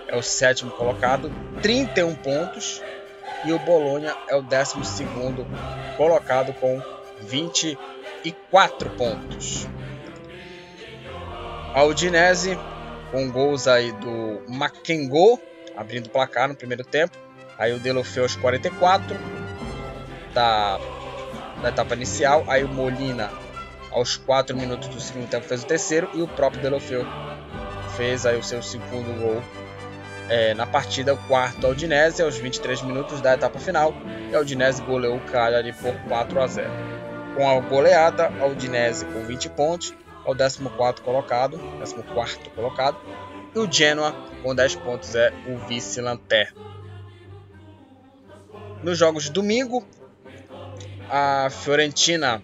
é 0.08 0.16
o 0.16 0.22
sétimo 0.22 0.70
colocado, 0.70 1.30
31 1.60 2.14
pontos. 2.14 2.82
E 3.44 3.52
o 3.52 3.58
Bolonha 3.58 4.16
é 4.28 4.34
o 4.34 4.40
décimo 4.40 4.82
segundo 4.82 5.46
colocado 5.98 6.54
com 6.54 6.80
24 7.20 8.88
pontos. 8.90 9.68
A 11.74 11.82
Udinese 11.82 12.56
com 13.10 13.28
gols 13.32 13.66
aí 13.66 13.90
do 13.90 14.42
Makengo 14.48 15.40
abrindo 15.76 16.06
o 16.06 16.08
placar 16.08 16.46
no 16.46 16.54
primeiro 16.54 16.84
tempo. 16.84 17.18
Aí 17.58 17.72
o 17.72 17.80
Delofeu 17.80 18.22
aos 18.22 18.36
44 18.36 19.16
da, 20.32 20.78
da 21.60 21.68
etapa 21.70 21.96
inicial. 21.96 22.44
Aí 22.46 22.62
o 22.62 22.68
Molina 22.68 23.28
aos 23.90 24.16
4 24.16 24.56
minutos 24.56 24.86
do 24.86 25.00
segundo 25.00 25.28
tempo 25.28 25.46
fez 25.46 25.64
o 25.64 25.66
terceiro. 25.66 26.08
E 26.14 26.22
o 26.22 26.28
próprio 26.28 26.62
Delofeu 26.62 27.04
fez 27.96 28.24
aí 28.24 28.38
o 28.38 28.42
seu 28.44 28.62
segundo 28.62 29.12
gol 29.20 29.42
é, 30.28 30.54
na 30.54 30.66
partida. 30.66 31.12
O 31.12 31.18
quarto 31.26 31.66
Udinese 31.66 32.22
aos 32.22 32.36
23 32.38 32.82
minutos 32.82 33.20
da 33.20 33.34
etapa 33.34 33.58
final. 33.58 33.92
E 34.30 34.34
a 34.36 34.38
Udinese 34.38 34.80
goleou 34.80 35.16
o 35.16 35.20
Cagliari 35.20 35.72
por 35.72 35.94
4 36.08 36.40
a 36.40 36.46
0. 36.46 36.70
Com 37.34 37.50
a 37.50 37.58
goleada, 37.58 38.32
a 38.40 38.46
Udinese 38.46 39.04
com 39.06 39.24
20 39.24 39.48
pontos 39.50 39.92
ao 40.24 40.34
14 40.34 41.02
colocado, 41.02 41.58
14 41.78 42.50
colocado, 42.54 42.96
e 43.54 43.58
o 43.58 43.70
Genoa 43.70 44.12
com 44.42 44.54
10 44.54 44.76
pontos 44.76 45.14
é 45.14 45.32
o 45.46 45.58
vice-lanterna. 45.66 46.60
Nos 48.82 48.98
jogos 48.98 49.24
de 49.24 49.30
domingo, 49.30 49.86
a 51.08 51.48
Fiorentina 51.50 52.42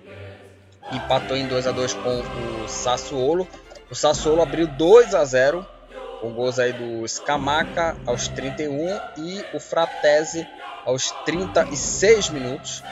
empatou 0.92 1.36
em 1.36 1.46
2 1.46 1.66
a 1.66 1.72
2 1.72 1.94
com 1.94 2.20
o 2.64 2.68
Sassuolo. 2.68 3.46
O 3.90 3.94
Sassuolo 3.94 4.42
abriu 4.42 4.66
2 4.66 5.14
a 5.14 5.24
0 5.24 5.66
com 6.20 6.32
gols 6.32 6.58
aí 6.58 6.72
do 6.72 7.06
Scamaca 7.08 7.96
aos 8.06 8.28
31 8.28 8.88
e 9.16 9.44
o 9.54 9.60
Fratese 9.60 10.46
aos 10.84 11.10
36 11.24 12.28
minutos 12.30 12.82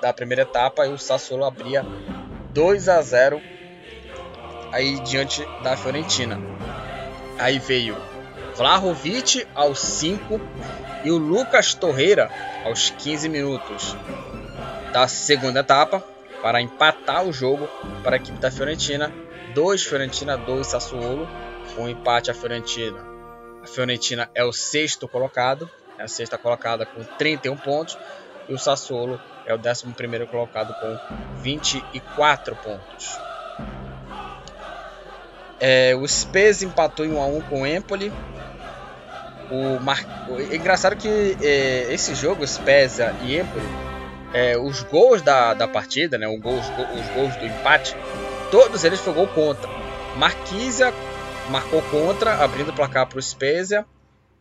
da 0.00 0.12
primeira 0.12 0.42
etapa 0.42 0.86
e 0.86 0.92
o 0.92 0.98
Sassuolo 0.98 1.44
abria 1.44 1.84
2 2.52 2.88
a 2.88 3.00
0 3.02 3.40
aí 4.72 5.00
diante 5.00 5.46
da 5.62 5.76
Fiorentina. 5.76 6.38
Aí 7.38 7.58
veio 7.58 7.96
Vlahovic 8.56 9.46
aos 9.54 9.78
5 9.78 10.40
e 11.04 11.10
o 11.10 11.16
Lucas 11.16 11.74
Torreira 11.74 12.30
aos 12.64 12.90
15 12.90 13.28
minutos 13.28 13.96
da 14.92 15.06
segunda 15.06 15.60
etapa 15.60 16.02
para 16.42 16.60
empatar 16.60 17.24
o 17.24 17.32
jogo 17.32 17.68
para 18.02 18.16
a 18.16 18.18
equipe 18.18 18.38
da 18.38 18.50
Fiorentina. 18.50 19.12
2 19.54 19.84
Fiorentina, 19.84 20.36
2 20.36 20.66
Sassuolo. 20.66 21.28
Com 21.74 21.84
um 21.84 21.88
empate 21.88 22.30
a 22.30 22.34
Fiorentina. 22.34 22.98
A 23.62 23.66
Fiorentina 23.66 24.30
é 24.34 24.42
o 24.42 24.52
sexto 24.52 25.06
colocado, 25.06 25.70
é 25.98 26.04
a 26.04 26.08
sexta 26.08 26.38
colocada 26.38 26.86
com 26.86 27.04
31 27.04 27.56
pontos. 27.56 27.98
E 28.48 28.54
o 28.54 28.58
Sassuolo 28.58 29.20
é 29.46 29.54
o 29.54 29.58
décimo 29.58 29.92
primeiro 29.92 30.26
colocado 30.26 30.74
com 30.80 30.98
24 31.40 32.56
pontos. 32.56 33.18
É, 35.60 35.94
o 35.96 36.06
Spezia 36.06 36.68
empatou 36.68 37.04
em 37.04 37.12
1 37.12 37.20
a 37.20 37.26
1 37.26 37.40
com 37.42 37.62
o 37.62 37.66
Empoli. 37.66 38.12
O 39.50 39.80
Mar... 39.80 40.04
É 40.50 40.56
engraçado 40.56 40.96
que 40.96 41.36
é, 41.42 41.92
esse 41.92 42.14
jogo, 42.14 42.46
Spezia 42.46 43.14
e 43.22 43.38
Empoli, 43.38 43.66
é, 44.32 44.58
os 44.58 44.82
gols 44.82 45.22
da, 45.22 45.54
da 45.54 45.66
partida, 45.66 46.18
né, 46.18 46.28
os, 46.28 46.40
gols, 46.40 46.66
os 46.66 47.08
gols 47.14 47.36
do 47.36 47.46
empate, 47.46 47.96
todos 48.50 48.84
eles 48.84 49.00
foi 49.00 49.14
gol 49.14 49.26
contra. 49.28 49.68
Marquisia 50.16 50.92
marcou 51.50 51.82
contra, 51.82 52.44
abrindo 52.44 52.70
o 52.70 52.74
placar 52.74 53.06
para 53.06 53.18
o 53.18 53.22
Spezia. 53.22 53.86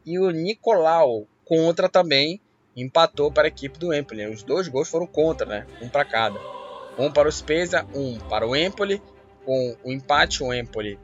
E 0.06 0.20
o 0.20 0.30
Nicolau 0.30 1.28
contra 1.44 1.90
também, 1.90 2.40
empatou 2.76 3.32
para 3.32 3.46
a 3.46 3.48
equipe 3.48 3.80
do 3.80 3.94
Empoli. 3.94 4.26
Os 4.28 4.44
dois 4.44 4.68
gols 4.68 4.90
foram 4.90 5.08
contra, 5.08 5.46
né? 5.46 5.66
Um 5.82 5.90
para 5.90 6.06
cada. 6.06 6.40
Um 6.98 7.12
para 7.12 7.28
o 7.28 7.32
Spezia, 7.32 7.86
um 7.94 8.18
para 8.18 8.48
o 8.48 8.56
Empoli. 8.56 9.02
Com 9.46 9.78
o 9.84 9.92
empate, 9.92 10.44
o 10.44 10.54
Empoli 10.54 11.00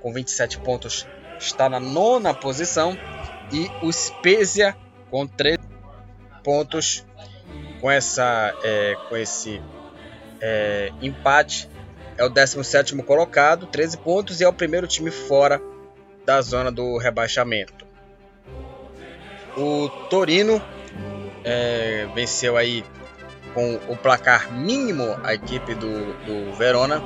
com 0.00 0.12
27 0.12 0.58
pontos 0.58 1.06
está 1.38 1.68
na 1.68 1.80
nona 1.80 2.34
posição. 2.34 2.96
E 3.52 3.70
o 3.82 3.90
Spezia 3.92 4.76
com 5.10 5.26
13 5.26 5.58
pontos 6.44 7.06
com 7.80 7.90
essa 7.90 8.54
é, 8.62 8.96
com 9.08 9.16
esse 9.16 9.62
é, 10.40 10.92
empate 11.00 11.68
é 12.16 12.24
o 12.24 12.28
17 12.28 12.96
colocado 13.02 13.66
13 13.66 13.98
pontos 13.98 14.40
e 14.40 14.44
é 14.44 14.48
o 14.48 14.52
primeiro 14.52 14.86
time 14.86 15.10
fora 15.10 15.62
da 16.26 16.42
zona 16.42 16.70
do 16.70 16.98
rebaixamento. 16.98 17.86
O 19.56 19.88
Torino 20.10 20.62
é, 21.44 22.06
venceu 22.14 22.56
aí 22.56 22.84
com 23.54 23.76
o 23.88 23.96
placar 23.96 24.52
mínimo 24.52 25.16
a 25.22 25.32
equipe 25.32 25.74
do, 25.74 26.12
do 26.24 26.52
Verona 26.54 27.02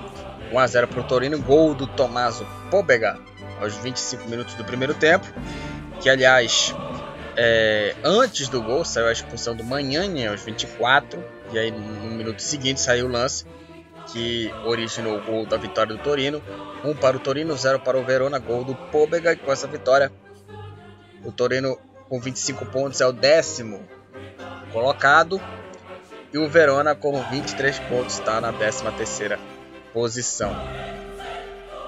1 0.52 0.58
a 0.58 0.66
0 0.66 0.88
para 0.88 1.00
o 1.00 1.04
Torino, 1.04 1.40
gol 1.40 1.74
do 1.74 1.86
Tommaso 1.86 2.46
Pobega 2.72 3.18
aos 3.60 3.76
25 3.76 4.26
minutos 4.30 4.54
do 4.54 4.64
primeiro 4.64 4.94
tempo, 4.94 5.26
que 6.00 6.08
aliás 6.08 6.74
é, 7.36 7.94
antes 8.02 8.48
do 8.48 8.62
gol 8.62 8.82
saiu 8.82 9.08
a 9.08 9.12
expulsão 9.12 9.54
do 9.54 9.62
Manhani 9.62 10.26
aos 10.26 10.42
24 10.42 11.22
e 11.52 11.58
aí 11.58 11.70
no 11.70 12.10
minuto 12.12 12.40
seguinte 12.40 12.80
saiu 12.80 13.04
o 13.04 13.10
lance 13.10 13.44
que 14.10 14.50
originou 14.64 15.18
o 15.18 15.22
gol 15.22 15.44
da 15.44 15.58
vitória 15.58 15.94
do 15.94 16.02
Torino, 16.02 16.42
1 16.82 16.94
para 16.94 17.14
o 17.14 17.20
Torino, 17.20 17.54
0 17.54 17.80
para 17.80 17.98
o 17.98 18.04
Verona, 18.06 18.38
gol 18.38 18.64
do 18.64 18.74
Pobega 18.74 19.34
e 19.34 19.36
com 19.36 19.52
essa 19.52 19.66
vitória 19.66 20.10
o 21.22 21.30
Torino 21.30 21.78
com 22.08 22.18
25 22.18 22.64
pontos 22.64 23.02
é 23.02 23.06
o 23.06 23.12
décimo 23.12 23.86
colocado 24.72 25.38
e 26.32 26.38
o 26.38 26.48
Verona 26.48 26.94
com 26.94 27.22
23 27.22 27.78
pontos 27.80 28.14
está 28.14 28.40
na 28.40 28.50
13 28.50 28.90
terceira 28.92 29.38
posição. 29.92 30.56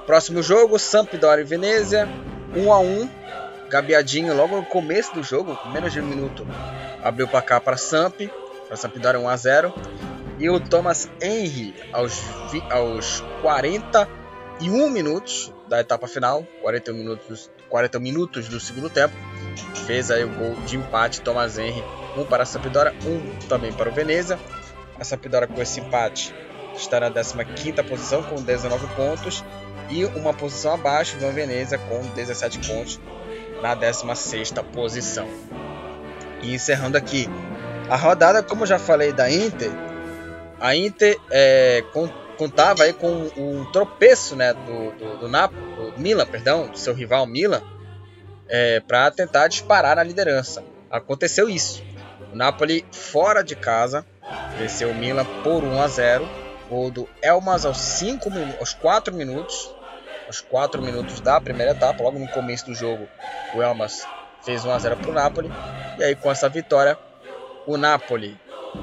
Próximo 0.06 0.42
jogo, 0.42 0.78
Sampdoria 0.78 1.42
e 1.42 1.46
Venezia, 1.46 2.06
1 2.54 2.72
a 2.72 2.78
1. 2.78 3.08
Gabiadinho 3.70 4.36
logo 4.36 4.56
no 4.56 4.64
começo 4.64 5.14
do 5.14 5.22
jogo, 5.22 5.58
menos 5.72 5.92
de 5.92 6.00
um 6.00 6.04
minuto, 6.04 6.46
abriu 7.02 7.26
para 7.26 7.40
cá 7.40 7.58
para 7.58 7.78
Samp, 7.78 8.20
para 8.68 8.76
Sampdoria 8.76 9.18
1 9.18 9.28
a 9.28 9.36
0. 9.36 9.74
E 10.38 10.50
o 10.50 10.60
Thomas 10.60 11.10
Henry 11.22 11.74
aos, 11.90 12.20
aos 12.70 13.24
41 13.40 14.90
minutos 14.90 15.52
da 15.68 15.80
etapa 15.80 16.06
final, 16.06 16.46
41 16.60 16.96
minutos, 16.96 17.50
40 17.70 17.98
minutos 17.98 18.46
do 18.48 18.60
segundo 18.60 18.90
tempo, 18.90 19.14
fez 19.86 20.10
aí 20.10 20.22
o 20.22 20.28
gol 20.28 20.54
de 20.66 20.76
empate. 20.76 21.22
Thomas 21.22 21.56
Henry, 21.56 21.82
um 22.14 22.24
para 22.24 22.42
a 22.42 22.46
Sampdoria, 22.46 22.94
um 23.06 23.48
também 23.48 23.72
para 23.72 23.88
o 23.88 23.92
Venezia. 23.92 24.38
A 25.00 25.04
Sampdoria 25.04 25.48
com 25.48 25.62
esse 25.62 25.80
empate 25.80 26.34
está 26.76 27.00
na 27.00 27.10
15 27.10 27.82
posição 27.84 28.22
com 28.22 28.42
19 28.42 28.86
pontos 28.94 29.42
e 29.90 30.04
uma 30.04 30.32
posição 30.32 30.74
abaixo 30.74 31.16
do 31.18 31.30
Veneza 31.32 31.78
com 31.78 32.00
17 32.14 32.58
pontos 32.66 33.00
na 33.62 33.74
16 33.74 34.52
posição. 34.72 35.28
E 36.42 36.54
encerrando 36.54 36.96
aqui 36.96 37.28
a 37.88 37.96
rodada, 37.96 38.42
como 38.42 38.66
já 38.66 38.78
falei 38.78 39.12
da 39.12 39.30
Inter, 39.30 39.70
a 40.60 40.74
Inter 40.74 41.18
é, 41.30 41.84
contava 42.36 42.84
aí 42.84 42.92
com 42.92 43.30
um 43.36 43.64
tropeço 43.72 44.34
né, 44.36 44.54
do, 44.54 44.92
do, 44.92 45.18
do, 45.18 45.28
do 45.28 46.00
Milan, 46.00 46.26
perdão, 46.26 46.68
do 46.68 46.78
seu 46.78 46.94
rival 46.94 47.26
Milan, 47.26 47.62
é, 48.48 48.80
para 48.80 49.10
tentar 49.10 49.48
disparar 49.48 49.96
na 49.96 50.02
liderança. 50.02 50.62
Aconteceu 50.90 51.48
isso. 51.48 51.82
O 52.32 52.36
Napoli 52.36 52.84
fora 52.90 53.42
de 53.42 53.54
casa 53.54 54.06
venceu 54.58 54.90
o 54.90 54.94
Milan 54.94 55.24
por 55.42 55.62
1 55.62 55.80
a 55.80 55.88
0 55.88 56.44
Gol 56.68 56.90
do 56.90 57.08
Elmas 57.20 57.66
aos, 57.66 57.78
5 57.78 58.30
aos 58.58 58.72
4 58.72 59.14
minutos. 59.14 59.73
Aos 60.34 60.40
4 60.40 60.82
minutos 60.82 61.20
da 61.20 61.40
primeira 61.40 61.70
etapa, 61.70 62.02
logo 62.02 62.18
no 62.18 62.26
começo 62.26 62.66
do 62.66 62.74
jogo, 62.74 63.06
o 63.54 63.62
Elmas 63.62 64.04
fez 64.42 64.64
1 64.64 64.72
a 64.72 64.78
0 64.80 64.96
para 64.96 65.10
o 65.10 65.14
Napoli. 65.14 65.48
E 65.96 66.02
aí, 66.02 66.16
com 66.16 66.28
essa 66.28 66.48
vitória, 66.48 66.98
o 67.68 67.76
Napoli 67.76 68.36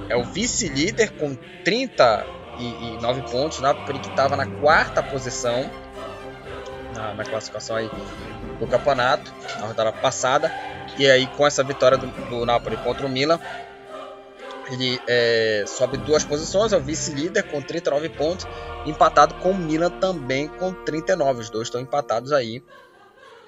é 0.08 0.16
o 0.16 0.24
vice-líder 0.24 1.12
com 1.18 1.36
39 1.66 3.22
pontos. 3.30 3.60
O 3.60 3.62
Napoli 3.62 3.99
que 3.99 4.08
estava 4.08 4.38
na 4.38 4.47
quarta 4.47 5.04
posição 5.04 5.70
na, 6.95 7.16
na, 7.16 7.26
classificação 7.26 7.76
aí 7.76 7.91
do 8.58 8.66
campeonato, 8.66 9.30
na 9.60 9.68
rodada 9.68 9.91
passada. 9.91 10.49
E 10.97 11.06
aí, 11.12 11.28
com 11.36 11.45
essa 11.45 11.62
vitória 11.66 11.97
do, 11.97 12.08
do 12.30 12.45
Napoli 12.45 12.78
contra 12.78 13.06
o 13.06 13.10
Milan, 13.10 13.41
ele 14.74 15.01
é, 15.07 15.63
sobe 15.67 15.97
duas 15.97 16.24
posições, 16.24 16.74
é 16.74 16.78
o 16.78 16.82
vice-líder 16.82 17.43
com 17.43 17.61
39 17.61 18.09
pontos, 18.09 18.47
empatado 18.86 19.36
com 19.36 19.51
o 19.51 19.57
Milan 19.57 19.89
também 19.89 20.47
com 20.47 20.74
39. 20.74 21.41
Os 21.41 21.49
dois 21.49 21.67
estão 21.67 21.82
empatados 21.82 22.32
aí, 22.32 22.63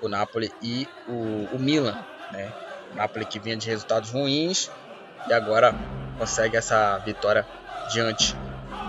o 0.01 0.09
Napoli 0.09 0.51
e 0.61 0.87
o, 1.07 1.55
o 1.55 1.59
Milan. 1.59 1.97
Né? 2.31 2.51
O 2.91 2.95
Napoli 2.95 3.25
que 3.25 3.39
vinha 3.39 3.55
de 3.55 3.67
resultados 3.69 4.11
ruins 4.11 4.69
e 5.27 5.33
agora 5.33 5.73
consegue 6.17 6.57
essa 6.57 6.97
vitória 6.99 7.45
diante 7.91 8.35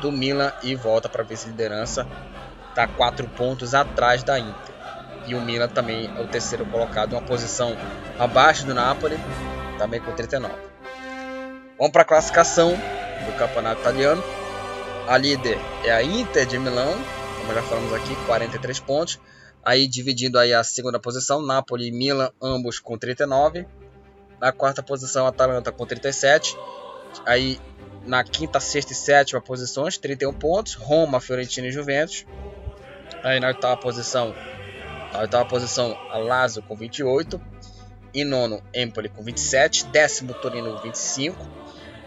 do 0.01 0.11
Milan 0.11 0.53
e 0.63 0.75
volta 0.75 1.09
para 1.09 1.23
a 1.23 1.25
vice-liderança. 1.25 2.07
Está 2.69 2.89
quatro 2.89 3.29
pontos 3.29 3.75
atrás 3.75 4.23
da 4.23 4.39
Inter. 4.39 4.75
E 5.27 5.35
o 5.35 5.41
Milan 5.41 5.69
também 5.69 6.11
é 6.17 6.21
o 6.21 6.27
terceiro 6.27 6.67
colocado, 6.67 7.13
uma 7.13 7.23
posição 7.23 7.77
abaixo 8.19 8.67
do 8.67 8.75
Napoli, 8.75 9.17
também 9.79 10.01
com 10.01 10.13
39. 10.13 10.74
Vamos 11.77 11.93
para 11.93 12.03
a 12.03 12.05
classificação 12.05 12.71
do 12.71 13.33
campeonato 13.37 13.81
italiano. 13.81 14.23
A 15.09 15.19
líder 15.19 15.59
é 15.85 15.91
a 15.91 16.03
Inter 16.03 16.47
de 16.47 16.59
Milão, 16.59 16.95
como 17.41 17.53
já 17.53 17.63
falamos 17.63 17.93
aqui, 17.93 18.15
43 18.27 18.79
pontos. 18.81 19.21
Aí 19.65 19.89
dividindo 19.89 20.39
aí 20.39 20.53
a 20.53 20.63
segunda 20.63 21.01
posição, 21.01 21.43
Napoli 21.43 21.89
e 21.89 21.91
Milan, 21.93 22.31
ambos 22.41 22.79
com 22.79 22.97
39. 22.97 23.67
Na 24.41 24.53
quarta 24.53 24.83
posição, 24.83 25.27
Atalanta 25.27 25.73
com 25.73 25.85
37. 25.85 26.57
Aí 27.27 27.59
na 28.07 28.23
quinta, 28.23 28.61
sexta 28.61 28.93
e 28.93 28.97
sétima 28.97 29.41
posições, 29.41 29.99
31 29.99 30.33
pontos. 30.33 30.75
Roma, 30.75 31.21
Fiorentina 31.21 31.67
e 31.67 31.73
Juventus. 31.73 32.25
Aí 33.23 33.41
na 33.41 33.49
oitava 33.49 33.77
posição, 33.77 34.35
na 35.13 35.21
oitava 35.21 35.45
posição, 35.47 35.99
a 36.11 36.19
Lazio 36.19 36.63
com 36.63 36.77
28. 36.77 37.41
E 38.13 38.23
nono, 38.23 38.63
Empoli 38.73 39.09
com 39.09 39.25
27. 39.25 39.87
Décimo, 39.87 40.35
Torino 40.35 40.73
com 40.75 40.83
25. 40.83 41.64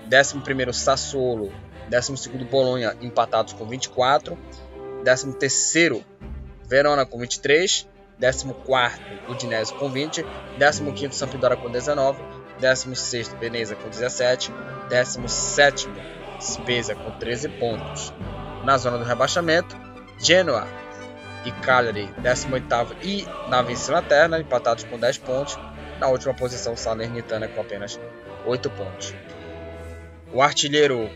Décimo 0.08 0.42
primeiro, 0.42 0.74
Sassuolo. 0.74 1.52
Décimo 1.90 2.18
segundo, 2.18 2.46
Bolonha, 2.46 2.96
empatados 3.02 3.54
com 3.54 3.66
24. 3.66 4.38
Décimo 5.04 5.34
terceiro, 5.34 6.04
Verona 6.68 7.06
com 7.06 7.18
23, 7.20 7.88
14 8.20 8.54
Udinese 9.30 9.74
com 9.74 9.90
20, 9.90 10.26
15 10.58 11.16
Sampdoria 11.16 11.56
com 11.56 11.70
19, 11.70 12.22
16 12.60 13.30
Veneza 13.40 13.76
com 13.76 13.90
17, 13.90 14.52
17 14.90 15.90
Spezia 16.42 16.96
com 16.96 17.12
13 17.12 17.50
pontos. 17.50 18.14
Na 18.64 18.78
zona 18.78 18.98
do 18.98 19.04
rebaixamento, 19.04 19.78
Genoa 20.20 20.68
e 21.46 21.52
Cagliari 21.52 22.14
18 22.18 22.98
e 23.02 23.26
na 23.50 23.62
vice-lanterna, 23.62 24.40
empatados 24.40 24.84
com 24.84 25.00
10 25.00 25.18
pontos. 25.20 25.58
Na 26.00 26.08
última 26.08 26.34
posição, 26.34 26.76
Salernitana 26.76 27.48
com 27.48 27.62
apenas 27.62 28.00
8 28.46 28.70
pontos. 28.72 29.16
O 30.34 30.42
artilheiro 30.42 31.10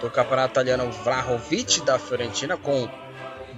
do 0.00 0.10
campeonato 0.10 0.52
italiano 0.52 0.90
Vlahovic 0.90 1.82
da 1.82 1.98
Fiorentina 1.98 2.56
com 2.56 2.88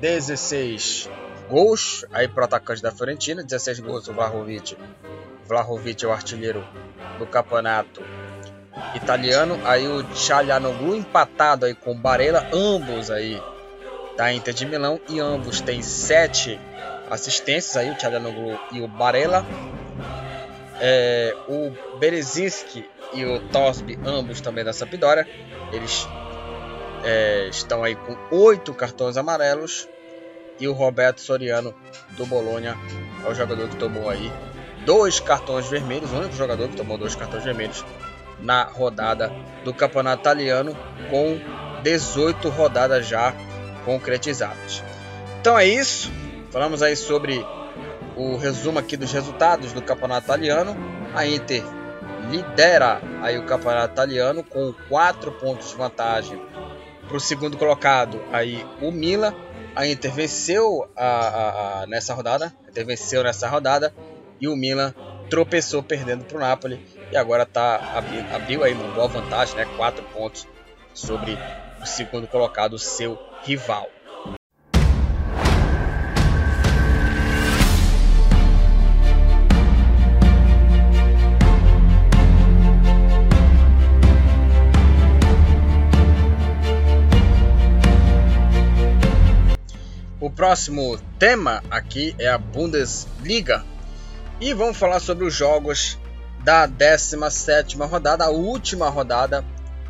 16 0.00 1.08
gols 1.48 2.04
aí 2.12 2.28
para 2.28 2.42
o 2.42 2.44
atacante 2.44 2.82
da 2.82 2.92
Fiorentina, 2.92 3.42
16 3.42 3.80
gols 3.80 4.06
o 4.08 4.12
Vlahovic. 4.12 4.76
Vlahovic 5.46 6.04
é 6.04 6.08
o 6.08 6.12
artilheiro 6.12 6.64
do 7.18 7.26
campeonato 7.26 8.02
italiano. 8.94 9.58
Aí 9.64 9.88
o 9.88 10.04
Çalhanoğlu 10.14 10.94
empatado 10.94 11.64
aí 11.64 11.74
com 11.74 11.92
o 11.92 11.94
Barella, 11.94 12.46
ambos 12.52 13.10
aí 13.10 13.40
da 14.16 14.32
Inter 14.32 14.52
de 14.52 14.66
Milão 14.66 15.00
e 15.08 15.18
ambos 15.20 15.60
têm 15.60 15.80
7 15.80 16.60
assistências 17.10 17.76
aí, 17.76 17.90
o 17.90 17.98
Çalhanoğlu 17.98 18.58
e 18.72 18.80
o 18.82 18.88
Barella. 18.88 19.44
É, 20.80 21.34
o 21.48 21.98
Berezinski 21.98 22.88
e 23.12 23.24
o 23.24 23.40
Tosby, 23.48 23.98
ambos 24.04 24.40
também 24.40 24.64
da 24.64 24.72
Sampdoria, 24.72 25.26
eles 25.72 26.06
é, 27.04 27.48
estão 27.48 27.84
aí 27.84 27.94
com 27.94 28.16
8 28.30 28.72
cartões 28.74 29.16
amarelos 29.16 29.88
e 30.60 30.66
o 30.66 30.72
Roberto 30.72 31.20
Soriano 31.20 31.74
do 32.16 32.26
Bolonha 32.26 32.76
é 33.24 33.28
o 33.28 33.34
jogador 33.34 33.68
que 33.68 33.76
tomou 33.76 34.10
aí 34.10 34.32
dois 34.84 35.20
cartões 35.20 35.68
vermelhos, 35.68 36.10
o 36.12 36.16
único 36.16 36.34
jogador 36.34 36.68
que 36.68 36.76
tomou 36.76 36.98
dois 36.98 37.14
cartões 37.14 37.44
vermelhos 37.44 37.84
na 38.40 38.64
rodada 38.64 39.32
do 39.64 39.72
Campeonato 39.72 40.22
Italiano 40.22 40.76
com 41.10 41.38
18 41.82 42.48
rodadas 42.48 43.06
já 43.06 43.34
concretizadas. 43.84 44.82
Então 45.40 45.58
é 45.58 45.66
isso, 45.66 46.10
falamos 46.50 46.82
aí 46.82 46.96
sobre 46.96 47.44
o 48.16 48.36
resumo 48.36 48.78
aqui 48.78 48.96
dos 48.96 49.12
resultados 49.12 49.72
do 49.72 49.80
Campeonato 49.80 50.26
Italiano. 50.26 50.76
A 51.14 51.26
Inter 51.26 51.64
lidera 52.30 53.00
aí 53.22 53.38
o 53.38 53.44
Campeonato 53.44 53.92
Italiano 53.92 54.44
com 54.44 54.72
4 54.88 55.32
pontos 55.32 55.70
de 55.70 55.76
vantagem 55.76 56.40
para 57.06 57.16
o 57.16 57.20
segundo 57.20 57.56
colocado 57.56 58.20
aí 58.32 58.64
o 58.80 58.90
Milan. 58.90 59.34
A 59.74 59.86
Inter 59.86 60.12
venceu 60.12 60.88
a, 60.96 61.06
a, 61.06 61.82
a, 61.82 61.86
nessa 61.86 62.12
rodada, 62.12 62.52
a 62.66 62.70
Inter 62.70 62.86
venceu 62.86 63.22
nessa 63.22 63.48
rodada 63.48 63.94
e 64.40 64.48
o 64.48 64.56
Milan 64.56 64.94
tropeçou 65.30 65.82
perdendo 65.82 66.24
para 66.24 66.36
o 66.36 66.40
Napoli. 66.40 66.80
E 67.10 67.16
agora 67.16 67.46
tá 67.46 67.76
abriu, 67.94 68.24
abriu 68.34 68.64
aí 68.64 68.72
uma 68.74 68.92
boa 68.94 69.08
vantagem, 69.08 69.56
né, 69.56 69.66
quatro 69.76 70.04
pontos 70.04 70.46
sobre 70.92 71.38
o 71.80 71.86
segundo 71.86 72.26
colocado, 72.26 72.78
seu 72.78 73.18
rival. 73.42 73.88
Próximo 90.38 90.96
tema 91.18 91.64
aqui 91.68 92.14
é 92.16 92.28
a 92.28 92.38
Bundesliga 92.38 93.64
e 94.40 94.54
vamos 94.54 94.76
falar 94.76 95.00
sobre 95.00 95.24
os 95.24 95.34
jogos 95.34 95.98
da 96.44 96.64
17 96.64 97.76
rodada, 97.78 98.24
a 98.24 98.30
última 98.30 98.88
rodada 98.88 99.44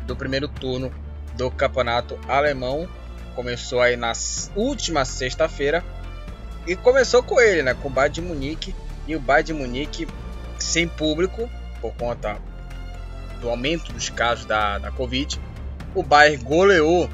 do 0.07 0.15
primeiro 0.15 0.47
turno 0.47 0.91
do 1.37 1.51
campeonato 1.51 2.17
alemão. 2.27 2.89
Começou 3.35 3.79
aí 3.79 3.95
na 3.95 4.11
última 4.55 5.05
sexta-feira 5.05 5.83
e 6.65 6.75
começou 6.75 7.21
com 7.21 7.39
ele, 7.39 7.61
né, 7.61 7.75
com 7.75 7.87
o 7.87 7.91
Bayern 7.91 8.15
de 8.15 8.21
Munique 8.21 8.75
e 9.07 9.15
o 9.15 9.19
Bayern 9.19 9.45
de 9.45 9.53
Munique 9.53 10.07
sem 10.57 10.87
público 10.87 11.47
por 11.79 11.93
conta 11.93 12.39
do 13.39 13.51
aumento 13.51 13.93
dos 13.93 14.09
casos 14.09 14.45
da, 14.45 14.79
da 14.79 14.89
Covid. 14.89 15.39
O 15.93 16.01
Bayern 16.01 16.43
goleou 16.43 17.07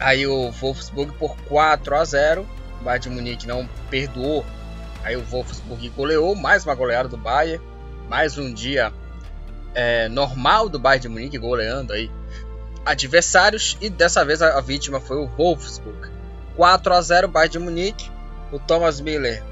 Aí 0.00 0.26
o 0.26 0.50
Wolfsburg 0.50 1.12
por 1.18 1.36
4 1.42 1.94
a 1.94 2.04
0. 2.04 2.48
O 2.80 2.84
Bayern 2.84 3.02
de 3.02 3.10
Munique 3.10 3.46
não 3.46 3.68
perdoou. 3.90 4.44
Aí 5.04 5.14
o 5.14 5.22
Wolfsburg 5.22 5.90
goleou, 5.90 6.34
mais 6.34 6.64
uma 6.64 6.74
goleada 6.74 7.08
do 7.08 7.18
Bayern. 7.18 7.62
Mais 8.08 8.38
um 8.38 8.52
dia 8.52 8.92
é, 9.74 10.08
normal 10.08 10.70
do 10.70 10.78
Bayern 10.78 11.02
de 11.02 11.08
Munique 11.08 11.38
goleando 11.38 11.92
aí 11.92 12.10
adversários. 12.84 13.76
E 13.78 13.90
dessa 13.90 14.24
vez 14.24 14.40
a, 14.40 14.58
vítima 14.62 15.00
foi 15.00 15.18
o 15.18 15.26
Wolfsburg. 15.26 16.10
4 16.56 16.94
a 16.94 17.02
0 17.02 17.28
Bayern 17.28 17.52
de 17.52 17.58
Munique. 17.58 18.10
O 18.50 18.58
Thomas 18.58 19.00
Miller 19.00 19.44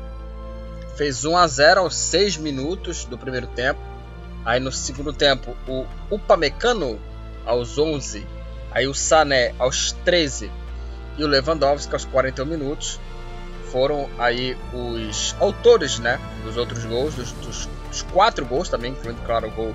fez 0.96 1.26
1 1.26 1.36
a 1.36 1.46
0 1.46 1.82
aos 1.82 1.94
6 1.94 2.38
minutos 2.38 3.04
do 3.04 3.18
primeiro 3.18 3.46
tempo. 3.48 3.80
Aí 4.46 4.58
no 4.58 4.72
segundo 4.72 5.12
tempo 5.12 5.54
o 5.68 5.84
Upamecano 6.10 6.98
aos 7.44 7.76
11 7.76 8.37
Aí 8.78 8.86
o 8.86 8.94
Sané 8.94 9.52
aos 9.58 9.90
13 10.04 10.48
e 11.16 11.24
o 11.24 11.26
Lewandowski 11.26 11.92
aos 11.92 12.04
41 12.04 12.46
minutos 12.46 13.00
foram 13.72 14.08
aí 14.16 14.56
os 14.72 15.34
autores 15.40 15.98
né, 15.98 16.20
dos 16.44 16.56
outros 16.56 16.84
gols, 16.84 17.12
dos, 17.16 17.32
dos, 17.32 17.68
dos 17.88 18.02
quatro 18.02 18.46
gols 18.46 18.68
também, 18.68 18.92
incluindo, 18.92 19.20
claro, 19.22 19.48
o 19.48 19.50
gol 19.50 19.74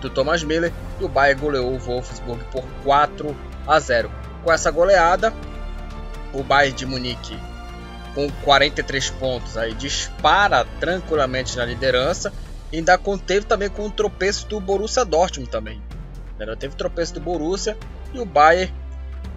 do 0.00 0.10
Thomas 0.10 0.42
Miller. 0.42 0.72
E 0.98 1.04
o 1.04 1.08
Bayern 1.08 1.40
goleou 1.40 1.72
o 1.72 1.78
Wolfsburg 1.78 2.42
por 2.50 2.64
4 2.82 3.36
a 3.68 3.78
0. 3.78 4.10
Com 4.42 4.52
essa 4.52 4.68
goleada, 4.72 5.32
o 6.32 6.42
Bayern 6.42 6.76
de 6.76 6.86
Munique 6.86 7.38
com 8.16 8.28
43 8.42 9.10
pontos 9.10 9.56
aí 9.56 9.74
dispara 9.74 10.66
tranquilamente 10.80 11.56
na 11.56 11.64
liderança 11.64 12.32
e 12.72 12.78
ainda 12.78 12.98
conteve 12.98 13.46
também 13.46 13.68
com 13.68 13.86
o 13.86 13.90
tropeço 13.92 14.48
do 14.48 14.58
Borussia 14.58 15.04
Dortmund 15.04 15.48
também. 15.48 15.80
Ainda 16.36 16.56
teve 16.56 16.74
tropeço 16.74 17.14
do 17.14 17.20
Borussia 17.20 17.78
e 18.12 18.20
o 18.20 18.24
Bayern, 18.24 18.72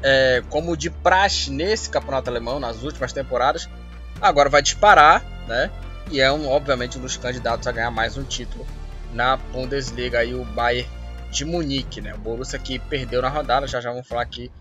é, 0.02 0.44
como 0.50 0.76
de 0.76 0.90
praxe 0.90 1.52
nesse 1.52 1.90
campeonato 1.90 2.30
alemão, 2.30 2.60
nas 2.60 2.84
últimas 2.84 3.14
temporadas, 3.14 3.70
agora 4.22 4.50
vai 4.50 4.62
disparar, 4.62 5.24
né? 5.48 5.72
E 6.12 6.20
é 6.20 6.32
um, 6.32 6.48
obviamente 6.50 6.98
um 6.98 7.02
dos 7.02 7.18
candidatos 7.18 7.68
a 7.68 7.72
ganhar 7.72 7.92
mais 7.92 8.18
um 8.18 8.24
título 8.24 8.66
na 9.14 9.38
Bundesliga 9.38 10.20
aí 10.20 10.34
o 10.34 10.44
Bayern 10.44 10.90
de 11.32 11.46
Munique, 11.46 12.02
né? 12.02 12.14
O 12.14 12.18
Borussia 12.18 12.60
que 12.60 12.80
perdeu 12.80 13.22
na 13.22 13.30
rodada, 13.30 13.68
já 13.68 13.80
já 13.80 13.90
vamos 13.90 14.08
falar 14.08 14.22
aqui 14.22 14.52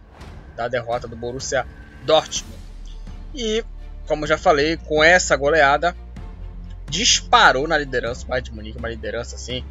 da 0.56 0.68
derrota 0.68 1.08
do 1.08 1.16
Borussia 1.16 1.66
Dortmund. 2.04 2.58
E 3.34 3.64
como 4.06 4.26
já 4.26 4.36
falei, 4.36 4.76
com 4.76 5.02
essa 5.02 5.36
goleada 5.36 5.96
disparou 6.88 7.66
na 7.66 7.78
liderança, 7.78 8.24
o 8.24 8.28
Bayern 8.28 8.50
de 8.50 8.54
Munique, 8.54 8.78
uma 8.78 8.88
liderança 8.88 9.36
assim, 9.36 9.64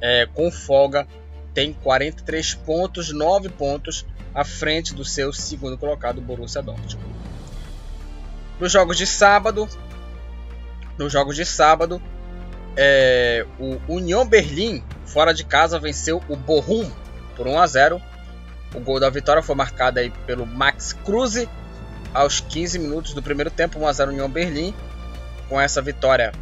é, 0.00 0.26
com 0.26 0.50
folga 0.50 1.06
tem 1.54 1.72
43 1.72 2.54
pontos, 2.54 3.12
9 3.12 3.48
pontos 3.50 4.06
à 4.34 4.44
frente 4.44 4.94
do 4.94 5.04
seu 5.04 5.32
segundo 5.32 5.76
colocado, 5.76 6.20
Borussia 6.20 6.62
Dortmund. 6.62 6.98
Nos 8.58 8.72
jogos 8.72 8.96
de 8.96 9.06
sábado, 9.06 9.68
nos 10.96 11.12
jogos 11.12 11.36
de 11.36 11.44
sábado, 11.44 12.00
é, 12.76 13.44
o 13.58 13.78
Union 13.88 14.26
Berlim 14.26 14.82
fora 15.04 15.34
de 15.34 15.44
casa 15.44 15.78
venceu 15.78 16.22
o 16.28 16.36
Bochum 16.36 16.90
por 17.36 17.46
1 17.46 17.58
a 17.58 17.66
0. 17.66 18.02
O 18.74 18.80
gol 18.80 18.98
da 18.98 19.10
vitória 19.10 19.42
foi 19.42 19.54
marcado 19.54 19.98
aí 19.98 20.10
pelo 20.26 20.46
Max 20.46 20.94
Kruse 21.04 21.48
aos 22.14 22.40
15 22.40 22.78
minutos 22.78 23.12
do 23.12 23.22
primeiro 23.22 23.50
tempo, 23.50 23.78
1 23.78 23.86
a 23.86 23.92
0 23.92 24.10
Union 24.12 24.30
Berlim. 24.30 24.74
Com 25.48 25.60
essa 25.60 25.82
vitória, 25.82 26.32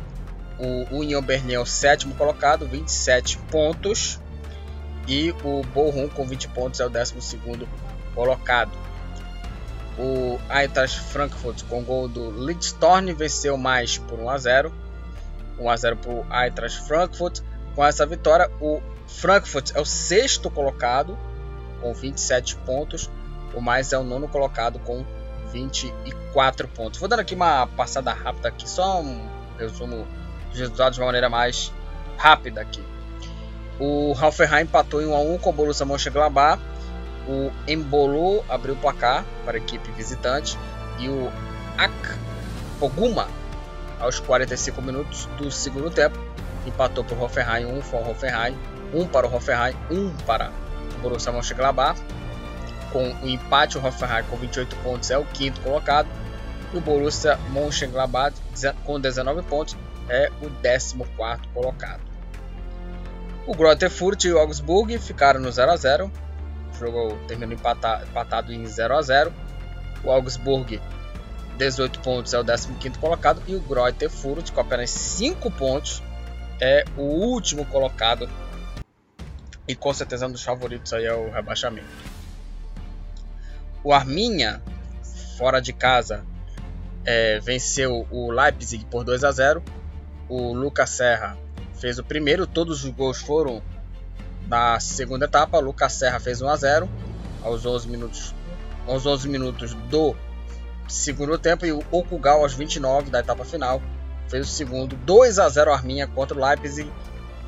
o 0.57 0.99
Union 0.99 1.23
Berlim 1.23 1.55
é 1.55 1.59
o 1.59 1.67
sétimo 1.67 2.15
colocado, 2.15 2.69
27 2.69 3.39
pontos 3.51 4.20
e 5.07 5.33
o 5.45 5.63
Bochum 5.75 6.09
com 6.09 6.27
20 6.27 6.49
pontos 6.49 6.81
é 6.81 6.87
o 6.87 6.89
12 6.89 7.39
colocado. 8.15 8.71
O 9.99 10.39
Eintracht 10.51 11.01
Frankfurt 11.01 11.65
com 11.65 11.83
gol 11.83 12.09
do 12.09 12.31
Lidstorn 12.47 13.13
venceu 13.13 13.57
mais 13.57 13.99
por 13.99 14.19
1 14.19 14.31
a 14.31 14.39
0. 14.39 14.73
1 15.59 15.69
a 15.69 15.77
0 15.77 15.97
para 15.97 16.11
o 16.11 16.27
Eintracht 16.33 16.87
Frankfurt. 16.87 17.41
Com 17.75 17.85
essa 17.85 18.07
vitória, 18.07 18.51
o 18.61 18.81
Frankfurt 19.07 19.73
é 19.75 19.81
o 19.81 19.85
sexto 19.85 20.51
colocado 20.51 21.19
com 21.81 21.93
27 21.93 22.57
pontos. 22.57 23.11
O 23.53 23.61
mais 23.61 23.93
é 23.93 23.99
o 23.99 24.03
nono 24.03 24.29
colocado 24.29 24.79
com 24.79 25.05
24 25.53 26.69
pontos. 26.69 27.01
Vou 27.01 27.09
dar 27.09 27.19
aqui 27.19 27.35
uma 27.35 27.67
passada 27.67 28.13
rápida 28.13 28.49
aqui, 28.49 28.69
só 28.69 29.01
um 29.01 29.29
resumo 29.59 30.07
dos 30.51 30.59
resultados 30.59 30.95
de 30.95 31.01
uma 31.01 31.07
maneira 31.07 31.29
mais 31.29 31.73
rápida 32.17 32.61
aqui. 32.61 32.83
O 33.81 34.13
Hoffenheim 34.13 34.65
empatou 34.65 35.01
em 35.01 35.07
1 35.07 35.15
a 35.15 35.21
1 35.21 35.39
com 35.39 35.51
o 35.51 35.53
Borussia 35.53 35.87
Mönchengladbach. 35.87 36.63
O 37.27 37.51
Embolo 37.67 38.45
abriu 38.49 38.75
o 38.75 38.77
placar 38.77 39.25
para 39.45 39.57
a 39.57 39.61
equipe 39.61 39.91
visitante 39.93 40.59
e 40.99 41.09
o 41.09 41.33
Ak 41.79 41.95
Oguma 42.81 43.29
aos 43.99 44.19
45 44.19 44.81
minutos 44.81 45.27
do 45.39 45.51
segundo 45.51 45.91
tempo 45.91 46.19
empatou 46.67 47.05
para 47.05 47.17
o 47.17 47.23
Hoffenheim 47.23 47.67
1 47.67 47.69
um, 47.69 47.79
o 47.79 48.11
Hoffenheim, 48.11 48.57
1 48.93 49.01
um 49.01 49.07
para 49.07 49.27
o 49.27 49.35
Hoffenheim, 49.35 49.77
1 49.91 49.95
um 49.95 50.17
para 50.27 50.51
o 50.97 50.99
Borussia 51.01 51.33
Mönchengladbach. 51.33 52.01
Com 52.93 53.13
o 53.23 53.29
empate, 53.29 53.79
o 53.79 53.87
Hoffenheim 53.87 54.25
com 54.25 54.37
28 54.37 54.77
pontos 54.77 55.11
é 55.11 55.19
o 55.19 55.25
quinto 55.27 55.61
colocado. 55.61 56.09
E 56.73 56.77
o 56.77 56.81
Borussia 56.81 57.39
Mönchengladbach 57.51 58.35
com 58.85 58.99
19 58.99 59.43
pontos 59.43 59.77
é 60.09 60.31
o 60.43 60.51
14 60.51 60.97
colocado. 61.53 62.10
O 63.47 63.55
Greuther 63.55 63.91
Fürth 63.91 64.25
e 64.25 64.33
o 64.33 64.39
Augsburg 64.39 64.99
ficaram 64.99 65.41
no 65.41 65.51
0 65.51 65.73
a 65.73 65.77
0. 65.77 66.13
O 66.73 66.79
jogo 66.79 67.17
terminou 67.27 67.55
empatado, 67.55 68.53
em 68.53 68.67
0 68.67 68.97
a 68.97 69.03
0. 69.03 69.33
O 70.05 70.11
Augsburg 70.11 70.81
18 71.57 72.01
pontos 72.01 72.33
é 72.33 72.41
o 72.41 72.45
15 72.45 72.99
colocado 72.99 73.43
e 73.47 73.55
o 73.55 73.61
Greuther 73.61 74.09
Fürth 74.09 74.51
com 74.51 74.61
apenas 74.61 74.91
5 74.91 75.51
pontos 75.51 76.03
é 76.59 76.85
o 76.97 77.03
último 77.03 77.67
colocado 77.67 78.29
e 79.69 79.75
com 79.75 79.93
certeza 79.93 80.27
um 80.27 80.33
dos 80.33 80.43
favoritos 80.43 80.93
aí 80.93 81.05
é 81.05 81.15
o 81.15 81.31
rebaixamento. 81.31 81.87
O 83.85 83.93
Arminha, 83.93 84.63
fora 85.39 85.61
de 85.61 85.73
casa, 85.73 86.25
é, 87.05 87.39
venceu 87.41 88.07
o 88.11 88.31
Leipzig 88.31 88.85
por 88.87 89.05
2 89.05 89.23
a 89.25 89.31
0. 89.31 89.63
O 90.29 90.53
Lucas 90.53 90.91
Serra 90.91 91.37
fez 91.81 91.99
o 91.99 92.05
primeiro, 92.05 92.47
todos 92.47 92.85
os 92.85 92.91
gols 92.91 93.21
foram 93.21 93.63
na 94.47 94.79
segunda 94.79 95.25
etapa. 95.25 95.59
Lucas 95.59 95.95
Serra 95.95 96.21
fez 96.21 96.43
1 96.43 96.49
a 96.49 96.57
0 96.57 96.89
aos 97.43 97.65
11 97.65 97.89
minutos, 97.89 98.35
aos 98.87 99.07
11 99.07 99.29
minutos 99.29 99.75
do 99.89 100.15
segundo 100.87 101.39
tempo 101.39 101.65
e 101.65 101.73
o 101.73 101.83
Okugal 101.91 102.43
aos 102.43 102.53
29 102.53 103.11
da 103.11 103.21
etapa 103.21 103.45
final 103.45 103.81
fez 104.29 104.47
o 104.47 104.51
segundo 104.51 104.95
2 104.97 105.39
a 105.39 105.49
0 105.49 105.73
Arminha 105.73 106.07
contra 106.07 106.37
o 106.37 106.45
Leipzig. 106.45 106.91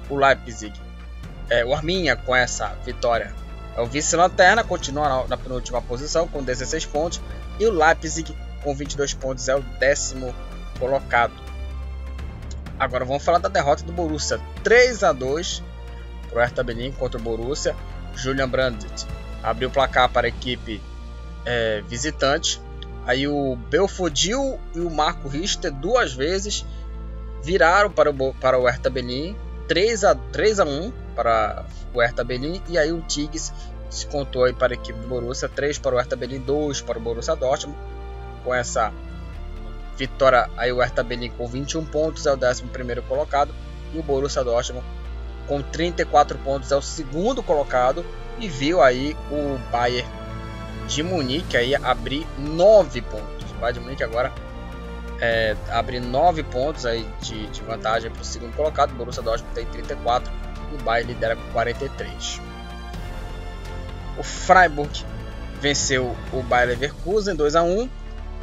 O 0.09 0.17
Leipzig, 0.17 0.73
é, 1.51 1.65
o 1.65 1.75
Arminha 1.75 2.17
com 2.17 2.35
essa 2.35 2.69
vitória 2.85 3.35
é 3.77 3.81
o 3.81 3.87
vice-lanterna, 3.87 4.63
continua 4.63 5.09
na, 5.09 5.29
na, 5.29 5.37
penúltima 5.37 5.81
posição 5.81 6.29
com 6.29 6.43
16 6.43 6.87
pontos 6.87 7.21
e 7.59 7.67
o 7.67 7.73
Leipzig 7.73 8.37
com 8.63 8.75
22 8.75 9.15
pontos 9.15 9.49
é 9.49 9.57
o 9.57 9.61
décimo 9.79 10.35
colocado. 10.79 11.42
Agora 12.79 13.05
vamos 13.05 13.25
falar 13.25 13.39
da 13.39 13.49
derrota 13.49 13.83
do 13.85 13.93
Borussia. 13.93 14.41
3 14.63 15.05
a 15.05 15.13
2 15.13 15.63
para 16.29 16.39
o 16.39 16.41
Hertha 16.41 16.63
Berlin 16.63 16.93
contra 16.93 17.19
o 17.21 17.23
Borussia. 17.23 17.77
Julian 18.15 18.49
Brandt 18.49 18.87
abriu 19.43 19.69
o 19.69 19.73
placar 19.73 20.09
para 20.09 20.27
a 20.27 20.29
equipe 20.29 20.81
é, 21.45 21.83
visitante. 21.89 22.61
Aí 23.07 23.27
o 23.27 23.57
Belfodil 23.57 24.61
e 24.75 24.81
o 24.81 24.91
Marco 24.91 25.29
Richter 25.29 25.73
duas 25.73 26.13
vezes 26.13 26.65
viraram 27.43 27.91
para 27.91 28.11
o, 28.11 28.35
para 28.35 28.59
o 28.59 28.65
Hertha 28.65 28.89
Berlin 28.89 29.37
3 29.67 30.05
a, 30.05 30.15
3 30.15 30.61
a 30.61 30.65
1 30.65 30.93
para 31.15 31.65
o 31.95 32.01
Hertha 32.01 32.23
Berlin 32.23 32.63
e 32.69 32.79
aí 32.79 32.93
o 32.93 33.01
Tigres 33.01 33.53
se 33.91 34.07
contou 34.07 34.45
aí 34.45 34.53
para 34.53 34.73
a 34.73 34.77
equipe 34.77 34.99
do 34.99 35.09
Borussia. 35.09 35.49
3 35.49 35.79
para 35.79 35.95
o 35.95 35.99
Hertha 35.99 36.17
Berlin 36.17 36.41
2 36.41 36.81
para 36.83 36.99
o 36.99 37.01
Borussia 37.01 37.35
Dortmund. 37.37 37.79
Com 38.45 38.55
essa 38.55 38.93
vitória 39.97 40.49
aí 40.57 40.73
o 40.73 40.81
Hertha 40.81 41.03
Berlin 41.03 41.31
com 41.31 41.47
21 41.47 41.85
pontos 41.85 42.27
é 42.27 42.33
o 42.33 42.37
11 42.37 42.65
primeiro 42.65 43.03
colocado 43.03 43.55
e 43.95 43.99
o 43.99 44.03
Borussia 44.03 44.43
Dortmund 44.43 44.85
com 45.47 45.61
34 45.61 46.39
pontos 46.39 46.71
é 46.73 46.77
o 46.77 46.83
segundo 46.83 47.43
colocado 47.43 48.05
e 48.39 48.49
viu 48.49 48.83
aí 48.83 49.17
o 49.31 49.59
Bayern 49.71 50.09
de 50.89 51.03
Munique 51.03 51.57
aí 51.57 51.75
abrir 51.75 52.27
9 52.39 53.03
pontos. 53.03 53.51
O 53.51 53.55
Bayern 53.61 53.79
de 53.79 53.85
Munique 53.85 54.05
agora 54.05 54.33
é, 55.21 55.57
abre 55.71 56.01
9 56.01 56.43
pontos 56.45 56.87
aí 56.87 57.07
de, 57.21 57.47
de 57.49 57.63
vantagem 57.63 58.11
para 58.11 58.23
o 58.23 58.25
segundo 58.25 58.55
colocado. 58.57 58.93
O 58.93 58.95
Borussia 58.95 59.23
Dortmund 59.23 59.55
tem 59.55 59.67
34 59.67 60.33
e 60.73 60.75
o 60.75 60.79
Bayern 60.79 61.13
lidera 61.13 61.37
com 61.37 61.53
43. 61.53 62.41
O 64.19 64.23
Freiburg 64.23 65.05
venceu 65.61 66.17
o 66.33 66.43
Bayer 66.43 66.69
Leverkusen 66.69 67.35
2 67.35 67.57
a 67.57 67.63
1. 67.63 67.89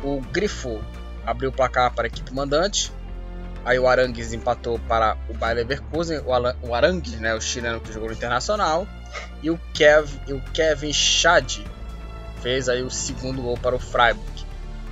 O 0.03 0.21
Grifo 0.31 0.79
abriu 1.25 1.49
o 1.49 1.53
placar 1.53 1.93
para 1.93 2.05
a 2.05 2.07
equipe 2.07 2.33
mandante. 2.33 2.91
Aí 3.65 3.77
o 3.77 3.87
Arangues 3.87 4.33
empatou 4.33 4.79
para 4.87 5.17
o 5.29 5.33
Bayer 5.33 5.57
Leverkusen, 5.57 6.21
o 6.61 6.73
Arangues, 6.73 7.19
né, 7.19 7.33
o 7.35 7.41
chileno 7.41 7.79
que 7.79 7.91
jogou 7.91 8.09
no 8.09 8.15
Internacional, 8.15 8.87
e 9.43 9.51
o, 9.51 9.59
Kev, 9.73 10.09
e 10.27 10.33
o 10.33 10.41
Kevin 10.53 10.93
Schad 10.93 11.59
fez 12.41 12.69
aí 12.69 12.81
o 12.81 12.89
segundo 12.89 13.41
gol 13.41 13.57
para 13.57 13.75
o 13.75 13.79
Freiburg. 13.79 14.45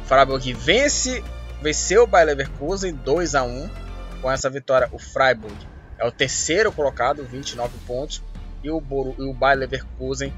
O 0.03 0.05
Freiburg 0.05 0.53
vence, 0.53 1.23
venceu 1.61 2.03
o 2.03 2.07
Bayer 2.07 2.27
Leverkusen 2.27 2.93
2 2.93 3.35
a 3.35 3.43
1. 3.43 3.69
Com 4.21 4.31
essa 4.31 4.49
vitória, 4.49 4.89
o 4.91 4.99
Freiburg 4.99 5.55
é 5.97 6.05
o 6.05 6.11
terceiro 6.11 6.71
colocado, 6.71 7.23
29 7.23 7.77
pontos, 7.85 8.21
e 8.63 8.69
o, 8.69 8.81
Boru, 8.81 9.15
e 9.17 9.23
o 9.23 9.33
Bayer 9.33 9.59
Leverkusen 9.59 10.33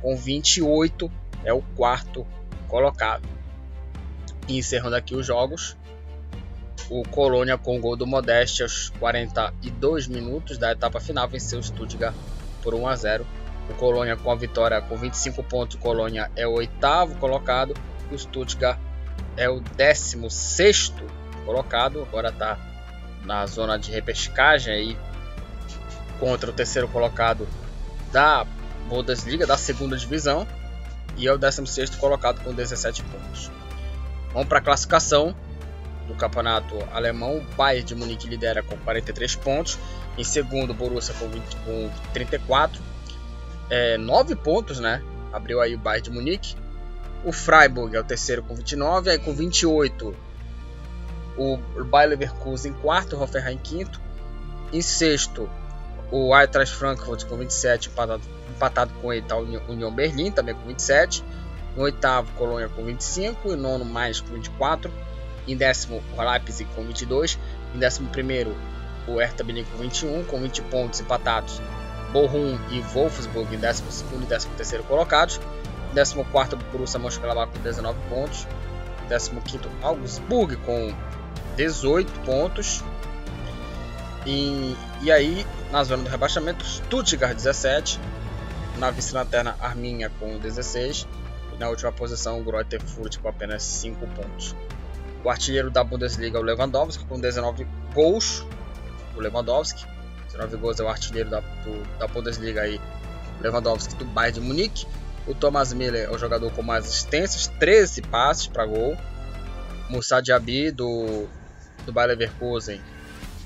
com 0.00 0.16
28 0.16 1.10
é 1.44 1.52
o 1.52 1.60
quarto 1.76 2.26
colocado. 2.68 3.33
Encerrando 4.48 4.96
aqui 4.96 5.14
os 5.14 5.26
jogos, 5.26 5.76
o 6.90 7.02
Colônia 7.08 7.56
com 7.56 7.78
o 7.78 7.80
gol 7.80 7.96
do 7.96 8.06
Modeste 8.06 8.62
aos 8.62 8.90
42 9.00 10.06
minutos 10.06 10.58
da 10.58 10.72
etapa 10.72 11.00
final 11.00 11.26
venceu 11.28 11.58
o 11.58 11.62
Stuttgart 11.62 12.14
por 12.62 12.74
1 12.74 12.88
a 12.88 12.96
0 12.96 13.26
o 13.68 13.74
Colônia 13.74 14.16
com 14.16 14.30
a 14.30 14.34
vitória 14.34 14.80
com 14.80 14.96
25 14.96 15.42
pontos, 15.42 15.76
o 15.76 15.78
Colônia 15.78 16.30
é 16.36 16.46
o 16.46 16.52
oitavo 16.52 17.14
colocado 17.16 17.74
e 18.10 18.14
o 18.14 18.18
Stuttgart 18.18 18.78
é 19.36 19.48
o 19.48 19.60
16 19.60 20.92
colocado. 21.44 22.02
Agora 22.02 22.28
está 22.28 22.58
na 23.24 23.46
zona 23.46 23.78
de 23.78 23.90
repescagem 23.90 24.74
aí 24.74 24.98
contra 26.20 26.50
o 26.50 26.52
terceiro 26.52 26.88
colocado 26.88 27.48
da 28.12 28.46
Bundesliga, 28.88 29.46
da 29.46 29.56
segunda 29.56 29.96
divisão, 29.96 30.46
e 31.16 31.26
é 31.26 31.32
o 31.32 31.38
16 31.38 31.96
colocado 31.96 32.42
com 32.44 32.52
17 32.52 33.02
pontos. 33.04 33.50
Vamos 34.34 34.48
para 34.48 34.58
a 34.58 34.62
classificação 34.62 35.34
do 36.06 36.14
campeonato 36.14 36.76
alemão. 36.92 37.38
O 37.38 37.44
Bayern 37.56 37.86
de 37.86 37.94
Munique 37.94 38.28
lidera 38.28 38.62
com 38.62 38.76
43 38.76 39.36
pontos. 39.36 39.78
Em 40.18 40.24
segundo, 40.24 40.70
o 40.70 40.74
Borussia 40.74 41.14
com, 41.14 41.28
20, 41.28 41.56
com 41.64 41.90
34 42.12 42.82
é, 43.70 43.96
9 43.96 44.36
pontos, 44.36 44.78
né? 44.78 45.02
Abriu 45.32 45.60
aí 45.60 45.74
o 45.74 45.78
Bayern 45.78 46.02
de 46.02 46.10
Munique. 46.10 46.56
O 47.24 47.32
Freiburg 47.32 47.96
é 47.96 48.00
o 48.00 48.04
terceiro 48.04 48.42
com 48.42 48.54
29, 48.54 49.10
aí 49.10 49.18
com 49.18 49.32
28 49.32 50.14
o 51.36 51.56
Bayer 51.84 52.10
Leverkusen 52.10 52.70
em 52.70 52.74
quarto, 52.74 53.16
o 53.16 53.22
Hoffenheim 53.22 53.54
em 53.54 53.58
quinto. 53.58 54.00
Em 54.72 54.82
sexto, 54.82 55.48
o 56.10 56.36
Eintracht 56.36 56.74
Frankfurt 56.74 57.24
com 57.24 57.36
27, 57.36 57.88
empatado, 57.88 58.22
empatado 58.50 58.92
com 59.00 59.12
ele 59.12 59.22
está 59.22 59.36
o 59.36 59.42
União 59.68 59.92
Berlim, 59.92 60.30
também 60.30 60.54
com 60.54 60.66
27. 60.66 61.24
Em 61.76 61.80
oitavo, 61.80 62.30
Colônia 62.32 62.68
com 62.68 62.84
25. 62.84 63.52
Em 63.52 63.56
nono, 63.56 63.84
mais 63.84 64.20
com 64.20 64.34
24. 64.34 64.90
Em 65.46 65.56
décimo, 65.56 66.02
Leipzig 66.16 66.68
com 66.74 66.82
22. 66.82 67.38
Em 67.74 67.78
décimo 67.78 68.08
primeiro, 68.10 68.54
o 69.06 69.18
Hertha 69.18 69.44
Berlin 69.44 69.64
com 69.64 69.78
21, 69.78 70.24
com 70.24 70.40
20 70.40 70.62
pontos 70.62 71.00
empatados 71.00 71.60
Bochum 72.14 72.56
e 72.70 72.80
Wolfsburg 72.80 73.52
em 73.52 73.58
12 73.58 73.82
e 74.22 74.50
13 74.56 74.78
colocados. 74.84 75.40
14 75.92 76.56
Borussia 76.70 76.98
Mönchengladbach 77.00 77.52
com 77.52 77.60
19 77.60 77.98
pontos. 78.08 78.46
15 79.08 79.32
Augsburg 79.82 80.56
com 80.58 80.94
18 81.56 82.12
pontos. 82.20 82.84
E, 84.24 84.76
e 85.02 85.10
aí, 85.10 85.44
na 85.70 85.82
zona 85.82 86.04
do 86.04 86.08
rebaixamento, 86.08 86.64
Stuttgart 86.64 87.34
17. 87.34 88.00
Na 88.78 88.90
vice-lanterna, 88.90 89.56
Arminha 89.60 90.10
com 90.20 90.38
16. 90.38 91.06
Na 91.58 91.68
última 91.68 91.92
posição, 91.92 92.40
o 92.40 92.44
Greuther 92.44 92.82
Fürth 92.82 93.18
com 93.18 93.28
apenas 93.28 93.62
5 93.62 94.06
pontos. 94.08 94.54
O 95.22 95.30
artilheiro 95.30 95.70
da 95.70 95.82
Bundesliga 95.82 96.38
é 96.38 96.40
o 96.40 96.44
Lewandowski 96.44 97.04
com 97.06 97.18
19 97.18 97.66
gols. 97.94 98.44
O 99.16 99.20
Lewandowski 99.20 99.86
19 100.34 100.56
gols 100.56 100.80
é 100.80 100.82
o 100.82 100.88
artilheiro 100.88 101.30
da, 101.30 101.40
do, 101.40 101.98
da 101.98 102.06
Bundesliga 102.08 102.62
aí, 102.62 102.80
Lewandowski 103.40 103.94
do 103.94 104.04
Bayern 104.04 104.40
de 104.40 104.46
Munique. 104.46 104.86
O 105.26 105.34
Thomas 105.34 105.72
Miller 105.72 106.08
é 106.08 106.10
o 106.10 106.18
jogador 106.18 106.50
com 106.52 106.62
mais 106.62 106.84
assistências, 106.84 107.46
13 107.58 108.02
passes 108.02 108.46
para 108.46 108.66
gol. 108.66 108.96
Moussa 109.88 110.20
Diaby 110.20 110.70
do, 110.70 111.26
do 111.86 111.92
Bayer 111.92 112.10
Leverkusen 112.10 112.80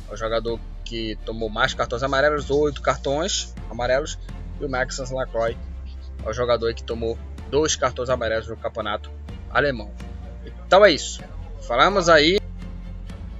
é 0.09 0.12
o 0.12 0.16
jogador 0.16 0.59
que 0.84 1.16
tomou 1.24 1.48
mais 1.48 1.74
cartões 1.74 2.02
amarelos, 2.02 2.50
8 2.50 2.80
cartões 2.80 3.54
amarelos. 3.70 4.18
E 4.61 4.64
o 4.64 4.68
Maxence 4.68 5.12
Lacroix 5.12 5.56
é 6.24 6.28
o 6.28 6.32
jogador 6.32 6.74
que 6.74 6.82
tomou 6.82 7.16
dois 7.51 7.76
cartões 7.76 8.11
amarelos 8.11 8.49
no 8.49 8.57
campeonato 8.57 9.11
alemão. 9.51 9.90
Então 10.66 10.84
é 10.84 10.92
isso. 10.92 11.22
Falamos 11.66 12.09
aí 12.09 12.38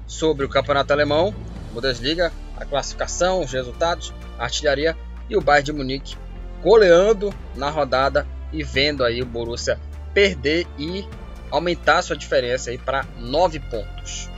sobre 0.07 0.45
o 0.45 0.49
campeonato 0.49 0.93
alemão, 0.93 1.35
Bundesliga, 1.73 2.33
a 2.57 2.65
classificação, 2.65 3.41
os 3.41 3.53
resultados, 3.53 4.13
a 4.39 4.45
artilharia 4.45 4.97
e 5.29 5.37
o 5.37 5.41
Bayern 5.41 5.67
de 5.67 5.73
Munique 5.73 6.17
goleando 6.63 7.33
na 7.55 7.71
rodada 7.71 8.27
e 8.53 8.63
vendo 8.63 9.05
aí 9.05 9.23
o 9.23 9.27
Borussia 9.27 9.79
perder 10.13 10.67
e 10.79 11.07
aumentar 11.51 12.03
sua 12.03 12.17
diferença 12.17 12.71
aí 12.71 12.79
para 12.79 13.05
9 13.19 13.61
pontos. 13.61 14.29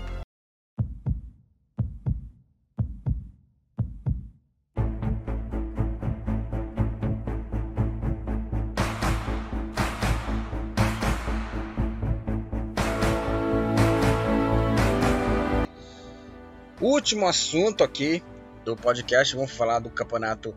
Último 17.00 17.26
assunto 17.26 17.82
aqui 17.82 18.22
do 18.62 18.76
podcast, 18.76 19.34
vamos 19.34 19.52
falar 19.52 19.78
do 19.78 19.88
campeonato 19.88 20.54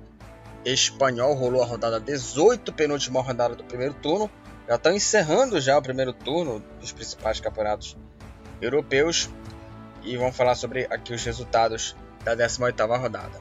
espanhol. 0.65 1.33
Rolou 1.35 1.63
a 1.63 1.65
rodada 1.65 2.01
18, 2.01 2.73
penúltima 2.73 3.21
rodada 3.21 3.55
do 3.55 3.63
primeiro 3.63 3.93
turno. 3.93 4.29
Já 4.67 4.75
estão 4.75 4.93
encerrando 4.93 5.61
já 5.61 5.77
o 5.77 5.81
primeiro 5.81 6.11
turno 6.11 6.61
dos 6.81 6.91
principais 6.91 7.39
campeonatos 7.39 7.95
europeus. 8.61 9.29
E 10.03 10.17
vamos 10.17 10.35
falar 10.35 10.55
sobre 10.55 10.85
aqui 10.89 11.13
os 11.13 11.23
resultados 11.23 11.95
da 12.25 12.35
18ª 12.35 12.99
rodada. 12.99 13.39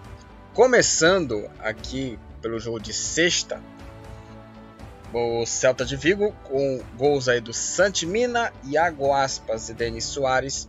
Começando 0.55 1.50
aqui 1.59 2.16
pelo 2.40 2.61
jogo 2.61 2.78
de 2.78 2.92
sexta, 2.92 3.61
o 5.12 5.44
Celta 5.44 5.84
de 5.84 5.96
Vigo 5.96 6.32
com 6.44 6.80
gols 6.96 7.26
aí 7.26 7.40
do 7.40 7.53
Santimina, 7.53 8.53
Iago 8.62 9.12
Aspas 9.12 9.68
e 9.68 9.74
Denis 9.74 10.05
Soares 10.05 10.68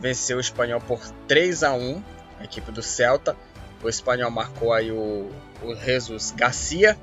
venceu 0.00 0.38
o 0.38 0.40
espanhol 0.40 0.80
por 0.80 1.00
3 1.26 1.62
a 1.62 1.72
1 1.72 2.02
a 2.38 2.44
equipe 2.44 2.70
do 2.70 2.82
Celta. 2.82 3.36
O 3.82 3.88
espanhol 3.88 4.30
marcou 4.30 4.72
aí 4.72 4.90
o, 4.90 5.30
o 5.62 5.74
Jesus 5.74 6.32
Garcia 6.36 6.98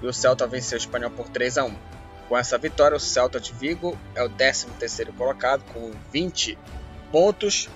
e 0.00 0.06
o 0.06 0.12
Celta 0.12 0.46
venceu 0.46 0.76
o 0.76 0.80
espanhol 0.80 1.10
por 1.10 1.28
3 1.28 1.58
a 1.58 1.64
1 1.64 1.76
Com 2.28 2.38
essa 2.38 2.56
vitória, 2.58 2.96
o 2.96 3.00
Celta 3.00 3.40
de 3.40 3.52
Vigo 3.52 3.98
é 4.14 4.22
o 4.22 4.30
13º 4.30 5.14
colocado 5.16 5.64
com 5.72 5.92
20 6.12 6.58
pontos 7.10 7.68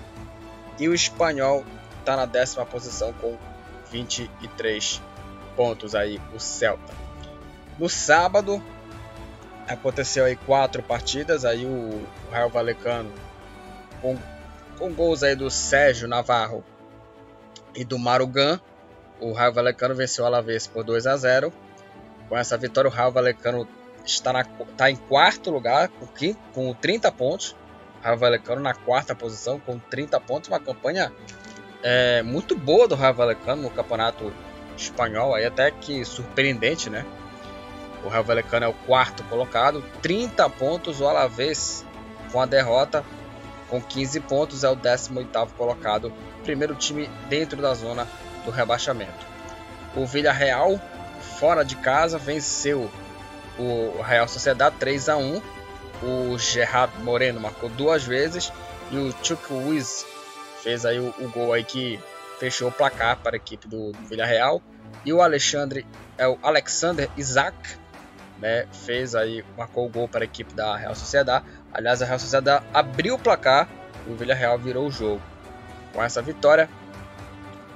e 0.79 0.89
o 0.89 0.95
espanhol 0.95 1.65
está 2.01 2.17
na 2.17 2.27
décima 2.27 2.65
posição 2.65 3.13
com 3.15 3.37
23 3.91 5.03
pontos 5.57 5.95
aí 5.95 6.21
o 6.35 6.41
Celta. 6.41 6.93
No 7.79 7.89
sábado 7.89 8.63
aconteceu 9.67 10.25
aí 10.25 10.37
quatro 10.37 10.83
partidas, 10.83 11.45
aí 11.45 11.65
o 11.65 12.07
Real 12.31 12.51
Valecano 12.51 13.13
com, 14.05 14.19
com 14.79 14.93
gols 14.93 15.23
aí 15.23 15.35
do 15.35 15.51
Sérgio 15.51 16.07
Navarro 16.07 16.63
e 17.75 17.87
do 17.87 17.99
Marugan, 17.99 18.61
o 19.19 19.33
Raio 19.33 19.55
Valecano 19.55 19.95
venceu 19.95 20.25
o 20.25 20.27
Alavés 20.27 20.67
por 20.67 20.85
2 20.85 21.07
a 21.07 21.17
0. 21.17 21.51
Com 22.29 22.37
essa 22.37 22.59
vitória, 22.59 22.89
o 22.91 22.93
Raio 22.93 23.11
Valecano 23.11 23.67
está, 24.05 24.31
na, 24.31 24.43
está 24.43 24.91
em 24.91 24.97
quarto 24.97 25.51
lugar 25.51 25.89
com, 25.89 26.07
com 26.53 26.75
30 26.75 27.11
pontos. 27.13 27.57
Raio 28.03 28.19
Valecano 28.19 28.61
na 28.61 28.75
quarta 28.75 29.15
posição 29.15 29.59
com 29.59 29.79
30 29.79 30.21
pontos, 30.21 30.51
uma 30.51 30.61
campanha 30.61 31.11
é, 31.83 32.23
muito 32.23 32.55
boa 32.55 32.87
do 32.87 32.95
Raio 32.95 33.15
Valecano 33.15 33.63
no 33.63 33.71
campeonato 33.71 34.31
espanhol, 34.77 35.35
aí 35.35 35.47
até 35.47 35.71
que 35.71 36.05
surpreendente, 36.05 36.91
né? 36.91 37.07
O 38.05 38.09
Raio 38.09 38.25
Valecano 38.25 38.67
é 38.67 38.69
o 38.69 38.75
quarto 38.75 39.25
colocado, 39.25 39.83
30 40.03 40.51
pontos, 40.51 41.01
o 41.01 41.09
Alavés 41.09 41.87
com 42.31 42.43
a 42.43 42.45
derrota 42.45 43.03
com 43.69 43.81
15 43.81 44.21
pontos, 44.21 44.65
é 44.65 44.69
o 44.69 44.77
18º 44.77 45.53
colocado, 45.57 46.13
primeiro 46.43 46.75
time 46.75 47.09
dentro 47.29 47.61
da 47.61 47.75
zona 47.75 48.07
do 48.45 48.51
rebaixamento. 48.51 49.27
O 49.97 50.07
Villarreal, 50.07 50.81
fora 51.39 51.65
de 51.65 51.77
casa, 51.77 52.19
venceu 52.19 52.91
o 53.59 54.03
Real 54.03 54.29
Sociedade 54.29 54.77
3 54.79 55.09
a 55.09 55.17
1. 55.17 55.43
O 56.03 56.39
Gerard 56.39 56.93
Moreno 57.03 57.41
marcou 57.41 57.69
duas 57.71 58.05
vezes 58.05 58.53
e 58.91 58.97
o 58.97 59.15
Chukwueze 59.23 60.05
fez 60.63 60.85
aí 60.85 60.99
o, 60.99 61.15
o, 61.19 61.29
gol 61.31 61.53
aí 61.53 61.63
que 61.63 62.01
fechou 62.39 62.69
o 62.69 62.73
placar 62.73 63.19
para 63.19 63.37
a 63.37 63.39
equipe 63.39 63.69
do, 63.69 63.93
do 63.93 64.09
Villarreal. 64.09 64.61
E 65.05 65.13
o 65.13 65.23
Alexandre, 65.23 65.87
é 66.19 66.27
o 66.27 66.39
Alexander 66.43 67.09
Isaac, 67.17 67.57
né, 68.39 68.67
fez 68.73 69.15
aí, 69.15 69.45
marcou 69.57 69.87
o 69.87 69.89
gol 69.89 70.09
para 70.09 70.23
a 70.23 70.25
equipe 70.25 70.53
da 70.55 70.77
Real 70.77 70.95
Sociedade. 70.95 71.45
Aliás, 71.75 72.01
a 72.01 72.07
Real 72.07 72.21
Sociedade 72.21 72.65
abriu 72.73 73.17
o 73.17 73.19
placar 73.19 73.69
e 74.07 74.11
o 74.11 74.17
Villarreal 74.17 74.57
virou 74.57 74.87
o 74.87 74.93
jogo. 74.93 75.21
Com 75.93 76.03
essa 76.03 76.23
vitória, 76.23 76.71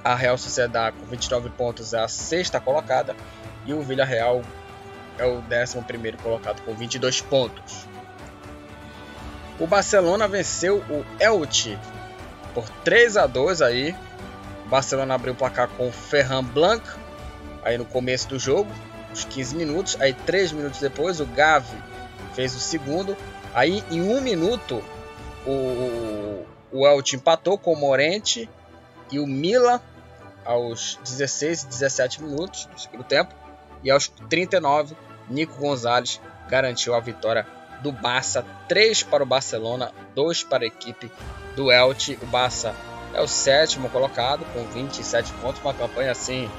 a 0.01 0.15
Real 0.15 0.37
Sociedade 0.37 0.95
com 0.97 1.05
29 1.05 1.49
pontos 1.49 1.93
é 1.93 1.99
a 1.99 2.07
sexta 2.07 2.61
colocada 2.61 3.13
e 3.65 3.73
o 3.73 3.81
Villarreal 3.81 4.41
é 5.17 5.25
o 5.25 5.41
décimo 5.41 5.83
primeiro 5.83 6.17
colocado 6.19 6.61
com 6.61 6.73
22 6.73 7.19
pontos. 7.19 7.85
O 9.59 9.67
Barcelona 9.67 10.29
venceu 10.29 10.77
o 10.89 11.05
Elche 11.19 11.77
por 12.53 12.69
3 12.85 13.17
a 13.17 13.27
2 13.27 13.61
aí. 13.61 13.93
O 14.65 14.69
Barcelona 14.69 15.15
abriu 15.15 15.33
o 15.33 15.35
placar 15.35 15.67
com 15.67 15.89
o 15.89 15.91
Ferran 15.91 16.43
Blanc 16.43 16.81
aí 17.63 17.77
no 17.77 17.83
começo 17.83 18.29
do 18.29 18.39
jogo, 18.39 18.71
uns 19.11 19.25
15 19.25 19.57
minutos. 19.57 19.97
Aí 19.99 20.13
3 20.13 20.53
minutos 20.53 20.79
depois 20.79 21.19
o 21.19 21.25
Gavi 21.25 21.77
fez 22.33 22.55
o 22.55 22.59
segundo 22.59 23.17
Aí, 23.53 23.83
em 23.89 24.01
um 24.01 24.21
minuto, 24.21 24.83
o, 25.45 26.45
o 26.71 26.87
Elche 26.87 27.15
empatou 27.15 27.57
com 27.57 27.73
o 27.73 27.79
Morente 27.79 28.49
e 29.11 29.19
o 29.19 29.25
Mila 29.25 29.81
aos 30.45 30.99
16 31.03 31.63
e 31.63 31.67
17 31.67 32.23
minutos 32.23 32.65
do 32.65 32.79
segundo 32.79 33.03
tempo. 33.03 33.33
E 33.83 33.89
aos 33.89 34.07
39, 34.29 34.95
Nico 35.29 35.59
Gonzalez 35.59 36.19
garantiu 36.49 36.93
a 36.93 36.99
vitória 36.99 37.45
do 37.81 37.91
Barça. 37.91 38.45
3 38.67 39.03
para 39.03 39.23
o 39.23 39.25
Barcelona, 39.25 39.91
2 40.15 40.43
para 40.43 40.63
a 40.63 40.67
equipe 40.67 41.11
do 41.55 41.71
Elche. 41.71 42.19
O 42.21 42.25
Barça 42.25 42.75
é 43.13 43.21
o 43.21 43.27
sétimo 43.27 43.89
colocado 43.89 44.45
com 44.53 44.63
27 44.65 45.31
pontos. 45.33 45.61
Uma 45.61 45.73
campanha 45.73 46.11
assim 46.11 46.49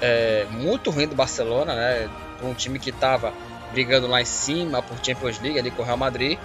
é, 0.00 0.46
muito 0.50 0.90
ruim 0.90 1.06
do 1.06 1.14
Barcelona, 1.14 1.74
né? 1.74 2.10
Um 2.42 2.54
time 2.54 2.78
que 2.78 2.90
estava 2.90 3.32
brigando 3.72 4.06
lá 4.06 4.20
em 4.20 4.24
cima 4.24 4.82
por 4.82 4.96
Champions 5.04 5.40
League 5.40 5.58
ali 5.58 5.70
com 5.70 5.82
o 5.82 5.84
Real 5.84 5.96
Madrid, 5.96 6.38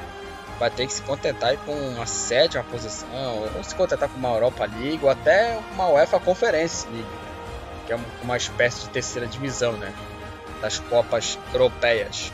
vai 0.59 0.69
ter 0.69 0.87
que 0.87 0.93
se 0.93 1.01
contentar 1.01 1.57
com 1.57 1.73
uma 1.73 2.05
sétima 2.05 2.63
posição, 2.63 3.49
ou 3.55 3.63
se 3.63 3.75
contentar 3.75 4.09
com 4.09 4.17
uma 4.17 4.29
Europa 4.29 4.65
League, 4.65 4.99
ou 5.01 5.09
até 5.09 5.59
uma 5.73 5.89
UEFA 5.89 6.19
Conference 6.19 6.87
League, 6.87 7.07
que 7.85 7.93
é 7.93 7.99
uma 8.21 8.37
espécie 8.37 8.81
de 8.81 8.89
terceira 8.89 9.27
divisão 9.27 9.73
né, 9.73 9.93
das 10.61 10.79
Copas 10.79 11.37
Europeias. 11.53 12.31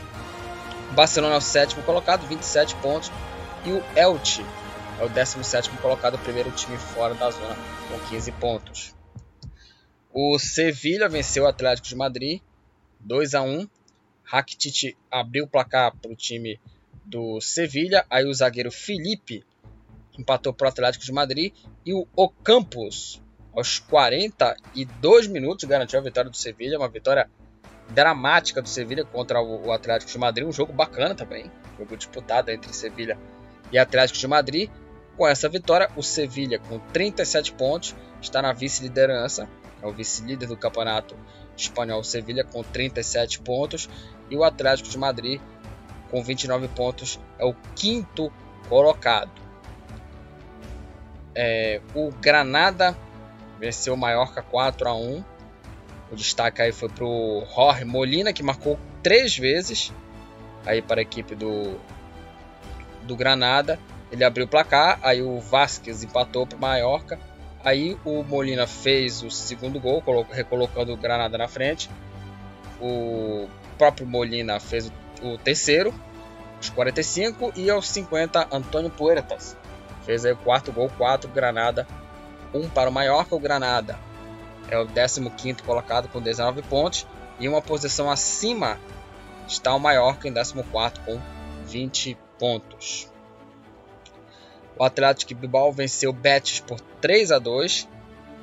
O 0.90 0.94
Barcelona 0.94 1.34
é 1.34 1.38
o 1.38 1.40
sétimo 1.40 1.82
colocado, 1.82 2.26
27 2.26 2.74
pontos, 2.76 3.10
e 3.64 3.72
o 3.72 3.82
Elche 3.96 4.44
é 5.00 5.04
o 5.04 5.08
17 5.08 5.70
colocado, 5.70 6.14
o 6.14 6.18
primeiro 6.18 6.50
time 6.50 6.76
fora 6.76 7.14
da 7.14 7.30
zona, 7.30 7.56
com 7.88 7.98
15 8.08 8.32
pontos. 8.32 8.94
O 10.12 10.38
Sevilha 10.38 11.08
venceu 11.08 11.44
o 11.44 11.48
Atlético 11.48 11.88
de 11.88 11.96
Madrid 11.96 12.40
2 13.00 13.34
a 13.34 13.42
1 13.42 13.66
Rakitic 14.24 14.96
abriu 15.10 15.44
o 15.44 15.48
placar 15.48 15.94
para 15.96 16.10
o 16.10 16.16
time 16.16 16.60
do 17.04 17.40
Sevilha. 17.40 18.04
Aí 18.08 18.24
o 18.24 18.34
zagueiro 18.34 18.70
Felipe 18.70 19.44
empatou 20.18 20.52
para 20.52 20.66
o 20.66 20.68
Atlético 20.68 21.04
de 21.04 21.12
Madrid. 21.12 21.52
E 21.84 21.92
o 21.92 22.06
Ocampos, 22.14 23.20
aos 23.54 23.78
42 23.78 25.26
minutos, 25.26 25.64
garantiu 25.64 25.98
a 25.98 26.02
vitória 26.02 26.30
do 26.30 26.36
Sevilha. 26.36 26.78
Uma 26.78 26.88
vitória 26.88 27.28
dramática 27.90 28.62
do 28.62 28.68
Sevilha 28.68 29.04
contra 29.04 29.40
o 29.40 29.70
Atlético 29.72 30.10
de 30.10 30.18
Madrid. 30.18 30.46
Um 30.46 30.52
jogo 30.52 30.72
bacana 30.72 31.14
também. 31.14 31.50
Jogo 31.78 31.96
disputado 31.96 32.50
entre 32.50 32.72
Sevilha 32.72 33.18
e 33.70 33.78
Atlético 33.78 34.18
de 34.18 34.28
Madrid. 34.28 34.70
Com 35.16 35.26
essa 35.28 35.48
vitória, 35.48 35.90
o 35.94 36.02
Sevilha, 36.02 36.58
com 36.58 36.78
37 36.78 37.52
pontos, 37.52 37.94
está 38.20 38.40
na 38.40 38.52
vice-liderança. 38.52 39.48
É 39.82 39.86
o 39.86 39.92
vice-líder 39.92 40.46
do 40.46 40.56
campeonato 40.56 41.16
espanhol 41.56 42.02
Sevilha 42.02 42.44
com 42.44 42.62
37 42.62 43.40
pontos 43.40 43.88
e 44.30 44.36
o 44.36 44.44
Atlético 44.44 44.88
de 44.88 44.98
Madrid 44.98 45.40
com 46.10 46.22
29 46.22 46.68
pontos 46.68 47.18
é 47.38 47.44
o 47.44 47.54
quinto 47.74 48.32
colocado. 48.68 49.30
É, 51.34 51.80
o 51.94 52.10
Granada 52.10 52.96
venceu 53.58 53.94
o 53.94 53.96
Mallorca 53.96 54.42
4 54.42 54.88
a 54.88 54.94
1. 54.94 55.24
O 56.10 56.16
destaque 56.16 56.60
aí 56.60 56.72
foi 56.72 56.90
para 56.90 57.04
o 57.04 57.44
Jorge 57.54 57.84
Molina 57.84 58.32
que 58.32 58.42
marcou 58.42 58.78
três 59.02 59.36
vezes 59.36 59.92
aí 60.66 60.82
para 60.82 61.00
a 61.00 61.02
equipe 61.02 61.34
do, 61.34 61.80
do 63.04 63.16
Granada. 63.16 63.78
Ele 64.10 64.24
abriu 64.24 64.44
o 64.44 64.48
placar, 64.48 64.98
aí 65.02 65.22
o 65.22 65.40
Vasquez 65.40 66.04
empatou 66.04 66.46
para 66.46 66.56
o 66.58 66.60
Mallorca. 66.60 67.18
Aí 67.64 67.96
o 68.04 68.22
Molina 68.24 68.66
fez 68.66 69.22
o 69.22 69.30
segundo 69.30 69.78
gol, 69.78 70.02
recolocando 70.30 70.92
o 70.92 70.96
Granada 70.96 71.38
na 71.38 71.46
frente. 71.46 71.88
O 72.80 73.48
próprio 73.78 74.06
Molina 74.06 74.58
fez 74.58 74.92
o 75.22 75.38
terceiro, 75.38 75.94
aos 76.56 76.70
45. 76.70 77.52
E 77.56 77.70
aos 77.70 77.86
50, 77.88 78.48
Antônio 78.50 78.90
Puertas 78.90 79.56
fez 80.04 80.24
o 80.24 80.36
quarto 80.36 80.72
gol, 80.72 80.90
4 80.98 81.30
Granada, 81.30 81.86
1 82.52 82.58
um 82.58 82.68
para 82.68 82.90
o 82.90 82.92
Mallorca. 82.92 83.34
O 83.34 83.40
Granada 83.40 83.98
é 84.68 84.78
o 84.78 84.86
15 84.86 85.62
colocado 85.62 86.08
com 86.08 86.20
19 86.20 86.62
pontos. 86.62 87.06
E 87.38 87.48
uma 87.48 87.62
posição 87.62 88.10
acima 88.10 88.78
está 89.46 89.74
o 89.74 89.78
Mallorca 89.78 90.28
em 90.28 90.34
14 90.34 90.64
com 91.04 91.20
20 91.66 92.18
pontos. 92.38 93.11
O 94.82 94.84
Atlético 94.84 95.32
Bilbao 95.36 95.70
venceu 95.70 96.10
o 96.10 96.12
Betis 96.12 96.58
por 96.58 96.80
3 97.00 97.30
a 97.30 97.38
2. 97.38 97.88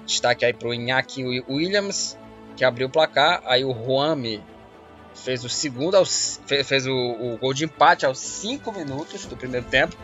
Destaque 0.06 0.46
aí 0.46 0.54
para 0.54 0.70
o 0.70 0.74
Iñaki 0.74 1.22
Williams, 1.50 2.18
que 2.56 2.64
abriu 2.64 2.88
o 2.88 2.90
placar. 2.90 3.42
Aí 3.44 3.66
o 3.66 3.74
Juami 3.74 4.42
fez 5.14 5.44
o 5.44 5.50
segundo, 5.50 6.02
fez 6.06 6.88
o, 6.88 6.94
o, 6.94 7.38
gol 7.38 7.54
de 7.54 7.66
empate 7.66 8.06
aos 8.06 8.20
5 8.20 8.72
minutos 8.72 9.26
do 9.26 9.36
primeiro 9.36 9.66
tempo. 9.66 9.98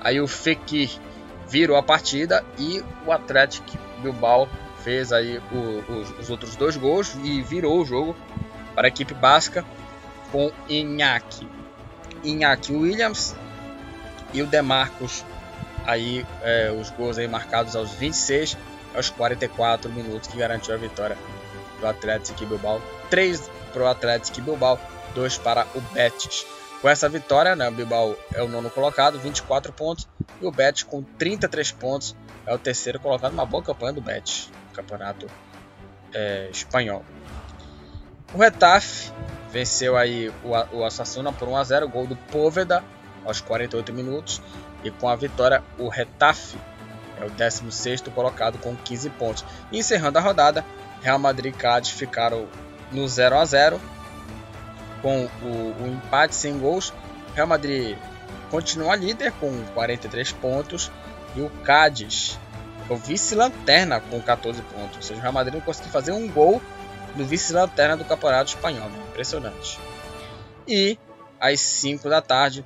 Aí 0.00 0.18
o 0.18 0.26
Fekir 0.26 0.88
virou 1.46 1.76
a 1.76 1.82
partida 1.82 2.42
e 2.58 2.82
o 3.06 3.12
Atlético 3.12 3.76
Bilbao 4.00 4.48
fez 4.82 5.12
aí 5.12 5.42
o, 5.52 5.92
os, 5.92 6.20
os, 6.20 6.30
outros 6.30 6.56
dois 6.56 6.74
gols 6.74 7.18
e 7.22 7.42
virou 7.42 7.82
o 7.82 7.84
jogo 7.84 8.16
para 8.74 8.86
a 8.86 8.88
equipe 8.88 9.12
basca 9.12 9.62
com 10.32 10.50
Iñaki. 10.70 11.46
Iñaki 12.24 12.72
Williams 12.72 13.36
e 14.32 14.40
o 14.40 14.46
Demarcos 14.46 15.22
aí 15.86 16.26
é, 16.42 16.70
os 16.70 16.90
gols 16.90 17.18
aí 17.18 17.28
marcados 17.28 17.76
aos 17.76 17.90
26 17.92 18.56
aos 18.94 19.10
44 19.10 19.90
minutos 19.90 20.28
que 20.28 20.36
garantiu 20.38 20.74
a 20.74 20.78
vitória 20.78 21.16
do 21.80 21.86
Atlético 21.86 22.46
Bilbao. 22.46 22.80
3 23.10 23.50
para 23.72 23.82
o 23.82 23.86
Atlético 23.86 24.40
Bilbao 24.40 24.78
2 25.14 25.38
para 25.38 25.66
o 25.74 25.80
Betis. 25.92 26.46
Com 26.80 26.88
essa 26.88 27.08
vitória 27.08 27.56
né, 27.56 27.68
o 27.68 27.72
Bilbao 27.72 28.16
é 28.34 28.42
o 28.42 28.48
nono 28.48 28.70
colocado 28.70 29.18
24 29.18 29.72
pontos 29.72 30.06
e 30.40 30.46
o 30.46 30.50
Betis 30.50 30.82
com 30.82 31.02
33 31.02 31.72
pontos 31.72 32.16
é 32.46 32.54
o 32.54 32.58
terceiro 32.58 33.00
colocado 33.00 33.32
uma 33.32 33.46
boa 33.46 33.62
campanha 33.62 33.92
do 33.92 34.00
Betis 34.00 34.50
campeonato 34.74 35.26
é, 36.12 36.48
espanhol. 36.50 37.04
O 38.34 38.38
Retafe 38.38 39.12
venceu 39.50 39.96
aí 39.96 40.30
o, 40.42 40.78
o 40.78 40.84
Assassuna 40.84 41.32
por 41.32 41.48
1 41.48 41.56
a 41.56 41.64
0 41.64 41.88
gol 41.88 42.06
do 42.06 42.16
Póveda 42.16 42.84
aos 43.24 43.40
48 43.40 43.92
minutos. 43.92 44.42
E 44.84 44.90
com 44.90 45.08
a 45.08 45.16
vitória, 45.16 45.64
o 45.78 45.88
Retafe 45.88 46.56
é 47.20 47.24
o 47.24 47.30
16 47.30 48.02
colocado 48.14 48.58
com 48.58 48.76
15 48.76 49.10
pontos. 49.10 49.44
E 49.72 49.78
encerrando 49.78 50.18
a 50.18 50.20
rodada, 50.20 50.64
Real 51.02 51.18
Madrid 51.18 51.54
e 51.54 51.56
Cádiz 51.56 51.90
ficaram 51.90 52.46
no 52.92 53.08
0 53.08 53.36
a 53.36 53.44
0 53.44 53.80
com 55.00 55.24
o, 55.42 55.82
o 55.82 55.86
empate 55.86 56.34
sem 56.34 56.58
gols. 56.58 56.92
Real 57.34 57.46
Madrid 57.46 57.96
continua 58.50 58.94
líder 58.94 59.32
com 59.32 59.50
43 59.74 60.32
pontos 60.32 60.90
e 61.34 61.40
o 61.40 61.50
Cádiz 61.64 62.38
é 62.88 62.92
o 62.92 62.96
vice-lanterna 62.96 64.00
com 64.00 64.20
14 64.20 64.62
pontos. 64.62 64.96
Ou 64.96 65.02
seja, 65.02 65.18
o 65.18 65.22
Real 65.22 65.32
Madrid 65.32 65.54
não 65.54 65.60
conseguiu 65.60 65.90
fazer 65.90 66.12
um 66.12 66.28
gol 66.28 66.60
no 67.16 67.24
vice-lanterna 67.24 67.96
do 67.96 68.04
Campeonato 68.04 68.50
Espanhol. 68.50 68.90
Impressionante. 69.10 69.78
E 70.66 70.98
às 71.40 71.60
5 71.60 72.08
da 72.08 72.20
tarde, 72.20 72.64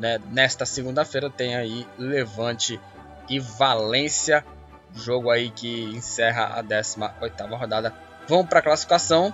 né, 0.00 0.18
nesta 0.30 0.64
segunda-feira, 0.64 1.30
tem 1.30 1.54
aí 1.54 1.86
Levante 1.98 2.80
e 3.28 3.38
Valência. 3.38 4.44
Jogo 4.94 5.30
aí 5.30 5.50
que 5.50 5.84
encerra 5.94 6.58
a 6.58 6.62
18 6.62 7.54
rodada. 7.54 7.94
Vamos 8.26 8.46
para 8.46 8.58
a 8.58 8.62
classificação. 8.62 9.32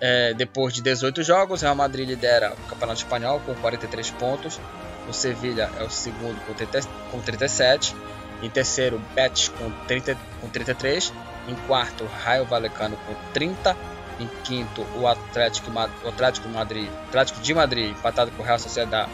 É, 0.00 0.32
depois 0.32 0.72
de 0.72 0.80
18 0.80 1.22
jogos, 1.22 1.60
Real 1.60 1.74
Madrid 1.74 2.08
lidera 2.08 2.54
o 2.54 2.68
Campeonato 2.68 3.00
Espanhol 3.00 3.38
com 3.40 3.54
43 3.54 4.10
pontos. 4.12 4.58
O 5.08 5.12
Sevilha 5.12 5.70
é 5.78 5.84
o 5.84 5.90
segundo 5.90 6.40
com, 6.46 6.54
30, 6.54 6.80
com 7.10 7.20
37. 7.20 7.94
Em 8.42 8.48
terceiro, 8.48 8.98
Betis 9.14 9.48
com, 9.48 9.70
30, 9.86 10.16
com 10.40 10.48
33. 10.48 11.12
Em 11.48 11.54
quarto, 11.66 12.06
Raio 12.06 12.46
Valecano 12.46 12.96
com 13.06 13.14
30. 13.32 13.76
Em 14.18 14.26
quinto, 14.44 14.82
o 14.98 15.06
Atlético, 15.06 15.70
o 15.70 16.08
Atlético, 16.08 16.48
Madrid, 16.48 16.88
Atlético 17.08 17.40
de 17.40 17.54
Madrid, 17.54 17.90
empatado 17.90 18.30
com 18.32 18.42
o 18.42 18.46
Real 18.46 18.58
Sociedade, 18.58 19.10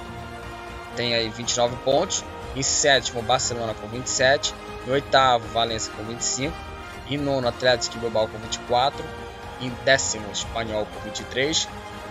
tem 0.97 1.15
aí 1.15 1.29
29 1.29 1.77
pontos. 1.85 2.25
Em 2.57 2.63
sétimo, 2.63 3.23
Barcelona 3.23 3.75
com 3.75 3.87
27. 3.87 4.55
Em 4.87 4.91
oitavo, 4.91 5.47
Valência 5.49 5.93
com 5.93 6.03
25. 6.03 6.57
Em 7.09 7.19
nono, 7.19 7.47
Atlético 7.47 7.99
Bilbao 7.99 8.27
com 8.27 8.39
24. 8.39 9.05
Em 9.61 9.71
décimo, 9.85 10.31
Espanhol 10.33 10.87
com 10.87 11.01
23. 11.01 11.69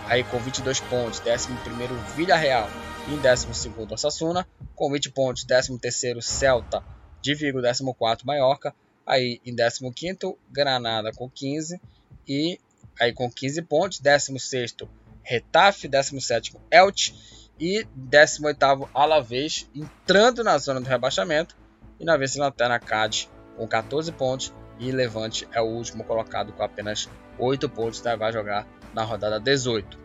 Aí 0.07 0.23
com 0.23 0.38
22 0.38 0.79
pontos, 0.81 1.19
décimo 1.19 1.57
primeiro, 1.61 1.95
Villarreal. 2.15 2.69
Em 3.07 3.17
décimo 3.17 3.53
segundo, 3.53 3.93
Osasuna. 3.93 4.47
Com 4.75 4.91
20 4.91 5.11
pontos, 5.11 5.43
décimo 5.43 5.79
terceiro, 5.79 6.21
Celta 6.21 6.83
de 7.21 7.33
Vigo, 7.33 7.61
décimo 7.61 7.93
quarto, 7.93 8.25
Mallorca. 8.25 8.73
Aí 9.05 9.41
em 9.45 9.55
15 9.55 10.38
Granada 10.51 11.11
com 11.11 11.29
15 11.29 11.79
e 12.27 12.59
aí 12.99 13.13
com 13.13 13.29
15 13.29 13.61
pontos, 13.63 13.99
16 13.99 14.75
Retafe, 15.23 15.88
17 15.88 16.55
Elche 16.71 17.13
e 17.60 17.88
18 17.95 18.89
Alavés 18.93 19.70
entrando 19.74 20.43
na 20.43 20.58
zona 20.58 20.82
do 20.82 20.88
rebaixamento 20.88 21.56
e 21.99 22.06
na 22.06 22.18
vice-lanterna 22.18 22.80
Cádiz 22.80 23.30
com 23.56 23.68
14 23.68 24.12
pontos 24.12 24.53
e 24.80 24.91
Levante 24.91 25.47
é 25.53 25.62
o 25.62 25.66
último 25.66 26.03
colocado 26.03 26.51
com 26.51 26.64
apenas 26.64 27.10
8 27.39 27.70
pontos, 27.70 28.01
né? 28.03 28.16
vai 28.16 28.32
jogar 28.32 28.68
na 28.93 29.03
rodada 29.03 29.39
18. 29.39 29.97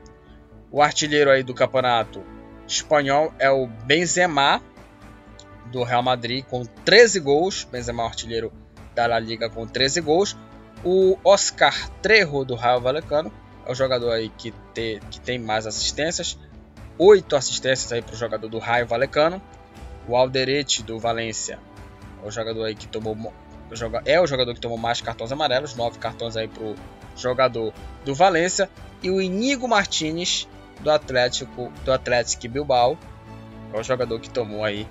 O 0.70 0.80
artilheiro 0.80 1.30
aí 1.30 1.42
do 1.42 1.54
campeonato 1.54 2.22
espanhol 2.66 3.34
é 3.38 3.50
o 3.50 3.66
Benzema 3.66 4.62
do 5.72 5.82
Real 5.82 6.02
Madrid 6.02 6.44
com 6.44 6.64
13 6.64 7.20
gols, 7.20 7.64
Benzema 7.64 8.04
é 8.04 8.06
artilheiro 8.06 8.52
da 8.94 9.06
La 9.06 9.18
Liga 9.18 9.48
com 9.48 9.66
13 9.66 10.00
gols. 10.00 10.36
O 10.84 11.18
Oscar 11.24 11.90
Trejo 12.00 12.44
do 12.44 12.54
Raio 12.54 12.80
Vallecano 12.80 13.32
é 13.66 13.70
o 13.70 13.74
jogador 13.74 14.12
aí 14.12 14.30
que, 14.30 14.52
te, 14.72 15.00
que 15.10 15.20
tem 15.20 15.38
mais 15.38 15.66
assistências. 15.66 16.38
8 17.02 17.34
assistências 17.34 17.90
aí 17.90 18.02
para 18.02 18.12
o 18.12 18.16
jogador 18.16 18.46
do 18.46 18.58
Raio 18.58 18.86
Vallecano. 18.86 19.40
O 20.06 20.14
Alderete 20.14 20.82
do 20.82 20.98
Valência 20.98 21.58
é 22.22 22.28
o 22.28 22.30
jogador 22.30 22.64
aí 22.64 22.74
que 22.74 22.86
tomou 22.86 23.16
é 24.04 24.20
o 24.20 24.26
jogador 24.26 24.52
que 24.52 24.60
tomou 24.60 24.76
mais 24.76 25.00
cartões 25.00 25.32
amarelos, 25.32 25.74
9 25.74 25.98
cartões 25.98 26.36
aí 26.36 26.46
para 26.46 26.62
o 26.62 26.74
jogador 27.16 27.72
do 28.04 28.14
Valência 28.14 28.68
e 29.02 29.10
o 29.10 29.20
Inigo 29.20 29.66
Martinez 29.66 30.46
do 30.80 30.90
Atlético 30.90 31.72
do 31.84 31.92
Atlético 31.92 32.48
Bilbao 32.48 32.98
é 33.72 33.78
o 33.78 33.82
jogador 33.82 34.18
que 34.20 34.28
tomou 34.28 34.62
aí 34.64 34.86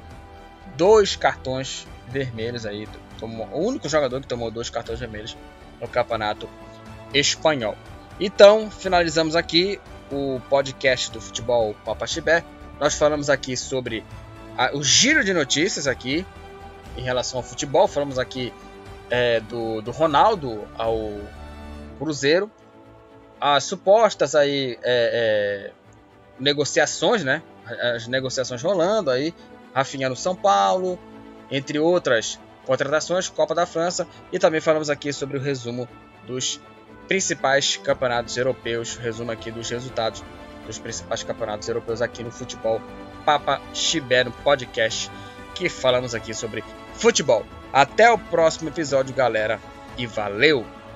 dois 0.78 1.16
cartões 1.16 1.86
vermelhos 2.08 2.66
aí 2.66 2.88
tomou, 3.20 3.48
o 3.52 3.68
único 3.68 3.88
jogador 3.88 4.20
que 4.22 4.28
tomou 4.28 4.50
dois 4.50 4.70
cartões 4.70 5.00
vermelhos 5.00 5.38
no 5.80 5.88
campeonato 5.88 6.50
espanhol. 7.14 7.76
Então, 8.20 8.72
finalizamos 8.72 9.36
aqui 9.36 9.80
o 10.12 10.42
podcast 10.50 11.12
do 11.12 11.22
futebol 11.22 11.76
Papaxibé. 11.86 12.44
Nós 12.80 12.96
falamos 12.96 13.30
aqui 13.30 13.56
sobre 13.56 14.04
a, 14.58 14.76
o 14.76 14.84
giro 14.84 15.24
de 15.24 15.34
notícias 15.34 15.88
aqui 15.88 16.26
em 16.98 17.02
relação 17.02 17.40
ao 17.40 17.44
futebol. 17.44 17.88
Falamos 17.88 18.18
aqui 18.18 18.54
é, 19.10 19.40
do, 19.42 19.82
do 19.82 19.92
Ronaldo 19.92 20.68
ao 20.78 21.20
Cruzeiro. 21.98 22.50
As 23.40 23.64
supostas 23.64 24.36
aí 24.36 24.78
é, 24.84 25.72
é, 25.72 25.72
negociações, 26.40 27.24
né? 27.24 27.42
As 27.96 28.08
negociações 28.08 28.62
rolando 28.62 29.12
aí. 29.12 29.34
Rafinha 29.74 30.10
no 30.10 30.16
São 30.16 30.36
Paulo, 30.36 31.00
entre 31.52 31.80
outras 31.80 32.40
contratações, 32.66 33.30
Copa 33.30 33.56
da 33.56 33.66
França 33.66 34.08
e 34.32 34.38
também 34.38 34.62
falamos 34.62 34.90
aqui 34.90 35.12
sobre 35.12 35.38
o 35.38 35.42
resumo 35.42 35.88
dos 36.28 36.60
principais 37.10 37.76
campeonatos 37.76 38.38
europeus, 38.38 38.96
resumo 38.96 39.32
aqui 39.32 39.50
dos 39.50 39.68
resultados 39.70 40.24
dos 40.68 40.78
principais 40.78 41.24
campeonatos 41.24 41.68
europeus 41.68 42.04
aqui 42.04 42.24
no 42.24 42.30
Futebol 42.32 42.80
Papa 43.26 43.60
Chibé 43.74 44.24
podcast, 44.44 45.12
que 45.56 45.68
falamos 45.68 46.14
aqui 46.14 46.36
sobre 46.36 46.64
futebol. 46.94 47.44
Até 47.74 48.12
o 48.12 48.18
próximo 48.18 48.70
episódio, 48.70 49.16
galera, 49.16 49.60
e 49.98 50.06
valeu! 50.06 50.64